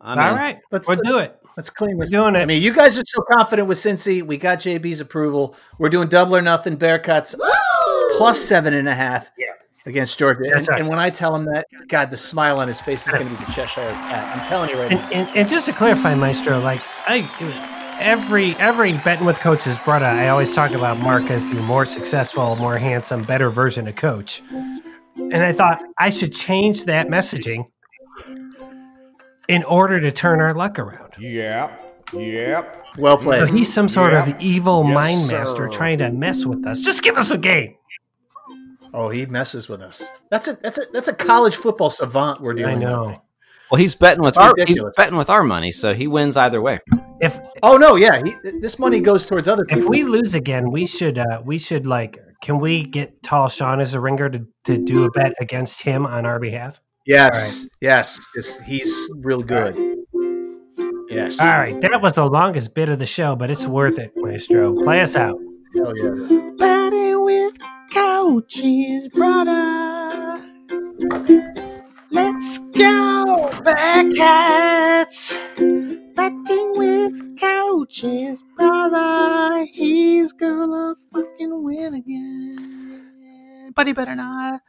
I 0.00 0.14
mean, 0.14 0.24
All 0.24 0.34
right, 0.34 0.58
let's- 0.70 0.88
we'll 0.88 0.96
do 1.02 1.18
it. 1.18 1.36
Let's 1.56 1.68
clean 1.68 1.98
this. 1.98 2.10
We're 2.10 2.20
doing 2.20 2.36
it. 2.36 2.38
I 2.38 2.44
mean, 2.46 2.62
you 2.62 2.72
guys 2.72 2.96
are 2.96 3.02
so 3.04 3.20
confident 3.32 3.68
with 3.68 3.76
Cincy. 3.76 4.22
We 4.22 4.38
got 4.38 4.58
JB's 4.60 5.00
approval. 5.00 5.56
We're 5.78 5.90
doing 5.90 6.08
double 6.08 6.34
or 6.36 6.40
nothing. 6.40 6.76
Bear 6.76 6.98
Bearcats 6.98 7.34
plus 8.16 8.40
seven 8.40 8.72
and 8.72 8.88
a 8.88 8.94
half. 8.94 9.30
Yeah. 9.36 9.46
Against 9.90 10.18
Georgia, 10.18 10.44
and, 10.54 10.68
right. 10.68 10.78
and 10.78 10.88
when 10.88 10.98
I 11.00 11.10
tell 11.10 11.34
him 11.34 11.44
that, 11.46 11.66
God, 11.88 12.10
the 12.12 12.16
smile 12.16 12.60
on 12.60 12.68
his 12.68 12.80
face 12.80 13.06
is 13.08 13.12
going 13.12 13.28
to 13.28 13.34
be 13.36 13.44
the 13.44 13.50
Cheshire 13.50 13.80
Cat. 13.90 14.36
I'm 14.38 14.46
telling 14.46 14.70
you 14.70 14.78
right 14.78 14.92
And, 14.92 15.00
now. 15.00 15.08
and, 15.10 15.36
and 15.36 15.48
just 15.48 15.66
to 15.66 15.72
clarify, 15.72 16.14
Maestro, 16.14 16.60
like 16.60 16.80
I, 17.08 17.28
every 18.00 18.54
every 18.56 18.92
betting 18.98 19.26
with 19.26 19.38
coach 19.40 19.60
coach's 19.60 19.76
brother, 19.78 20.06
I 20.06 20.28
always 20.28 20.54
talk 20.54 20.70
about 20.70 20.98
Mark 21.00 21.28
as 21.30 21.50
the 21.50 21.56
more 21.62 21.84
successful, 21.84 22.54
more 22.56 22.78
handsome, 22.78 23.24
better 23.24 23.50
version 23.50 23.88
of 23.88 23.96
Coach. 23.96 24.42
And 25.16 25.34
I 25.44 25.52
thought 25.52 25.82
I 25.98 26.10
should 26.10 26.32
change 26.32 26.84
that 26.84 27.08
messaging 27.08 27.66
in 29.48 29.64
order 29.64 30.00
to 30.00 30.12
turn 30.12 30.40
our 30.40 30.54
luck 30.54 30.78
around. 30.78 31.14
Yep. 31.18 31.80
Yep. 32.12 32.86
Well 32.96 33.18
So 33.18 33.24
played. 33.24 33.48
he's 33.50 33.72
some 33.72 33.88
sort 33.88 34.12
Yeah. 34.12 34.28
of 34.28 34.40
evil 34.40 34.84
Yes, 34.84 34.94
mind 34.94 35.18
sir. 35.18 35.38
master 35.38 35.68
trying 35.68 35.98
to 35.98 36.10
mess 36.10 36.46
with 36.46 36.64
us. 36.66 36.80
Just 36.80 37.02
give 37.02 37.16
us 37.16 37.30
a 37.30 37.38
game. 37.38 37.74
Oh, 38.92 39.08
he 39.08 39.26
messes 39.26 39.68
with 39.68 39.82
us. 39.82 40.08
That's 40.30 40.48
a 40.48 40.54
that's 40.54 40.78
a 40.78 40.82
that's 40.92 41.08
a 41.08 41.14
college 41.14 41.56
football 41.56 41.90
savant 41.90 42.40
we're 42.40 42.54
dealing 42.54 42.84
I 42.84 43.02
with. 43.02 43.10
know. 43.10 43.22
Well, 43.70 43.80
he's 43.80 43.94
betting 43.94 44.22
with 44.22 44.36
our 44.36 44.52
he's 44.66 44.82
betting 44.96 45.16
with 45.16 45.30
our 45.30 45.44
money, 45.44 45.70
so 45.70 45.94
he 45.94 46.08
wins 46.08 46.36
either 46.36 46.60
way. 46.60 46.80
If 47.20 47.38
Oh 47.62 47.76
no, 47.76 47.94
yeah, 47.94 48.20
he, 48.24 48.34
this 48.60 48.78
money 48.78 49.00
goes 49.00 49.26
towards 49.26 49.46
other 49.46 49.64
people. 49.64 49.82
if 49.84 49.88
we 49.88 50.02
lose 50.02 50.34
again, 50.34 50.70
we 50.70 50.86
should 50.86 51.18
uh 51.18 51.40
we 51.44 51.58
should 51.58 51.86
like 51.86 52.18
can 52.42 52.58
we 52.58 52.82
get 52.82 53.22
Tall 53.22 53.48
Sean 53.48 53.80
as 53.80 53.94
a 53.94 54.00
ringer 54.00 54.28
to, 54.30 54.46
to 54.64 54.78
do 54.78 55.04
a 55.04 55.10
bet 55.10 55.34
against 55.40 55.82
him 55.82 56.06
on 56.06 56.26
our 56.26 56.40
behalf? 56.40 56.80
yes, 57.06 57.66
yes, 57.80 58.18
yes, 58.34 58.60
he's 58.60 59.10
real 59.18 59.42
good. 59.42 59.76
Yes. 61.08 61.40
All 61.40 61.48
right, 61.48 61.80
that 61.80 62.00
was 62.02 62.14
the 62.14 62.24
longest 62.24 62.74
bit 62.74 62.88
of 62.88 62.98
the 62.98 63.06
show, 63.06 63.34
but 63.36 63.50
it's 63.50 63.66
worth 63.66 63.98
it, 63.98 64.12
Maestro. 64.16 64.74
Play 64.82 65.00
us 65.00 65.16
out. 65.16 65.38
Oh 65.76 65.92
yeah. 65.96 66.79
Betting 67.92 68.42
couches, 68.42 69.08
brother. 69.08 70.46
Let's 72.10 72.58
go, 72.58 73.48
Bearcats. 73.62 75.36
Betting 76.14 76.72
with 76.76 77.38
couches, 77.38 78.44
brother. 78.56 79.64
He's 79.72 80.32
gonna 80.32 80.94
fucking 81.12 81.62
win 81.62 81.94
again. 81.94 83.72
But 83.74 83.86
he 83.86 83.92
better 83.92 84.14
not. 84.14 84.60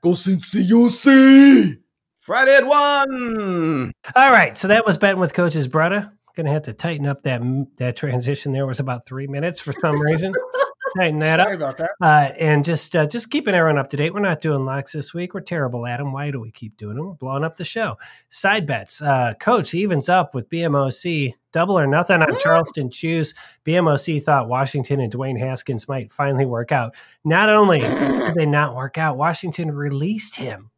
Go 0.00 0.10
Cincy, 0.10 0.64
you'll 0.66 0.90
see. 0.90 1.76
Friday 2.20 2.56
at 2.56 2.66
one. 2.66 3.92
All 4.14 4.30
right, 4.30 4.56
so 4.56 4.68
that 4.68 4.86
was 4.86 4.98
betting 4.98 5.20
with 5.20 5.32
Coach's 5.34 5.66
brother. 5.66 6.12
Gonna 6.36 6.52
have 6.52 6.62
to 6.64 6.72
tighten 6.72 7.06
up 7.06 7.24
that 7.24 7.42
that 7.78 7.96
transition. 7.96 8.52
There 8.52 8.66
was 8.66 8.78
about 8.78 9.06
three 9.06 9.26
minutes 9.26 9.60
for 9.60 9.72
some 9.72 10.00
reason. 10.00 10.32
tighten 10.96 11.18
that 11.18 11.38
Sorry 11.38 11.54
up. 11.54 11.60
about 11.60 11.76
that. 11.78 11.90
Uh, 12.00 12.32
and 12.38 12.64
just 12.64 12.94
uh, 12.96 13.06
just 13.06 13.30
keeping 13.30 13.54
everyone 13.54 13.78
up 13.78 13.90
to 13.90 13.96
date. 13.96 14.14
We're 14.14 14.20
not 14.20 14.40
doing 14.40 14.64
locks 14.64 14.92
this 14.92 15.12
week. 15.12 15.34
We're 15.34 15.40
terrible 15.40 15.86
at 15.86 15.98
them. 15.98 16.12
Why 16.12 16.30
do 16.30 16.40
we 16.40 16.50
keep 16.50 16.76
doing 16.76 16.96
them? 16.96 17.06
We're 17.06 17.14
blowing 17.14 17.44
up 17.44 17.56
the 17.56 17.64
show. 17.64 17.96
Side 18.28 18.66
bets. 18.66 19.00
Uh, 19.02 19.34
Coach 19.40 19.74
evens 19.74 20.08
up 20.08 20.34
with 20.34 20.48
BMOC. 20.48 21.34
Double 21.52 21.78
or 21.78 21.86
nothing 21.86 22.22
on 22.22 22.38
Charleston 22.40 22.90
Chews. 22.90 23.34
BMOC 23.64 24.22
thought 24.22 24.48
Washington 24.48 25.00
and 25.00 25.12
Dwayne 25.12 25.38
Haskins 25.38 25.88
might 25.88 26.12
finally 26.12 26.44
work 26.44 26.72
out. 26.72 26.94
Not 27.24 27.48
only 27.48 27.80
did 27.80 28.34
they 28.34 28.46
not 28.46 28.76
work 28.76 28.98
out, 28.98 29.16
Washington 29.16 29.70
released 29.70 30.36
him 30.36 30.70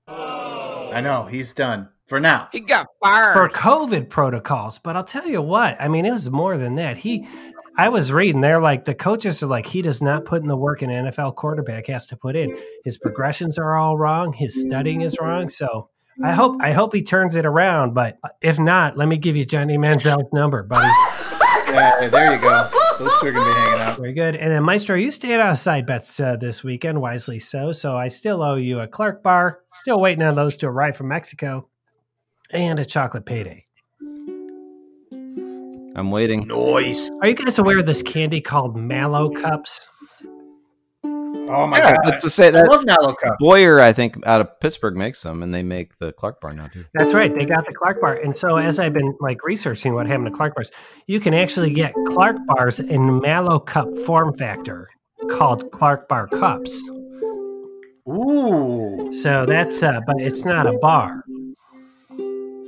I 0.93 1.01
know 1.01 1.25
he's 1.25 1.53
done 1.53 1.89
for 2.07 2.21
now. 2.21 2.49
He 2.53 2.61
got 2.61 2.87
fired. 3.03 3.35
for 3.35 3.49
COVID 3.49 4.09
protocols. 4.09 4.79
But 4.79 4.97
I'll 4.97 5.05
tell 5.05 5.27
you 5.27 5.41
what, 5.41 5.81
I 5.81 5.89
mean, 5.89 6.05
it 6.05 6.13
was 6.13 6.31
more 6.31 6.57
than 6.59 6.75
that. 6.77 6.97
He, 6.97 7.27
I 7.77 7.89
was 7.89 8.13
reading, 8.13 8.41
they're 8.41 8.61
like, 8.61 8.85
the 8.85 8.95
coaches 8.95 9.43
are 9.43 9.47
like, 9.47 9.67
he 9.67 9.83
does 9.83 10.03
not 10.03 10.25
put 10.25 10.43
in 10.43 10.49
the 10.49 10.57
work 10.57 10.83
an 10.83 10.91
NFL 10.91 11.35
quarterback 11.37 11.87
has 11.87 12.07
to 12.09 12.17
put 12.17 12.37
in. 12.37 12.57
His 12.85 12.99
progressions 12.99 13.59
are 13.59 13.77
all 13.77 13.97
wrong. 13.97 14.33
His 14.33 14.61
studying 14.61 15.01
is 15.01 15.17
wrong. 15.21 15.49
So 15.49 15.89
I 16.23 16.33
hope, 16.33 16.61
I 16.61 16.73
hope 16.73 16.95
he 16.95 17.03
turns 17.03 17.37
it 17.37 17.47
around. 17.47 17.95
But 17.95 18.19
if 18.43 18.59
not, 18.59 18.97
let 18.99 19.09
me 19.09 19.17
give 19.17 19.37
you 19.37 19.45
Johnny 19.45 19.79
Manziel's 19.79 20.33
number, 20.33 20.63
buddy. 20.63 20.93
Yeah, 21.73 22.09
there 22.09 22.35
you 22.35 22.41
go. 22.41 22.71
Those 22.99 23.13
two 23.21 23.29
are 23.29 23.33
gonna 23.33 23.49
be 23.49 23.59
hanging 23.59 23.81
out. 23.81 23.99
Very 23.99 24.13
good. 24.13 24.35
And 24.37 24.51
then 24.51 24.63
Maestro, 24.63 24.97
you 24.97 25.11
stayed 25.11 25.41
out 25.41 25.53
of 25.53 25.59
side 25.59 25.87
bets 25.87 26.19
uh, 26.21 26.37
this 26.37 26.65
weekend, 26.65 27.01
wisely 27.01 27.39
so. 27.39 27.73
So 27.73 27.97
I 27.97 28.09
still 28.09 28.43
owe 28.43 28.57
you 28.57 28.81
a 28.81 28.87
Clark 28.87 29.23
bar. 29.23 29.61
Still 29.71 30.01
waiting 30.01 30.25
on 30.25 30.35
those 30.35 30.57
to 30.59 30.67
arrive 30.67 30.97
from 30.97 31.09
Mexico, 31.09 31.69
and 32.51 32.79
a 32.79 32.85
chocolate 32.85 33.25
payday. 33.25 33.67
I'm 35.97 36.11
waiting. 36.11 36.47
Noise. 36.47 37.11
Are 37.21 37.29
you 37.29 37.35
guys 37.35 37.59
aware 37.59 37.79
of 37.79 37.87
this 37.87 38.03
candy 38.03 38.41
called 38.41 38.77
Mallow 38.77 39.31
Cups? 39.31 39.89
Oh 41.53 41.67
my 41.67 41.79
Yeah, 41.79 41.93
god. 41.93 42.01
that's 42.05 42.23
to 42.23 42.31
say 42.31 42.51
that 42.53 42.65
I 42.69 42.71
love 42.73 42.85
Mallow 42.85 43.13
Cups. 43.15 43.37
Boyer, 43.41 43.81
I 43.81 43.93
think, 43.93 44.25
out 44.25 44.41
of 44.41 44.61
Pittsburgh 44.61 44.95
makes 44.97 45.21
them, 45.23 45.43
and 45.43 45.53
they 45.53 45.65
make 45.65 45.99
the 45.99 46.13
Clark 46.13 46.41
Bar 46.41 46.53
now 46.55 46.69
too. 46.69 46.85
That's 46.95 47.13
right. 47.13 47.35
They 47.35 47.45
got 47.45 47.67
the 47.67 47.75
Clark 47.75 48.01
bar. 48.01 48.15
And 48.15 48.37
so 48.37 48.57
as 48.57 48.79
I've 48.79 48.93
been 48.93 49.17
like 49.19 49.43
researching 49.43 49.95
what 49.95 50.07
happened 50.07 50.27
to 50.27 50.33
Clark 50.33 50.55
bars, 50.55 50.71
you 51.09 51.19
can 51.19 51.35
actually 51.35 51.73
get 51.73 51.93
Clark 52.07 52.37
bars 52.47 52.79
in 52.79 53.21
Mallow 53.21 53.59
Cup 53.59 53.89
form 54.07 54.33
factor 54.37 54.89
called 55.29 55.73
Clark 55.73 56.09
Bar 56.09 56.29
Cups. 56.29 56.89
Ooh. 58.09 59.11
So 59.13 59.45
that's 59.45 59.83
uh 59.83 60.01
but 60.07 60.21
it's 60.21 60.45
not 60.45 60.67
a 60.67 60.79
bar. 60.79 61.25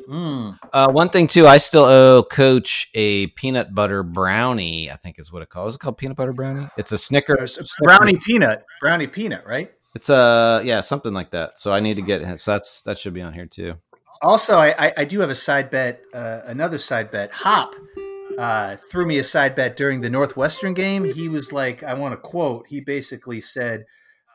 Mm. 0.09 0.59
Uh, 0.73 0.91
one 0.91 1.09
thing 1.09 1.27
too, 1.27 1.47
I 1.47 1.59
still 1.59 1.85
owe 1.85 2.23
Coach 2.23 2.91
a 2.95 3.29
peanut 3.29 3.75
butter 3.75 4.03
brownie. 4.03 4.91
I 4.91 4.97
think 4.97 5.19
is 5.19 5.33
what 5.33 5.43
it 5.43 5.51
called. 5.51 5.69
Is 5.69 5.75
it 5.77 5.79
called 5.79 5.99
peanut 5.99 6.17
butter 6.17 6.33
brownie? 6.33 6.69
It's 6.77 6.93
a 6.93 6.99
Snickers 6.99 7.59
It's 7.59 7.77
brownie 7.83 8.17
peanut. 8.17 8.65
Brownie 8.81 9.07
peanut, 9.07 9.47
right? 9.47 9.73
It's 9.95 10.09
a 10.09 10.63
yeah, 10.65 10.81
something 10.81 11.13
like 11.13 11.31
that. 11.31 11.59
So 11.59 11.73
I 11.73 11.81
need 11.81 11.95
to 11.97 12.03
get 12.03 12.23
it. 12.23 12.41
so 12.41 12.53
that's 12.53 12.83
that 12.83 12.99
should 12.99 13.15
be 13.15 13.23
on 13.23 13.33
here 13.33 13.47
too. 13.47 13.75
Also, 14.23 14.57
I, 14.57 14.87
I, 14.87 14.93
I 14.99 15.05
do 15.05 15.19
have 15.19 15.31
a 15.31 15.35
side 15.35 15.69
bet, 15.71 16.01
uh, 16.15 16.43
another 16.47 16.79
side 16.79 17.11
bet. 17.11 17.33
Hop 17.33 17.75
uh, 18.39 18.77
threw 18.91 19.07
me 19.07 19.19
a 19.19 19.25
side 19.25 19.55
bet 19.55 19.77
during 19.77 20.01
the 20.01 20.11
Northwestern 20.11 20.75
game. 20.75 21.13
He 21.13 21.29
was 21.29 21.53
like, 21.53 21.83
I 21.83 21.95
want 21.95 22.13
to 22.13 22.17
quote, 22.17 22.67
he 22.69 22.81
basically 22.81 23.41
said, 23.41 23.85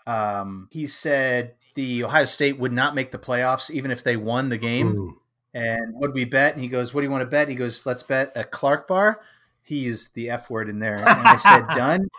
um, 0.05 0.67
he 0.71 0.87
said 0.87 1.55
the 1.75 2.03
Ohio 2.03 2.25
State 2.25 2.59
would 2.59 2.73
not 2.73 2.95
make 2.95 3.11
the 3.11 3.17
playoffs 3.17 3.71
even 3.71 3.91
if 3.91 4.03
they 4.03 4.17
won 4.17 4.49
the 4.49 4.57
game. 4.57 4.95
Ooh. 4.95 5.21
And 5.53 5.93
what 5.95 6.07
do 6.07 6.13
we 6.13 6.25
bet? 6.25 6.53
And 6.53 6.61
he 6.61 6.67
goes, 6.67 6.93
What 6.93 7.01
do 7.01 7.05
you 7.05 7.11
want 7.11 7.21
to 7.21 7.29
bet? 7.29 7.47
He 7.47 7.55
goes, 7.55 7.85
Let's 7.85 8.03
bet 8.03 8.31
a 8.35 8.43
Clark 8.43 8.87
bar. 8.87 9.21
He 9.63 9.79
used 9.79 10.13
the 10.15 10.29
F 10.29 10.49
word 10.49 10.69
in 10.69 10.79
there. 10.79 10.97
And 10.97 11.27
I 11.27 11.37
said, 11.37 11.67
Done. 11.75 12.09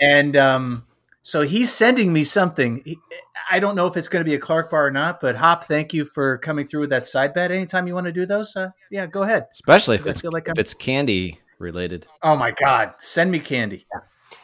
And 0.00 0.36
um, 0.36 0.86
so 1.22 1.42
he's 1.42 1.72
sending 1.72 2.12
me 2.12 2.24
something. 2.24 2.82
He- 2.84 2.98
I 3.50 3.60
don't 3.60 3.74
know 3.74 3.86
if 3.86 3.96
it's 3.96 4.08
going 4.08 4.24
to 4.24 4.28
be 4.28 4.34
a 4.34 4.38
Clark 4.38 4.70
bar 4.70 4.86
or 4.86 4.90
not, 4.90 5.20
but 5.20 5.36
Hop, 5.36 5.64
thank 5.64 5.92
you 5.92 6.04
for 6.04 6.38
coming 6.38 6.66
through 6.66 6.80
with 6.80 6.90
that 6.90 7.06
side 7.06 7.34
bet. 7.34 7.50
Anytime 7.50 7.86
you 7.86 7.94
want 7.94 8.06
to 8.06 8.12
do 8.12 8.24
those, 8.24 8.56
uh, 8.56 8.70
yeah, 8.90 9.06
go 9.06 9.22
ahead. 9.22 9.46
Especially 9.52 9.96
if 9.96 10.06
it's 10.06 10.24
like 10.24 10.48
if 10.48 10.58
it's 10.58 10.74
candy 10.74 11.38
related. 11.58 12.06
Oh 12.22 12.36
my 12.36 12.50
God, 12.50 12.94
send 12.98 13.30
me 13.30 13.40
candy. 13.40 13.86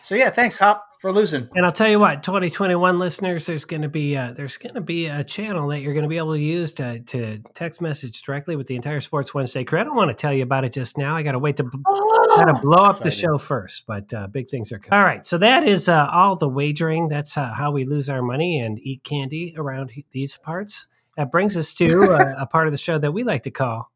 So 0.02 0.14
yeah, 0.14 0.30
thanks, 0.30 0.58
Hop. 0.58 0.84
For 0.98 1.12
losing. 1.12 1.48
And 1.54 1.64
I'll 1.64 1.72
tell 1.72 1.88
you 1.88 2.00
what, 2.00 2.22
2021 2.22 2.98
listeners, 2.98 3.46
there's 3.46 3.64
going 3.64 3.82
to 3.82 3.88
be 3.88 4.16
a, 4.16 4.34
there's 4.36 4.56
going 4.56 4.74
to 4.74 4.80
be 4.80 5.06
a 5.06 5.22
channel 5.24 5.68
that 5.68 5.80
you're 5.80 5.94
going 5.94 6.02
to 6.02 6.08
be 6.08 6.18
able 6.18 6.34
to 6.34 6.40
use 6.40 6.72
to 6.72 7.00
to 7.00 7.38
text 7.54 7.80
message 7.80 8.22
directly 8.22 8.56
with 8.56 8.66
the 8.66 8.76
entire 8.76 9.00
Sports 9.00 9.32
Wednesday 9.32 9.64
crew. 9.64 9.80
I 9.80 9.84
don't 9.84 9.96
want 9.96 10.10
to 10.10 10.14
tell 10.14 10.32
you 10.32 10.42
about 10.42 10.64
it 10.64 10.72
just 10.72 10.98
now. 10.98 11.16
I 11.16 11.22
got 11.22 11.32
to 11.32 11.38
wait 11.38 11.56
to 11.58 11.62
got 11.62 12.46
to 12.46 12.60
blow 12.60 12.84
up 12.84 12.98
the 12.98 13.10
show 13.10 13.38
first, 13.38 13.84
but 13.86 14.12
uh, 14.12 14.26
big 14.26 14.48
things 14.50 14.72
are 14.72 14.78
coming. 14.78 14.98
All 14.98 15.06
right, 15.06 15.24
so 15.24 15.38
that 15.38 15.64
is 15.64 15.88
uh, 15.88 16.08
all 16.12 16.36
the 16.36 16.48
wagering. 16.48 17.08
That's 17.08 17.36
uh, 17.36 17.52
how 17.52 17.70
we 17.70 17.84
lose 17.84 18.10
our 18.10 18.22
money 18.22 18.60
and 18.60 18.78
eat 18.82 19.04
candy 19.04 19.54
around 19.56 19.92
these 20.10 20.36
parts. 20.36 20.86
That 21.16 21.30
brings 21.30 21.56
us 21.56 21.74
to 21.74 22.12
uh, 22.12 22.34
a 22.38 22.46
part 22.46 22.68
of 22.68 22.72
the 22.72 22.78
show 22.78 22.98
that 22.98 23.12
we 23.12 23.24
like 23.24 23.42
to 23.44 23.50
call 23.50 23.90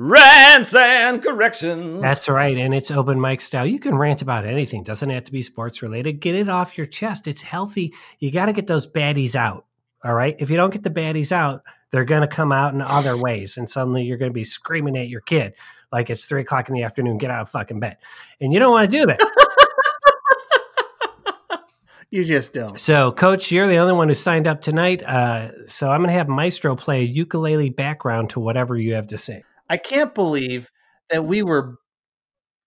Rants 0.00 0.76
and 0.76 1.20
corrections. 1.20 2.00
That's 2.00 2.28
right, 2.28 2.56
and 2.56 2.72
it's 2.72 2.92
open 2.92 3.20
mic 3.20 3.40
style. 3.40 3.66
You 3.66 3.80
can 3.80 3.96
rant 3.98 4.22
about 4.22 4.46
anything; 4.46 4.84
doesn't 4.84 5.10
have 5.10 5.24
to 5.24 5.32
be 5.32 5.42
sports 5.42 5.82
related. 5.82 6.20
Get 6.20 6.36
it 6.36 6.48
off 6.48 6.78
your 6.78 6.86
chest. 6.86 7.26
It's 7.26 7.42
healthy. 7.42 7.92
You 8.20 8.30
got 8.30 8.46
to 8.46 8.52
get 8.52 8.68
those 8.68 8.86
baddies 8.86 9.34
out. 9.34 9.66
All 10.04 10.14
right. 10.14 10.36
If 10.38 10.50
you 10.50 10.56
don't 10.56 10.72
get 10.72 10.84
the 10.84 10.90
baddies 10.90 11.32
out, 11.32 11.62
they're 11.90 12.04
going 12.04 12.20
to 12.20 12.28
come 12.28 12.52
out 12.52 12.74
in 12.74 12.80
other 12.80 13.16
ways, 13.16 13.56
and 13.56 13.68
suddenly 13.68 14.04
you're 14.04 14.18
going 14.18 14.30
to 14.30 14.34
be 14.34 14.44
screaming 14.44 14.96
at 14.96 15.08
your 15.08 15.20
kid 15.20 15.54
like 15.90 16.10
it's 16.10 16.26
three 16.26 16.42
o'clock 16.42 16.68
in 16.68 16.76
the 16.76 16.84
afternoon. 16.84 17.18
Get 17.18 17.32
out 17.32 17.42
of 17.42 17.48
fucking 17.50 17.80
bed, 17.80 17.96
and 18.40 18.52
you 18.52 18.60
don't 18.60 18.70
want 18.70 18.88
to 18.88 18.96
do 18.96 19.06
that. 19.06 19.20
You 22.10 22.24
just 22.24 22.54
don't. 22.54 22.80
so, 22.80 23.12
Coach, 23.12 23.52
you're 23.52 23.66
the 23.66 23.76
only 23.76 23.92
one 23.92 24.08
who 24.08 24.14
signed 24.14 24.46
up 24.46 24.62
tonight. 24.62 25.02
Uh, 25.02 25.66
so 25.66 25.90
I'm 25.90 26.00
going 26.00 26.08
to 26.08 26.14
have 26.14 26.26
Maestro 26.26 26.74
play 26.74 27.00
a 27.00 27.04
ukulele 27.04 27.68
background 27.68 28.30
to 28.30 28.40
whatever 28.40 28.78
you 28.78 28.94
have 28.94 29.08
to 29.08 29.18
say. 29.18 29.42
I 29.68 29.76
can't 29.76 30.14
believe 30.14 30.70
that 31.10 31.24
we 31.24 31.42
were 31.42 31.76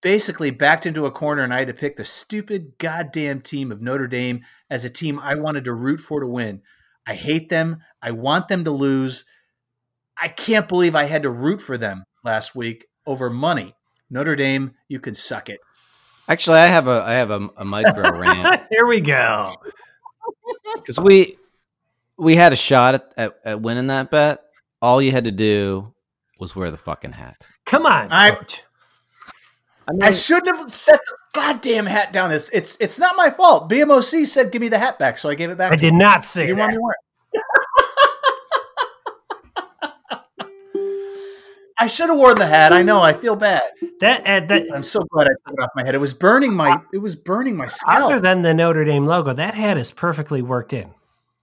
basically 0.01 0.51
backed 0.51 0.85
into 0.85 1.05
a 1.05 1.11
corner 1.11 1.43
and 1.43 1.53
I 1.53 1.59
had 1.59 1.67
to 1.67 1.73
pick 1.73 1.95
the 1.95 2.03
stupid 2.03 2.77
goddamn 2.77 3.41
team 3.41 3.71
of 3.71 3.81
Notre 3.81 4.07
Dame 4.07 4.41
as 4.69 4.83
a 4.83 4.89
team 4.89 5.19
I 5.19 5.35
wanted 5.35 5.65
to 5.65 5.73
root 5.73 5.99
for 5.99 6.19
to 6.19 6.27
win. 6.27 6.61
I 7.05 7.13
hate 7.13 7.49
them. 7.49 7.81
I 8.01 8.11
want 8.11 8.47
them 8.47 8.63
to 8.65 8.71
lose. 8.71 9.25
I 10.19 10.27
can't 10.27 10.67
believe 10.67 10.95
I 10.95 11.05
had 11.05 11.23
to 11.23 11.29
root 11.29 11.61
for 11.61 11.77
them 11.77 12.03
last 12.23 12.55
week 12.55 12.87
over 13.05 13.29
money. 13.29 13.75
Notre 14.09 14.35
Dame, 14.35 14.73
you 14.87 14.99
can 14.99 15.13
suck 15.13 15.49
it. 15.49 15.59
Actually, 16.27 16.59
I 16.59 16.67
have 16.67 16.87
a 16.87 17.03
I 17.05 17.13
have 17.13 17.31
a, 17.31 17.49
a 17.57 17.65
micro 17.65 18.17
rant 18.17 18.63
Here 18.69 18.85
we 18.85 19.01
go. 19.01 19.55
because 20.75 20.99
we 20.99 21.37
we 22.17 22.35
had 22.35 22.53
a 22.53 22.55
shot 22.55 22.95
at, 22.95 23.13
at, 23.17 23.39
at 23.43 23.61
winning 23.61 23.87
that 23.87 24.11
bet. 24.11 24.43
All 24.81 25.01
you 25.01 25.11
had 25.11 25.25
to 25.25 25.31
do 25.31 25.93
was 26.41 26.55
wear 26.55 26.69
the 26.71 26.77
fucking 26.77 27.13
hat. 27.13 27.37
Come 27.65 27.85
on, 27.85 28.11
I- 28.11 28.31
Coach. 28.31 28.63
I 29.87 29.93
mean, 29.93 30.03
I 30.03 30.11
shouldn't 30.11 30.55
have 30.57 30.71
set 30.71 30.99
the 31.05 31.15
goddamn 31.33 31.85
hat 31.87 32.13
down. 32.13 32.31
It's 32.31 32.49
it's 32.49 32.77
it's 32.79 32.99
not 32.99 33.15
my 33.15 33.29
fault. 33.31 33.69
BMOC 33.69 34.27
said 34.27 34.51
give 34.51 34.61
me 34.61 34.67
the 34.69 34.77
hat 34.77 34.99
back, 34.99 35.17
so 35.17 35.27
I 35.29 35.35
gave 35.35 35.49
it 35.49 35.57
back. 35.57 35.71
I 35.71 35.75
to 35.75 35.81
did 35.81 35.93
him. 35.93 35.97
not 35.97 36.19
You 36.19 36.27
say 36.27 36.45
didn't 36.47 36.59
want 36.59 36.71
me 36.71 36.77
to 36.77 36.81
wear 36.81 36.93
it. 37.33 37.41
I 41.79 41.87
should 41.87 42.09
have 42.09 42.17
worn 42.17 42.37
the 42.37 42.45
hat. 42.45 42.73
I 42.73 42.83
know. 42.83 43.01
I 43.01 43.11
feel 43.13 43.35
bad. 43.35 43.63
That, 44.01 44.21
uh, 44.21 44.45
that 44.45 44.67
I'm 44.71 44.83
so 44.83 45.01
glad 45.11 45.25
I 45.27 45.31
took 45.47 45.57
it 45.57 45.63
off 45.63 45.71
my 45.75 45.83
head. 45.83 45.95
It 45.95 45.97
was 45.97 46.13
burning 46.13 46.53
my. 46.53 46.79
It 46.93 46.99
was 46.99 47.15
burning 47.15 47.55
my 47.57 47.65
scalp. 47.67 48.03
other 48.05 48.19
than 48.19 48.43
the 48.43 48.53
Notre 48.53 48.85
Dame 48.85 49.07
logo, 49.07 49.33
that 49.33 49.55
hat 49.55 49.77
is 49.79 49.89
perfectly 49.91 50.43
worked 50.43 50.73
in. 50.73 50.93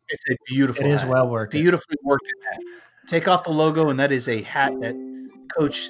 It's 0.08 0.22
a 0.30 0.36
beautiful. 0.46 0.86
It 0.86 0.90
is 0.90 1.00
hat. 1.00 1.10
well 1.10 1.28
worked 1.28 1.54
in. 1.54 1.60
beautifully 1.62 1.96
worked 2.04 2.24
in 2.26 2.52
hat. 2.52 2.60
Take 3.08 3.26
off 3.28 3.44
the 3.44 3.50
logo, 3.50 3.88
and 3.90 3.98
that 3.98 4.12
is 4.12 4.28
a 4.28 4.42
hat 4.42 4.72
that 4.80 4.94
Coach 5.58 5.88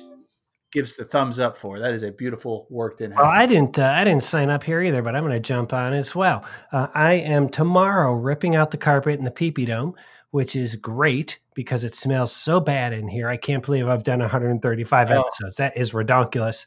gives 0.71 0.97
the 0.97 1.05
thumbs 1.05 1.41
up 1.41 1.57
for. 1.57 1.79
That 1.81 1.93
is 1.95 2.03
a 2.03 2.13
beautiful 2.13 2.67
worked 2.71 3.01
in 3.01 3.11
hat. 3.11 3.21
Well, 3.23 3.31
I 3.31 3.47
didn't. 3.47 3.79
Uh, 3.79 3.87
I 3.97 4.05
didn't 4.05 4.23
sign 4.23 4.51
up 4.51 4.63
here 4.63 4.81
either, 4.83 5.03
but 5.03 5.17
I'm 5.17 5.23
going 5.25 5.33
to 5.35 5.41
jump 5.41 5.73
on 5.73 5.93
as 5.95 6.15
well. 6.15 6.45
Uh, 6.73 6.87
I 6.95 7.15
am 7.15 7.49
tomorrow 7.49 8.13
ripping 8.13 8.55
out 8.55 8.71
the 8.71 8.77
carpet 8.77 9.19
in 9.19 9.25
the 9.25 9.31
peepee 9.33 9.67
dome, 9.67 9.95
which 10.31 10.55
is 10.55 10.77
great 10.77 11.39
because 11.55 11.83
it 11.85 11.95
smells 11.97 12.31
so 12.33 12.61
bad 12.61 12.93
in 12.93 13.09
here. 13.09 13.29
I 13.29 13.37
can't 13.37 13.65
believe 13.65 13.89
I've 13.89 14.05
done 14.05 14.21
135 14.21 15.11
Oh. 15.11 15.21
episodes. 15.23 15.57
That 15.57 15.77
is 15.77 15.93
redonkulous, 15.93 16.67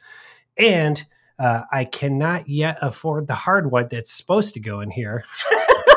and 0.58 1.06
uh, 1.40 1.62
I 1.72 1.86
cannot 1.86 2.50
yet 2.50 2.78
afford 2.82 3.28
the 3.28 3.36
hardwood 3.36 3.90
that's 3.90 4.12
supposed 4.12 4.54
to 4.56 4.60
go 4.60 4.82
in 4.82 4.90
here. 4.92 5.24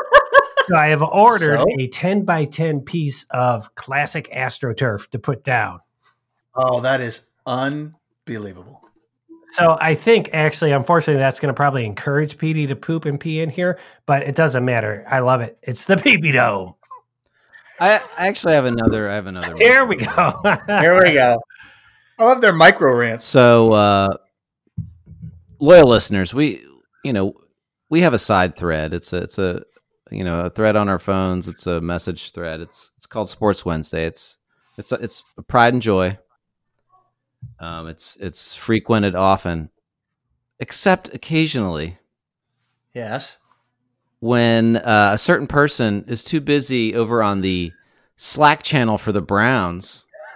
so 0.67 0.75
I 0.75 0.87
have 0.87 1.01
ordered 1.01 1.59
So? 1.59 1.65
a 1.79 1.87
10 1.87 2.23
by 2.23 2.45
10 2.45 2.81
piece 2.81 3.25
of 3.31 3.73
classic 3.75 4.29
AstroTurf 4.33 5.09
to 5.09 5.19
put 5.19 5.43
down. 5.43 5.79
oh, 6.55 6.81
that 6.81 7.01
is 7.01 7.27
unbelievable. 7.45 8.81
So 9.47 9.77
I 9.79 9.93
think 9.95 10.31
actually, 10.33 10.71
unfortunately, 10.71 11.19
that's 11.19 11.39
going 11.39 11.53
to 11.53 11.55
probably 11.55 11.85
encourage 11.85 12.37
Petey 12.37 12.67
to 12.67 12.75
poop 12.75 13.05
and 13.05 13.19
pee 13.19 13.39
in 13.41 13.49
here, 13.49 13.79
but 14.05 14.23
it 14.23 14.35
doesn't 14.35 14.65
matter. 14.65 15.05
I 15.07 15.19
love 15.19 15.41
it. 15.41 15.57
It's 15.61 15.85
the 15.85 15.95
pee 15.97 16.17
pee 16.17 16.31
dome. 16.31 16.73
I, 17.79 17.99
I 18.17 18.27
actually 18.27 18.53
have 18.53 18.65
another. 18.65 19.09
I 19.09 19.15
have 19.15 19.27
another. 19.27 19.55
Here 19.57 19.85
one. 19.85 19.97
we 19.97 20.05
go. 20.05 20.41
Here 20.67 20.97
we 21.03 21.13
go. 21.13 21.37
I 22.17 22.23
love 22.25 22.41
their 22.41 22.53
micro 22.53 22.95
rants. 22.95 23.23
So, 23.25 23.73
uh, 23.73 24.17
loyal 25.59 25.87
listeners, 25.87 26.33
we 26.33 26.65
you 27.03 27.13
know 27.13 27.33
we 27.89 28.01
have 28.01 28.13
a 28.13 28.19
side 28.19 28.55
thread. 28.55 28.93
It's 28.93 29.13
a 29.13 29.17
it's 29.17 29.37
a 29.37 29.61
you 30.11 30.23
know 30.23 30.41
a 30.45 30.49
thread 30.49 30.75
on 30.75 30.89
our 30.89 30.99
phones. 30.99 31.47
It's 31.47 31.67
a 31.67 31.81
message 31.81 32.31
thread. 32.31 32.61
It's 32.61 32.91
it's 32.97 33.05
called 33.05 33.29
Sports 33.29 33.65
Wednesday. 33.65 34.05
It's 34.05 34.37
it's 34.77 34.91
it's 34.91 35.23
a 35.37 35.41
pride 35.41 35.73
and 35.73 35.81
joy. 35.81 36.17
Um, 37.59 37.87
it's 37.87 38.15
it's 38.17 38.55
frequented 38.55 39.15
often, 39.15 39.69
except 40.59 41.13
occasionally 41.13 41.97
Yes. 42.93 43.37
when 44.19 44.77
uh, 44.77 45.11
a 45.13 45.17
certain 45.17 45.47
person 45.47 46.05
is 46.07 46.23
too 46.23 46.41
busy 46.41 46.95
over 46.95 47.21
on 47.21 47.41
the 47.41 47.71
Slack 48.15 48.63
channel 48.63 48.97
for 48.97 49.11
the 49.11 49.21
Browns 49.21 50.05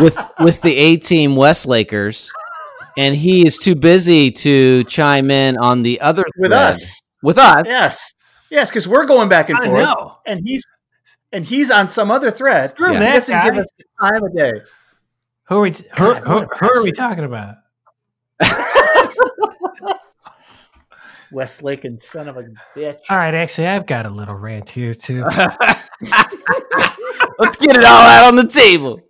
with 0.00 0.16
with 0.40 0.60
the 0.62 0.74
A 0.76 0.96
team 0.96 1.36
West 1.36 1.66
Lakers, 1.66 2.30
and 2.96 3.14
he 3.14 3.46
is 3.46 3.58
too 3.58 3.74
busy 3.74 4.30
to 4.30 4.84
chime 4.84 5.30
in 5.30 5.56
on 5.58 5.82
the 5.82 6.00
other 6.00 6.24
With 6.38 6.50
thread. 6.50 6.68
us. 6.68 7.00
With 7.22 7.38
us, 7.38 7.62
Yes. 7.66 8.14
Yes, 8.50 8.70
because 8.70 8.88
we're 8.88 9.04
going 9.04 9.28
back 9.28 9.50
and 9.50 9.58
I 9.58 9.66
forth. 9.66 9.82
know. 9.82 10.16
And 10.26 10.40
he's 10.46 10.64
and 11.32 11.44
he's 11.44 11.70
on 11.70 11.88
some 11.88 12.10
other 12.10 12.30
thread. 12.30 12.70
Screw 12.70 12.92
Yeah. 12.92 12.98
That 13.00 13.12
doesn't 13.14 13.34
guy. 13.34 13.50
give 13.50 13.58
us 13.58 13.68
the 13.76 13.84
time 14.00 14.24
of 14.24 14.34
day. 14.34 14.52
Who 15.48 15.56
are 15.56 15.60
we? 15.60 15.70
T- 15.72 15.84
who, 15.98 16.14
who, 16.14 16.40
who 16.40 16.70
are 16.70 16.82
we 16.82 16.92
talking 16.92 17.24
about? 17.24 17.56
Westlake 21.30 21.84
and 21.84 22.00
son 22.00 22.28
of 22.28 22.38
a 22.38 22.44
bitch. 22.74 23.00
All 23.10 23.16
right, 23.18 23.34
actually, 23.34 23.66
I've 23.66 23.84
got 23.84 24.06
a 24.06 24.10
little 24.10 24.34
rant 24.34 24.70
here 24.70 24.94
too. 24.94 25.22
let's 27.38 27.56
get 27.58 27.76
it 27.76 27.84
all 27.84 28.06
out 28.06 28.24
on 28.28 28.36
the 28.36 28.48
table. 28.48 29.00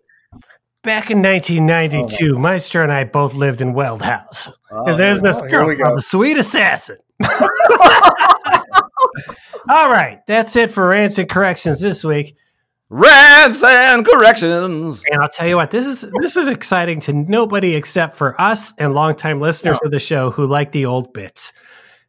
Back 0.82 1.10
in 1.10 1.22
1992, 1.22 2.38
Meister 2.38 2.82
and 2.82 2.92
I 2.92 3.04
both 3.04 3.34
lived 3.34 3.60
in 3.60 3.72
Weld 3.72 4.02
House. 4.02 4.50
Oh, 4.70 4.86
and 4.86 4.98
there's 4.98 5.20
this 5.20 5.40
oh, 5.42 5.48
girl 5.48 5.66
we 5.68 5.76
called 5.76 5.98
the 5.98 6.02
Sweet 6.02 6.36
Assassin. 6.38 6.98
All 9.68 9.90
right, 9.90 10.20
that's 10.26 10.56
it 10.56 10.70
for 10.70 10.88
rants 10.88 11.18
and 11.18 11.28
corrections 11.28 11.80
this 11.80 12.04
week. 12.04 12.36
Rants 12.90 13.62
and 13.62 14.06
corrections. 14.06 15.02
And 15.10 15.20
I'll 15.20 15.28
tell 15.28 15.46
you 15.46 15.56
what, 15.56 15.70
this 15.70 15.86
is 15.86 16.06
this 16.20 16.36
is 16.36 16.48
exciting 16.48 17.00
to 17.02 17.12
nobody 17.12 17.74
except 17.74 18.16
for 18.16 18.40
us 18.40 18.72
and 18.78 18.94
longtime 18.94 19.40
listeners 19.40 19.78
of 19.84 19.90
the 19.90 19.98
show 19.98 20.30
who 20.30 20.46
like 20.46 20.72
the 20.72 20.86
old 20.86 21.12
bits. 21.12 21.52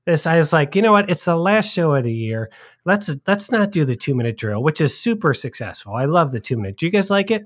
This 0.06 0.26
I 0.26 0.38
was 0.38 0.54
like, 0.54 0.76
you 0.76 0.82
know 0.82 0.94
what? 0.94 1.10
It's 1.10 1.26
the 1.26 1.36
last 1.36 1.74
show 1.74 1.94
of 1.94 2.04
the 2.04 2.14
year. 2.14 2.50
Let's 2.86 3.14
let's 3.28 3.52
not 3.52 3.72
do 3.72 3.84
the 3.84 3.98
two 3.98 4.16
minute 4.16 4.38
drill, 4.38 4.64
which 4.64 4.80
is 4.80 4.98
super 4.98 5.34
successful. 5.34 5.94
I 5.94 6.06
love 6.06 6.32
the 6.32 6.40
two 6.40 6.56
minute. 6.56 6.78
Do 6.78 6.86
you 6.86 6.92
guys 6.92 7.10
like 7.10 7.30
it? 7.30 7.46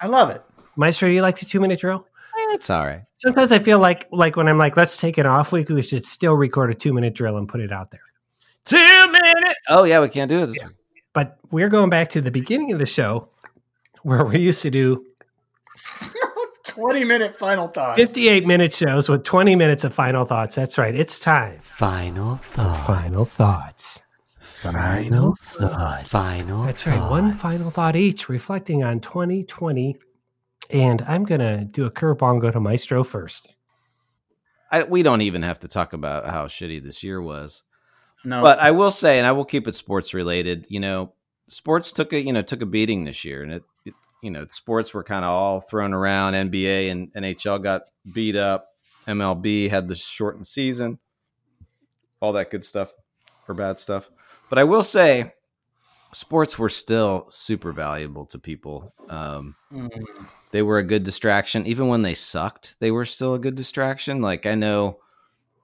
I 0.00 0.06
love 0.06 0.30
it. 0.30 0.42
Maestro, 0.76 1.08
you 1.10 1.20
like 1.20 1.38
the 1.38 1.46
two 1.46 1.60
minute 1.60 1.80
drill? 1.80 2.06
It's 2.52 2.68
all 2.70 2.84
right. 2.84 3.02
Sometimes 3.14 3.52
I 3.52 3.58
feel 3.58 3.78
like 3.78 4.08
like 4.12 4.36
when 4.36 4.48
I'm 4.48 4.58
like, 4.58 4.76
let's 4.76 4.96
take 4.96 5.18
an 5.18 5.26
off 5.26 5.52
week, 5.52 5.68
we 5.68 5.82
should 5.82 6.04
still 6.06 6.34
record 6.34 6.70
a 6.70 6.74
two 6.74 6.92
minute 6.92 7.14
drill 7.14 7.36
and 7.36 7.48
put 7.48 7.60
it 7.60 7.72
out 7.72 7.90
there. 7.90 8.00
Two 8.64 8.76
minute. 9.12 9.54
Oh 9.68 9.84
yeah, 9.84 10.00
we 10.00 10.08
can't 10.08 10.28
do 10.28 10.42
it 10.42 10.46
this 10.46 10.62
week. 10.62 10.72
But 11.12 11.38
we're 11.50 11.68
going 11.68 11.90
back 11.90 12.10
to 12.10 12.20
the 12.20 12.30
beginning 12.30 12.72
of 12.72 12.78
the 12.78 12.86
show 12.86 13.28
where 14.02 14.24
we 14.24 14.38
used 14.38 14.62
to 14.62 14.70
do 14.70 15.04
20 16.64 17.04
minute 17.04 17.36
final 17.36 17.68
thoughts. 17.68 17.98
58 17.98 18.46
minute 18.46 18.72
shows 18.72 19.08
with 19.08 19.24
20 19.24 19.56
minutes 19.56 19.84
of 19.84 19.94
final 19.94 20.24
thoughts. 20.24 20.54
That's 20.54 20.78
right. 20.78 20.94
It's 20.94 21.18
time. 21.18 21.58
Final 21.62 22.36
thoughts. 22.36 22.86
Final 22.86 23.24
thoughts. 23.24 24.02
Final 24.54 25.34
thoughts. 25.34 26.10
Final 26.12 26.64
thoughts. 26.64 26.84
That's 26.84 26.86
right. 26.86 27.10
One 27.10 27.32
final 27.32 27.70
thought 27.70 27.96
each, 27.96 28.28
reflecting 28.28 28.84
on 28.84 29.00
2020. 29.00 29.96
And 30.72 31.02
I'm 31.02 31.24
going 31.24 31.40
to 31.40 31.64
do 31.64 31.84
a 31.84 31.90
curveball 31.90 32.32
and 32.32 32.40
go 32.40 32.50
to 32.50 32.60
Maestro 32.60 33.02
first. 33.02 33.48
I, 34.70 34.84
we 34.84 35.02
don't 35.02 35.22
even 35.22 35.42
have 35.42 35.58
to 35.60 35.68
talk 35.68 35.92
about 35.92 36.28
how 36.28 36.46
shitty 36.46 36.82
this 36.82 37.02
year 37.02 37.20
was. 37.20 37.62
No. 38.24 38.42
But 38.42 38.60
I 38.60 38.70
will 38.70 38.90
say, 38.90 39.18
and 39.18 39.26
I 39.26 39.32
will 39.32 39.44
keep 39.44 39.66
it 39.66 39.74
sports 39.74 40.14
related. 40.14 40.66
You 40.68 40.80
know, 40.80 41.14
sports 41.48 41.90
took 41.90 42.12
a 42.12 42.22
you 42.22 42.32
know 42.32 42.42
took 42.42 42.62
a 42.62 42.66
beating 42.66 43.04
this 43.04 43.24
year, 43.24 43.42
and 43.42 43.52
it, 43.52 43.62
it 43.84 43.94
you 44.22 44.30
know 44.30 44.46
sports 44.48 44.92
were 44.94 45.02
kind 45.02 45.24
of 45.24 45.30
all 45.30 45.60
thrown 45.60 45.92
around. 45.92 46.34
NBA 46.34 46.90
and 46.90 47.12
NHL 47.14 47.62
got 47.62 47.82
beat 48.12 48.36
up. 48.36 48.68
MLB 49.06 49.70
had 49.70 49.88
the 49.88 49.96
shortened 49.96 50.46
season. 50.46 50.98
all 52.20 52.34
that 52.34 52.50
good 52.50 52.64
stuff 52.64 52.92
or 53.48 53.54
bad 53.54 53.78
stuff. 53.78 54.10
But 54.48 54.58
I 54.58 54.64
will 54.64 54.82
say, 54.82 55.32
sports 56.12 56.58
were 56.58 56.68
still 56.68 57.26
super 57.30 57.72
valuable 57.72 58.26
to 58.26 58.38
people. 58.38 58.92
Um, 59.08 59.56
they 60.52 60.62
were 60.62 60.78
a 60.78 60.82
good 60.82 61.04
distraction, 61.04 61.66
even 61.66 61.88
when 61.88 62.02
they 62.02 62.14
sucked. 62.14 62.78
They 62.80 62.90
were 62.90 63.04
still 63.04 63.34
a 63.34 63.38
good 63.38 63.54
distraction. 63.54 64.20
Like 64.20 64.46
I 64.46 64.54
know, 64.54 64.98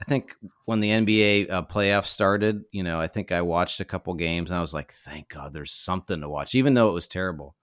I 0.01 0.05
think 0.05 0.35
when 0.67 0.81
the 0.81 0.91
NBA 0.91 1.51
uh, 1.51 1.63
playoffs 1.63 2.07
started, 2.07 2.65
you 2.71 2.83
know, 2.83 3.01
I 3.01 3.07
think 3.07 3.33
I 3.33 3.43
watched 3.43 3.81
a 3.81 3.85
couple 3.85 4.15
games 4.15 4.51
and 4.51 4.59
I 4.59 4.61
was 4.61 4.75
like, 4.75 4.93
thank 4.93 5.29
God, 5.29 5.53
there's 5.53 5.73
something 5.73 6.21
to 6.21 6.29
watch, 6.29 6.55
even 6.55 6.75
though 6.75 6.89
it 6.89 6.95
was 6.95 7.09
terrible. 7.09 7.57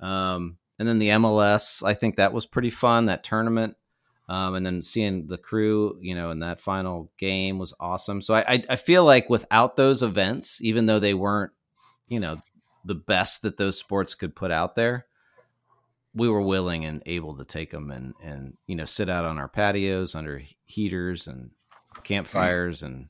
Um, 0.00 0.58
and 0.78 0.86
then 0.86 0.98
the 0.98 1.08
MLS, 1.10 1.84
I 1.84 1.94
think 1.94 2.16
that 2.16 2.32
was 2.32 2.46
pretty 2.46 2.70
fun. 2.70 3.06
That 3.06 3.24
tournament. 3.24 3.76
Um, 4.28 4.54
and 4.54 4.66
then 4.66 4.82
seeing 4.82 5.26
the 5.26 5.38
crew, 5.38 5.98
you 6.02 6.14
know, 6.14 6.30
in 6.30 6.40
that 6.40 6.60
final 6.60 7.10
game 7.18 7.58
was 7.58 7.72
awesome. 7.80 8.20
So 8.20 8.34
I, 8.34 8.44
I, 8.46 8.64
I 8.70 8.76
feel 8.76 9.02
like 9.02 9.30
without 9.30 9.76
those 9.76 10.02
events, 10.02 10.60
even 10.60 10.84
though 10.84 10.98
they 10.98 11.14
weren't, 11.14 11.52
you 12.08 12.20
know, 12.20 12.36
the 12.84 12.94
best 12.94 13.42
that 13.42 13.56
those 13.56 13.78
sports 13.78 14.14
could 14.14 14.36
put 14.36 14.50
out 14.50 14.74
there, 14.74 15.06
we 16.18 16.28
were 16.28 16.42
willing 16.42 16.84
and 16.84 17.02
able 17.06 17.36
to 17.36 17.44
take 17.44 17.70
them 17.70 17.90
and 17.90 18.14
and 18.22 18.56
you 18.66 18.74
know 18.74 18.84
sit 18.84 19.08
out 19.08 19.24
on 19.24 19.38
our 19.38 19.48
patios 19.48 20.14
under 20.14 20.42
heaters 20.66 21.26
and 21.26 21.50
campfires 22.02 22.82
and 22.82 23.08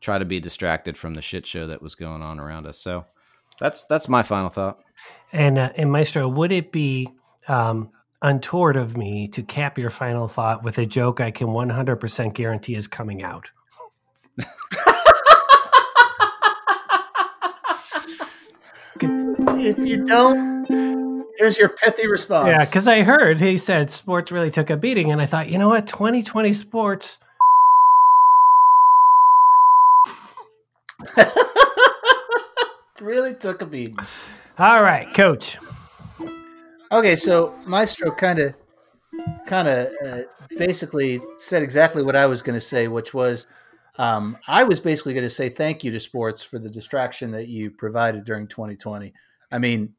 try 0.00 0.18
to 0.18 0.24
be 0.24 0.40
distracted 0.40 0.98
from 0.98 1.14
the 1.14 1.22
shit 1.22 1.46
show 1.46 1.66
that 1.66 1.80
was 1.80 1.94
going 1.94 2.22
on 2.22 2.38
around 2.38 2.66
us. 2.66 2.78
So 2.78 3.06
that's 3.58 3.84
that's 3.84 4.08
my 4.08 4.22
final 4.22 4.50
thought. 4.50 4.80
And 5.32 5.58
uh, 5.58 5.70
and 5.76 5.90
Maestro, 5.90 6.28
would 6.28 6.52
it 6.52 6.70
be 6.72 7.08
um, 7.48 7.90
untoward 8.20 8.76
of 8.76 8.96
me 8.96 9.28
to 9.28 9.42
cap 9.42 9.78
your 9.78 9.90
final 9.90 10.28
thought 10.28 10.62
with 10.62 10.78
a 10.78 10.86
joke 10.86 11.20
I 11.20 11.30
can 11.30 11.48
100% 11.48 12.34
guarantee 12.34 12.74
is 12.74 12.86
coming 12.86 13.22
out? 13.22 13.50
If 19.00 19.78
you 19.78 20.04
don't, 20.04 21.03
here's 21.36 21.58
your 21.58 21.68
pithy 21.68 22.08
response. 22.08 22.48
Yeah, 22.48 22.64
because 22.64 22.88
I 22.88 23.02
heard 23.02 23.40
he 23.40 23.56
said 23.58 23.90
sports 23.90 24.30
really 24.32 24.50
took 24.50 24.70
a 24.70 24.76
beating, 24.76 25.10
and 25.10 25.20
I 25.20 25.26
thought, 25.26 25.48
you 25.48 25.58
know 25.58 25.68
what, 25.68 25.86
2020 25.86 26.52
sports. 26.52 27.18
really 33.00 33.34
took 33.34 33.62
a 33.62 33.66
beating. 33.66 33.98
All 34.58 34.82
right, 34.82 35.12
coach. 35.14 35.58
Okay, 36.92 37.16
so 37.16 37.54
Maestro 37.66 38.10
kind 38.12 38.38
of, 38.38 38.54
kind 39.46 39.68
of, 39.68 39.88
uh, 40.06 40.22
basically 40.56 41.20
said 41.38 41.62
exactly 41.62 42.02
what 42.02 42.14
I 42.14 42.26
was 42.26 42.42
going 42.42 42.54
to 42.54 42.60
say, 42.60 42.88
which 42.88 43.12
was, 43.12 43.46
um, 43.98 44.38
I 44.46 44.62
was 44.64 44.80
basically 44.80 45.14
going 45.14 45.24
to 45.26 45.30
say 45.30 45.48
thank 45.48 45.82
you 45.82 45.90
to 45.90 46.00
sports 46.00 46.42
for 46.42 46.58
the 46.58 46.68
distraction 46.68 47.30
that 47.32 47.48
you 47.48 47.70
provided 47.70 48.24
during 48.24 48.46
2020. 48.46 49.12
I 49.50 49.58
mean, 49.58 49.94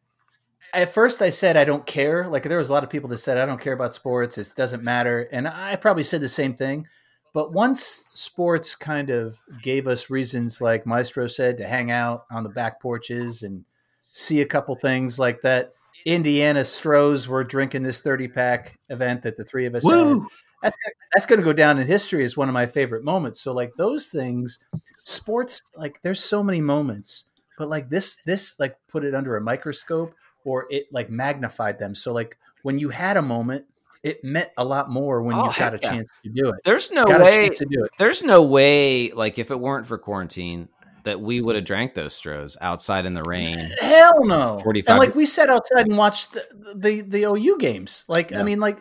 at 0.73 0.93
first 0.93 1.21
I 1.21 1.29
said 1.29 1.57
I 1.57 1.65
don't 1.65 1.85
care. 1.85 2.27
Like 2.27 2.43
there 2.43 2.57
was 2.57 2.69
a 2.69 2.73
lot 2.73 2.83
of 2.83 2.89
people 2.89 3.09
that 3.09 3.17
said 3.17 3.37
I 3.37 3.45
don't 3.45 3.61
care 3.61 3.73
about 3.73 3.93
sports. 3.93 4.37
It 4.37 4.51
doesn't 4.55 4.83
matter, 4.83 5.27
and 5.31 5.47
I 5.47 5.75
probably 5.75 6.03
said 6.03 6.21
the 6.21 6.29
same 6.29 6.55
thing. 6.55 6.87
But 7.33 7.51
once 7.51 8.07
sports 8.13 8.75
kind 8.75 9.09
of 9.09 9.37
gave 9.61 9.87
us 9.87 10.09
reasons, 10.09 10.61
like 10.61 10.85
Maestro 10.85 11.27
said, 11.27 11.57
to 11.57 11.67
hang 11.67 11.91
out 11.91 12.25
on 12.31 12.43
the 12.43 12.49
back 12.49 12.81
porches 12.81 13.43
and 13.43 13.65
see 14.01 14.39
a 14.41 14.45
couple 14.45 14.75
things 14.75 15.19
like 15.19 15.41
that. 15.41 15.73
Indiana 16.05 16.61
Strohs 16.61 17.27
were 17.27 17.43
drinking 17.43 17.83
this 17.83 17.99
30 17.99 18.29
pack 18.29 18.79
event 18.89 19.23
that 19.23 19.35
the 19.35 19.43
three 19.43 19.65
of 19.65 19.75
us 19.75 19.83
had. 19.83 20.19
That's, 20.61 20.77
that's 21.13 21.25
going 21.25 21.39
to 21.39 21.45
go 21.45 21.51
down 21.51 21.77
in 21.77 21.87
history 21.87 22.23
as 22.23 22.37
one 22.37 22.47
of 22.47 22.53
my 22.53 22.65
favorite 22.67 23.03
moments. 23.03 23.41
So 23.41 23.51
like 23.53 23.73
those 23.77 24.07
things, 24.07 24.59
sports, 25.03 25.61
like 25.75 26.01
there's 26.03 26.23
so 26.23 26.41
many 26.41 26.61
moments, 26.61 27.25
but 27.57 27.67
like 27.69 27.89
this, 27.89 28.17
this 28.25 28.57
like 28.59 28.77
put 28.87 29.03
it 29.03 29.13
under 29.15 29.35
a 29.35 29.41
microscope 29.41 30.13
or 30.45 30.67
it 30.69 30.87
like 30.91 31.09
magnified 31.09 31.79
them. 31.79 31.95
So 31.95 32.13
like 32.13 32.37
when 32.61 32.79
you 32.79 32.89
had 32.89 33.17
a 33.17 33.21
moment, 33.21 33.65
it 34.03 34.23
meant 34.23 34.49
a 34.57 34.63
lot 34.63 34.89
more 34.89 35.21
when 35.23 35.35
Oh, 35.35 35.47
you 35.51 35.57
got 35.57 35.73
a 35.73 35.79
yeah. 35.81 35.89
chance 35.91 36.11
to 36.23 36.29
do 36.29 36.49
it. 36.49 36.55
There's 36.63 36.91
no 36.91 37.05
got 37.05 37.21
way. 37.21 37.49
to 37.49 37.65
do 37.65 37.83
it. 37.83 37.91
There's 37.97 38.23
no 38.23 38.43
way. 38.43 39.11
Like 39.11 39.39
if 39.39 39.51
it 39.51 39.59
weren't 39.59 39.87
for 39.87 39.97
quarantine, 39.97 40.69
that 41.03 41.19
we 41.21 41.39
would 41.41 41.55
have 41.55 41.65
drank 41.65 41.93
those 41.93 42.19
Strohs 42.19 42.55
outside 42.61 43.05
in 43.05 43.13
the 43.13 43.23
rain. 43.23 43.59
Hell 43.79 44.23
no. 44.25 44.59
45 44.63 44.89
And 44.91 44.99
like 44.99 45.15
we 45.15 45.25
sat 45.25 45.49
outside 45.49 45.87
and 45.87 45.97
watched 45.97 46.33
the 46.33 46.45
the, 46.75 47.01
the 47.01 47.23
OU 47.25 47.57
games. 47.59 48.05
Like 48.07 48.31
I 48.33 48.43
mean, 48.43 48.59
like 48.59 48.79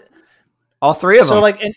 All 0.80 0.94
three 0.94 1.18
of 1.18 1.26
so 1.26 1.34
them. 1.34 1.38
So 1.38 1.42
like 1.42 1.62
and 1.62 1.74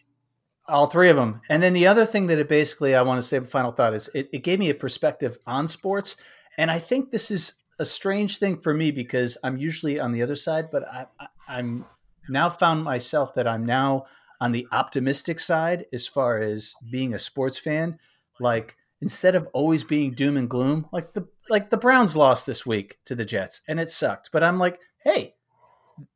all 0.67 0.88
three 0.88 1.09
of 1.09 1.15
them. 1.15 1.41
And 1.49 1.63
then 1.63 1.71
the 1.73 1.88
other 1.88 2.05
thing 2.05 2.27
that 2.27 2.39
it 2.39 2.49
basically 2.49 2.95
I 2.95 3.01
want 3.01 3.17
to 3.21 3.27
say 3.27 3.38
a 3.38 3.41
final 3.41 3.71
thought 3.71 3.93
is 3.93 4.09
it, 4.13 4.29
it 4.33 4.39
gave 4.43 4.59
me 4.59 4.69
a 4.69 4.75
perspective 4.75 5.38
on 5.47 5.67
sports. 5.67 6.17
And 6.57 6.69
I 6.71 6.79
think 6.79 7.11
this 7.11 7.31
is 7.31 7.53
a 7.80 7.86
strange 7.86 8.38
thing 8.38 8.57
for 8.57 8.73
me 8.73 8.91
because 8.91 9.38
I'm 9.43 9.57
usually 9.57 9.99
on 9.99 10.11
the 10.11 10.21
other 10.23 10.36
side, 10.36 10.69
but 10.71 10.88
I, 10.88 11.07
I 11.19 11.28
I'm 11.47 11.86
now 12.30 12.49
found 12.49 12.84
myself 12.84 13.34
that 13.36 13.47
I'm 13.47 13.65
now 13.65 14.05
on 14.39 14.51
the 14.51 14.67
optimistic 14.71 15.39
side 15.39 15.86
as 15.93 16.07
far 16.07 16.41
as 16.41 16.73
being 16.89 17.13
a 17.13 17.19
sports 17.19 17.57
fan. 17.57 17.99
Like 18.39 18.75
instead 19.01 19.36
of 19.36 19.47
always 19.53 19.84
being 19.84 20.13
doom 20.13 20.38
and 20.38 20.49
gloom, 20.49 20.88
like 20.91 21.13
the 21.13 21.28
like 21.49 21.69
the 21.69 21.78
Browns 21.78 22.15
lost 22.15 22.45
this 22.45 22.65
week 22.65 22.97
to 23.05 23.15
the 23.15 23.25
Jets 23.25 23.61
and 23.67 23.80
it 23.80 23.89
sucked. 23.89 24.30
But 24.32 24.43
I'm 24.43 24.59
like, 24.59 24.80
hey, 25.03 25.36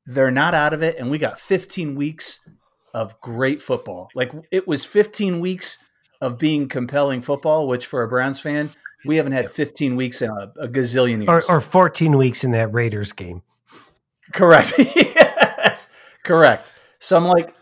they're 0.05 0.31
not 0.31 0.53
out 0.53 0.73
of 0.73 0.83
it, 0.83 0.97
and 0.97 1.09
we 1.09 1.17
got 1.17 1.39
15 1.39 1.95
weeks 1.95 2.47
of 2.93 3.19
great 3.21 3.61
football. 3.61 4.09
Like 4.13 4.31
it 4.51 4.67
was 4.67 4.85
15 4.85 5.39
weeks 5.39 5.77
of 6.19 6.37
being 6.37 6.67
compelling 6.67 7.21
football, 7.21 7.67
which 7.67 7.85
for 7.85 8.03
a 8.03 8.07
Browns 8.07 8.39
fan, 8.39 8.69
we 9.05 9.17
haven't 9.17 9.33
had 9.33 9.49
15 9.49 9.95
weeks 9.95 10.21
in 10.21 10.29
a, 10.29 10.53
a 10.59 10.67
gazillion 10.67 11.25
years. 11.25 11.45
or 11.49 11.61
14 11.61 12.17
weeks 12.17 12.43
in 12.43 12.51
that 12.51 12.73
Raiders 12.73 13.11
game. 13.13 13.41
correct. 14.33 14.73
yes, 14.77 15.89
correct. 16.23 16.71
So 16.99 17.17
I'm 17.17 17.25
like, 17.25 17.55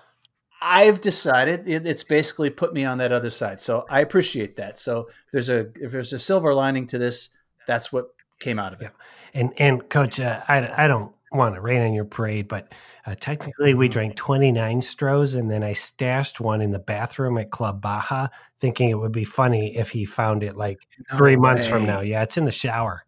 I've 0.61 0.99
decided 0.99 1.67
it, 1.69 1.85
it's 1.85 2.03
basically 2.03 2.49
put 2.49 2.73
me 2.73 2.83
on 2.83 2.97
that 2.97 3.11
other 3.11 3.29
side. 3.29 3.61
So 3.61 3.85
I 3.89 4.01
appreciate 4.01 4.57
that. 4.57 4.77
So 4.77 5.07
if 5.07 5.31
there's 5.31 5.49
a 5.49 5.67
if 5.75 5.91
there's 5.91 6.13
a 6.13 6.19
silver 6.19 6.53
lining 6.53 6.87
to 6.87 6.97
this, 6.97 7.29
that's 7.65 7.93
what 7.93 8.07
came 8.39 8.59
out 8.59 8.73
of 8.73 8.81
it. 8.81 8.91
And 9.33 9.53
and 9.57 9.87
coach, 9.89 10.19
uh, 10.19 10.41
I 10.47 10.83
I 10.83 10.87
don't 10.87 11.13
want 11.31 11.55
to 11.55 11.61
rain 11.61 11.81
on 11.81 11.93
your 11.93 12.05
parade, 12.05 12.47
but 12.47 12.71
uh, 13.05 13.15
technically 13.19 13.73
we 13.73 13.87
drank 13.87 14.15
29 14.15 14.81
Strohs, 14.81 15.37
and 15.37 15.49
then 15.49 15.63
I 15.63 15.73
stashed 15.73 16.39
one 16.39 16.61
in 16.61 16.71
the 16.71 16.79
bathroom 16.79 17.37
at 17.37 17.51
Club 17.51 17.81
Baja, 17.81 18.27
thinking 18.59 18.89
it 18.89 18.95
would 18.97 19.11
be 19.11 19.25
funny 19.25 19.77
if 19.77 19.89
he 19.91 20.05
found 20.05 20.43
it 20.43 20.57
like 20.57 20.79
three 21.11 21.35
months 21.35 21.67
from 21.67 21.85
now. 21.85 22.01
Yeah, 22.01 22.23
it's 22.23 22.37
in 22.37 22.45
the 22.45 22.51
shower. 22.51 23.03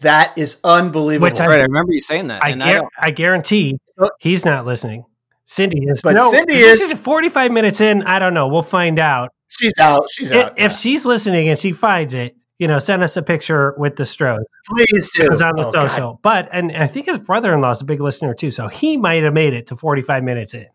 That 0.00 0.36
is 0.38 0.58
unbelievable. 0.64 1.28
Which 1.30 1.40
I- 1.40 1.46
right, 1.46 1.60
I 1.60 1.64
remember 1.64 1.92
you 1.92 2.00
saying 2.00 2.28
that. 2.28 2.42
I, 2.42 2.50
and 2.50 2.62
I 2.62 2.66
guar- 2.72 2.76
don't, 2.80 2.92
I 2.98 3.10
guarantee 3.10 3.78
he's 4.18 4.44
not 4.44 4.64
listening. 4.64 5.04
Cindy 5.44 5.84
is. 5.86 6.00
But 6.02 6.14
no, 6.14 6.30
Cindy 6.30 6.54
this 6.54 6.80
is. 6.80 6.92
45 6.98 7.50
minutes 7.52 7.80
in. 7.80 8.02
I 8.04 8.18
don't 8.18 8.32
know. 8.34 8.48
We'll 8.48 8.62
find 8.62 8.98
out. 8.98 9.30
she's 9.48 9.78
out. 9.78 10.08
She's 10.10 10.30
If, 10.30 10.44
out. 10.46 10.58
if 10.58 10.72
she's 10.72 11.04
listening 11.04 11.48
and 11.48 11.58
she 11.58 11.72
finds 11.72 12.14
it, 12.14 12.34
you 12.60 12.68
know, 12.68 12.78
send 12.78 13.02
us 13.02 13.16
a 13.16 13.22
picture 13.22 13.74
with 13.78 13.96
the 13.96 14.04
Strohs. 14.04 14.44
please 14.68 15.10
do. 15.16 15.26
It's 15.32 15.40
on 15.40 15.56
the 15.56 15.66
Oh, 15.66 15.70
God. 15.72 15.88
social. 15.90 16.20
But 16.22 16.48
and 16.52 16.70
I 16.76 16.86
think 16.86 17.06
his 17.06 17.18
brother 17.18 17.52
in 17.54 17.60
law 17.60 17.70
is 17.70 17.80
a 17.80 17.84
big 17.84 18.00
listener 18.00 18.34
too, 18.34 18.50
so 18.52 18.68
he 18.68 18.96
might 18.96 19.22
have 19.24 19.34
made 19.34 19.54
it 19.54 19.66
to 19.68 19.76
45 19.76 20.22
minutes 20.22 20.54
in. 20.54 20.66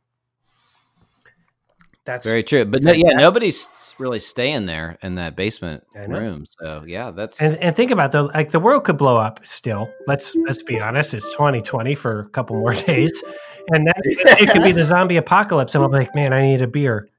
That's 2.06 2.26
very 2.28 2.44
true. 2.44 2.66
But 2.66 2.84
no, 2.84 2.92
yeah, 2.92 3.14
nobody's 3.14 3.96
really 3.98 4.20
staying 4.20 4.68
there 4.68 4.98
in 5.02 5.16
that 5.16 5.36
basement 5.36 5.84
room. 5.96 6.46
So 6.62 6.84
yeah, 6.86 7.10
that's 7.12 7.42
And 7.42 7.58
and 7.58 7.76
think 7.76 7.90
about 7.90 8.12
though, 8.12 8.26
like 8.34 8.50
the 8.52 8.60
world 8.60 8.84
could 8.84 8.98
blow 8.98 9.18
up 9.18 9.40
still. 9.44 9.90
Let's 10.06 10.36
let's 10.36 10.62
be 10.62 10.80
honest. 10.80 11.16
It's 11.16 11.30
2020 11.32 11.96
for 11.96 12.20
a 12.20 12.30
couple 12.30 12.58
more 12.58 12.74
days, 12.92 13.24
and 13.72 13.88
then 13.88 13.94
it, 14.04 14.42
it 14.42 14.50
could 14.52 14.62
be 14.62 14.72
the 14.72 14.84
zombie 14.86 15.18
apocalypse. 15.18 15.74
And 15.74 15.84
I'm 15.84 15.92
like, 15.92 16.14
man, 16.14 16.32
I 16.32 16.42
need 16.42 16.62
a 16.62 16.68
beer. 16.68 17.10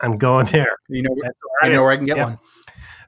I'm 0.00 0.16
going 0.16 0.46
there. 0.46 0.72
you 0.88 1.02
know. 1.02 1.14
That's 1.22 1.36
I 1.62 1.68
know 1.68 1.82
where 1.82 1.92
I 1.92 1.96
can 1.96 2.06
get 2.06 2.16
Yeah. 2.16 2.24
one. 2.24 2.38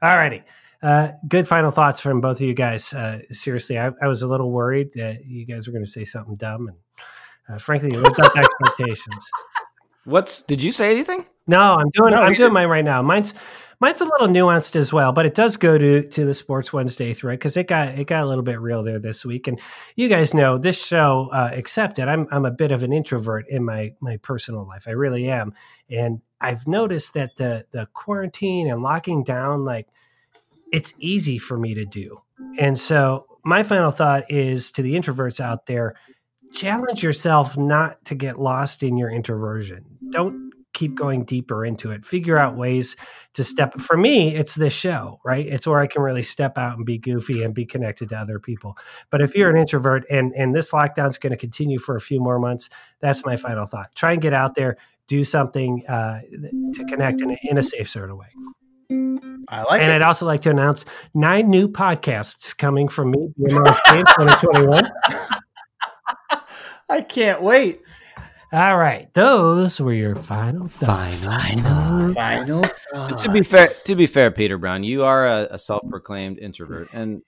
All 0.03 0.17
righty. 0.17 0.43
Uh, 0.83 1.13
good 1.29 1.47
final 1.47 1.71
thoughts 1.71 2.01
from 2.01 2.21
both 2.21 2.39
of 2.39 2.43
you 2.43 2.55
guys. 2.55 2.93
Uh, 2.93 3.21
seriously, 3.31 3.79
I, 3.79 3.93
I 4.03 4.09
was 4.09 4.23
a 4.23 4.27
little 4.27 4.51
worried 4.51 4.93
that 4.95 5.25
you 5.25 5.47
guys 5.47 5.67
were 5.67 5.73
going 5.73 5.85
to 5.85 5.91
say 5.91 6.05
something 6.05 6.35
dumb, 6.37 6.69
and 6.69 6.77
uh, 7.49 7.59
frankly, 7.59 7.91
you 7.93 8.01
lived 8.01 8.19
up 8.19 8.33
to 8.33 8.39
expectations. 8.41 9.31
what's. 10.05 10.43
Did 10.43 10.63
you 10.63 10.73
say 10.73 10.91
anything? 10.91 11.27
No, 11.47 11.77
I'm 11.77 11.91
doing 11.93 12.13
No, 12.13 12.19
I'm 12.19 12.35
doing 12.35 12.37
didn't. 12.37 12.53
mine 12.55 12.69
right 12.69 12.85
now. 12.85 13.01
Mine's 13.03 13.35
mine's 13.81 14.01
a 14.01 14.05
little 14.05 14.29
nuanced 14.29 14.77
as 14.77 14.93
well, 14.93 15.13
but 15.13 15.27
it 15.27 15.35
does 15.35 15.57
go 15.57 15.77
to 15.79 16.03
to 16.09 16.25
the 16.25 16.35
Sports 16.35 16.73
Wednesday 16.73 17.15
thread 17.15 17.39
because 17.39 17.57
it 17.57 17.69
got 17.69 17.91
it 17.91 18.07
got 18.07 18.25
a 18.25 18.27
little 18.27 18.45
bit 18.45 18.61
real 18.61 18.83
there 18.83 18.99
this 18.99 19.25
week. 19.25 19.47
And 19.47 19.61
you 19.97 20.09
guys 20.09 20.35
know 20.35 20.59
this 20.59 20.85
show 20.85 21.31
uh, 21.33 21.51
accepted. 21.53 22.09
I'm 22.09 22.27
I'm 22.31 22.45
a 22.45 22.51
bit 22.51 22.73
of 22.73 22.83
an 22.83 22.93
introvert 22.93 23.49
in 23.49 23.65
my 23.65 23.93
my 24.01 24.17
personal 24.19 24.67
life. 24.67 24.89
I 24.89 24.93
really 24.93 25.29
am, 25.29 25.55
and 25.91 26.21
I've 26.41 26.67
noticed 26.67 27.15
that 27.15 27.37
the 27.37 27.67
the 27.71 27.87
quarantine 27.93 28.71
and 28.71 28.83
locking 28.83 29.25
down 29.25 29.65
like 29.65 29.89
it's 30.73 30.95
easy 30.99 31.39
for 31.39 31.59
me 31.59 31.75
to 31.75 31.85
do. 31.85 32.23
And 32.59 32.79
so 32.79 33.27
my 33.45 33.63
final 33.63 33.91
thought 33.91 34.25
is 34.31 34.73
to 34.73 34.83
the 34.83 34.95
introverts 34.95 35.41
out 35.41 35.67
there 35.67 35.95
challenge 36.53 37.03
yourself 37.03 37.57
not 37.57 38.05
to 38.05 38.15
get 38.15 38.39
lost 38.39 38.83
in 38.83 38.97
your 38.97 39.11
introversion. 39.11 39.85
Don't 40.11 40.53
keep 40.75 40.95
going 40.95 41.25
deeper 41.25 41.65
into 41.65 41.91
it. 41.91 42.05
Figure 42.05 42.39
out 42.39 42.57
ways 42.57 42.97
to 43.35 43.45
step. 43.45 43.79
For 43.79 43.97
me, 43.97 44.35
it's 44.35 44.55
this 44.55 44.73
show, 44.73 45.21
right? 45.25 45.47
It's 45.47 45.67
where 45.67 45.81
I 45.81 45.87
can 45.87 46.03
really 46.03 46.23
step 46.23 46.57
out 46.57 46.77
and 46.77 46.87
be 46.87 46.99
goofy 46.99 47.43
and 47.43 47.55
be 47.55 47.65
connected 47.65 48.11
to 48.11 48.19
other 48.19 48.39
people. 48.39 48.77
But 49.11 49.21
if 49.21 49.35
you're 49.35 49.51
an 49.51 49.57
introvert 49.57 50.05
and 50.11 50.33
and 50.35 50.55
this 50.55 50.73
lockdown 50.73 51.11
is 51.11 51.19
going 51.19 51.33
to 51.33 51.37
continue 51.37 51.79
for 51.79 51.97
a 51.97 52.01
few 52.01 52.21
more 52.21 52.39
months, 52.39 52.69
that's 53.01 53.25
my 53.25 53.37
final 53.37 53.67
thought. 53.67 53.95
Try 53.95 54.13
and 54.13 54.23
get 54.23 54.33
out 54.33 54.55
there, 54.55 54.77
do 55.09 55.25
something 55.25 55.87
uh, 55.87 56.21
to 56.75 56.85
connect 56.85 57.21
in 57.21 57.33
a, 57.33 57.39
in 57.43 57.59
a 57.59 57.63
safe 57.63 57.91
sort 57.91 58.11
of 58.11 58.17
way. 58.17 58.29
I 59.49 59.63
like 59.65 59.83
and 59.83 59.91
it. 59.91 59.97
I'd 59.97 60.03
also 60.03 60.27
like 60.27 60.43
to 60.43 60.51
announce 60.51 60.85
nine 61.15 61.49
new 61.51 61.69
podcasts 61.69 62.57
coming 62.57 62.89
from 62.89 63.11
me, 63.11 63.29
BMO 63.39 63.65
2021. 63.87 64.91
I 66.89 67.01
can't 67.03 67.43
wait. 67.43 67.81
All 68.53 68.77
right, 68.77 69.13
those 69.15 69.81
were 69.81 69.95
your 69.95 70.15
final 70.15 70.69
thoughts. 70.69 71.17
Final. 71.25 72.13
Final. 72.13 72.63
to 72.63 73.31
be 73.33 73.43
fair, 73.43 73.67
to 73.87 73.95
be 73.95 74.07
fair, 74.07 74.31
Peter 74.31 74.59
Brown, 74.59 74.85
you 74.85 75.05
are 75.05 75.27
a, 75.27 75.49
a 75.53 75.59
self-proclaimed 75.59 76.39
introvert, 76.39 76.89
and 76.93 77.23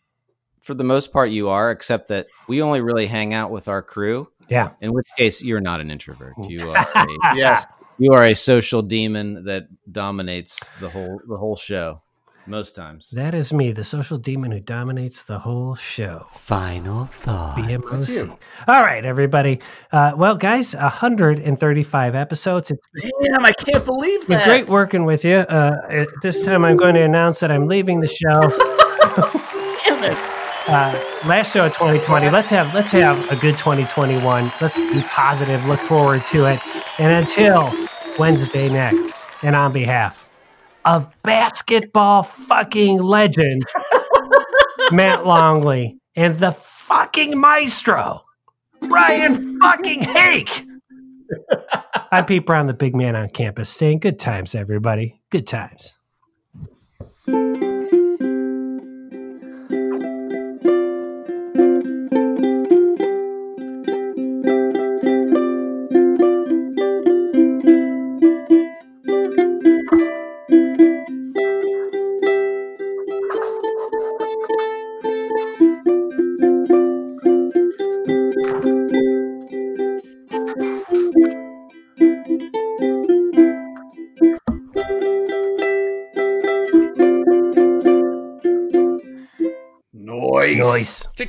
for 0.61 0.75
the 0.75 0.85
most 0.85 1.13
part, 1.13 1.31
you 1.31 1.49
are. 1.49 1.71
Except 1.71 2.09
that 2.09 2.27
we 2.47 2.61
only 2.61 2.83
really 2.83 3.07
hang 3.07 3.33
out 3.33 3.51
with 3.51 3.69
our 3.69 3.81
crew. 3.81 4.29
Yeah. 4.51 4.71
In 4.83 4.93
which 4.93 5.07
case, 5.17 5.43
you're 5.43 5.63
not 5.63 5.81
an 5.81 5.91
introvert. 5.91 6.35
You 6.47 6.73
are. 6.73 6.77
A, 6.95 7.07
Yes. 7.35 7.65
You 7.99 8.13
are 8.13 8.25
a 8.25 8.35
social 8.35 8.83
demon 8.83 9.45
that 9.45 9.69
dominates 9.91 10.71
the 10.81 10.89
whole 10.89 11.21
the 11.29 11.37
whole 11.37 11.57
show 11.57 12.03
most 12.47 12.75
times. 12.75 13.09
That 13.13 13.35
is 13.35 13.53
me, 13.53 13.73
the 13.73 13.85
social 13.85 14.19
demon 14.19 14.53
who 14.53 14.61
dominates 14.61 15.25
the 15.25 15.39
whole 15.39 15.75
show. 15.75 16.27
Final 16.33 17.07
thought. 17.07 17.57
BMOC. 17.57 18.37
All 18.69 18.83
right, 18.83 19.05
everybody. 19.05 19.61
Uh, 19.93 20.13
well, 20.17 20.37
guys, 20.37 20.75
135 20.77 22.15
episodes. 22.15 22.71
It's 22.71 23.11
Damn, 23.23 23.45
I 23.45 23.53
can't 23.53 23.85
believe 23.85 24.21
been 24.29 24.39
that. 24.39 24.47
great 24.47 24.69
working 24.69 25.05
with 25.05 25.25
you. 25.25 25.37
Uh, 25.37 25.87
at 25.89 26.09
this 26.23 26.45
time, 26.45 26.65
I'm 26.65 26.77
going 26.77 26.95
to 26.95 27.03
announce 27.03 27.41
that 27.41 27.51
I'm 27.51 27.67
leaving 27.67 28.01
the 28.01 28.09
show. 28.09 28.41
Damn 29.87 30.05
it. 30.05 30.34
Uh, 30.67 31.05
last 31.27 31.53
show 31.53 31.67
of 31.67 31.73
2020. 31.73 32.31
Let's 32.31 32.51
have 32.51 32.75
let's 32.75 32.93
have 32.93 33.31
a 33.31 33.37
good 33.37 33.59
2021. 33.59 34.53
Let's 34.61 34.77
be 34.77 35.03
positive. 35.03 35.65
Look 35.67 35.81
forward 35.81 36.25
to 36.27 36.47
it. 36.47 36.61
And 36.99 37.13
until 37.13 37.73
Wednesday 38.19 38.69
next, 38.69 39.27
and 39.43 39.55
on 39.55 39.73
behalf 39.73 40.29
of 40.85 41.11
basketball 41.23 42.23
fucking 42.23 43.01
legend 43.01 43.63
Matt 44.93 45.27
Longley 45.27 45.99
and 46.17 46.35
the 46.35 46.53
fucking 46.53 47.39
maestro 47.39 48.23
Brian 48.81 49.59
fucking 49.61 50.03
Hake. 50.03 50.65
I'm 52.13 52.27
Pete 52.27 52.47
Brown, 52.47 52.67
the 52.67 52.75
big 52.75 52.95
man 52.95 53.17
on 53.17 53.29
campus, 53.31 53.71
saying 53.71 54.01
good 54.01 54.19
times, 54.19 54.55
everybody. 54.55 55.21
Good 55.31 55.47
times. 55.47 55.95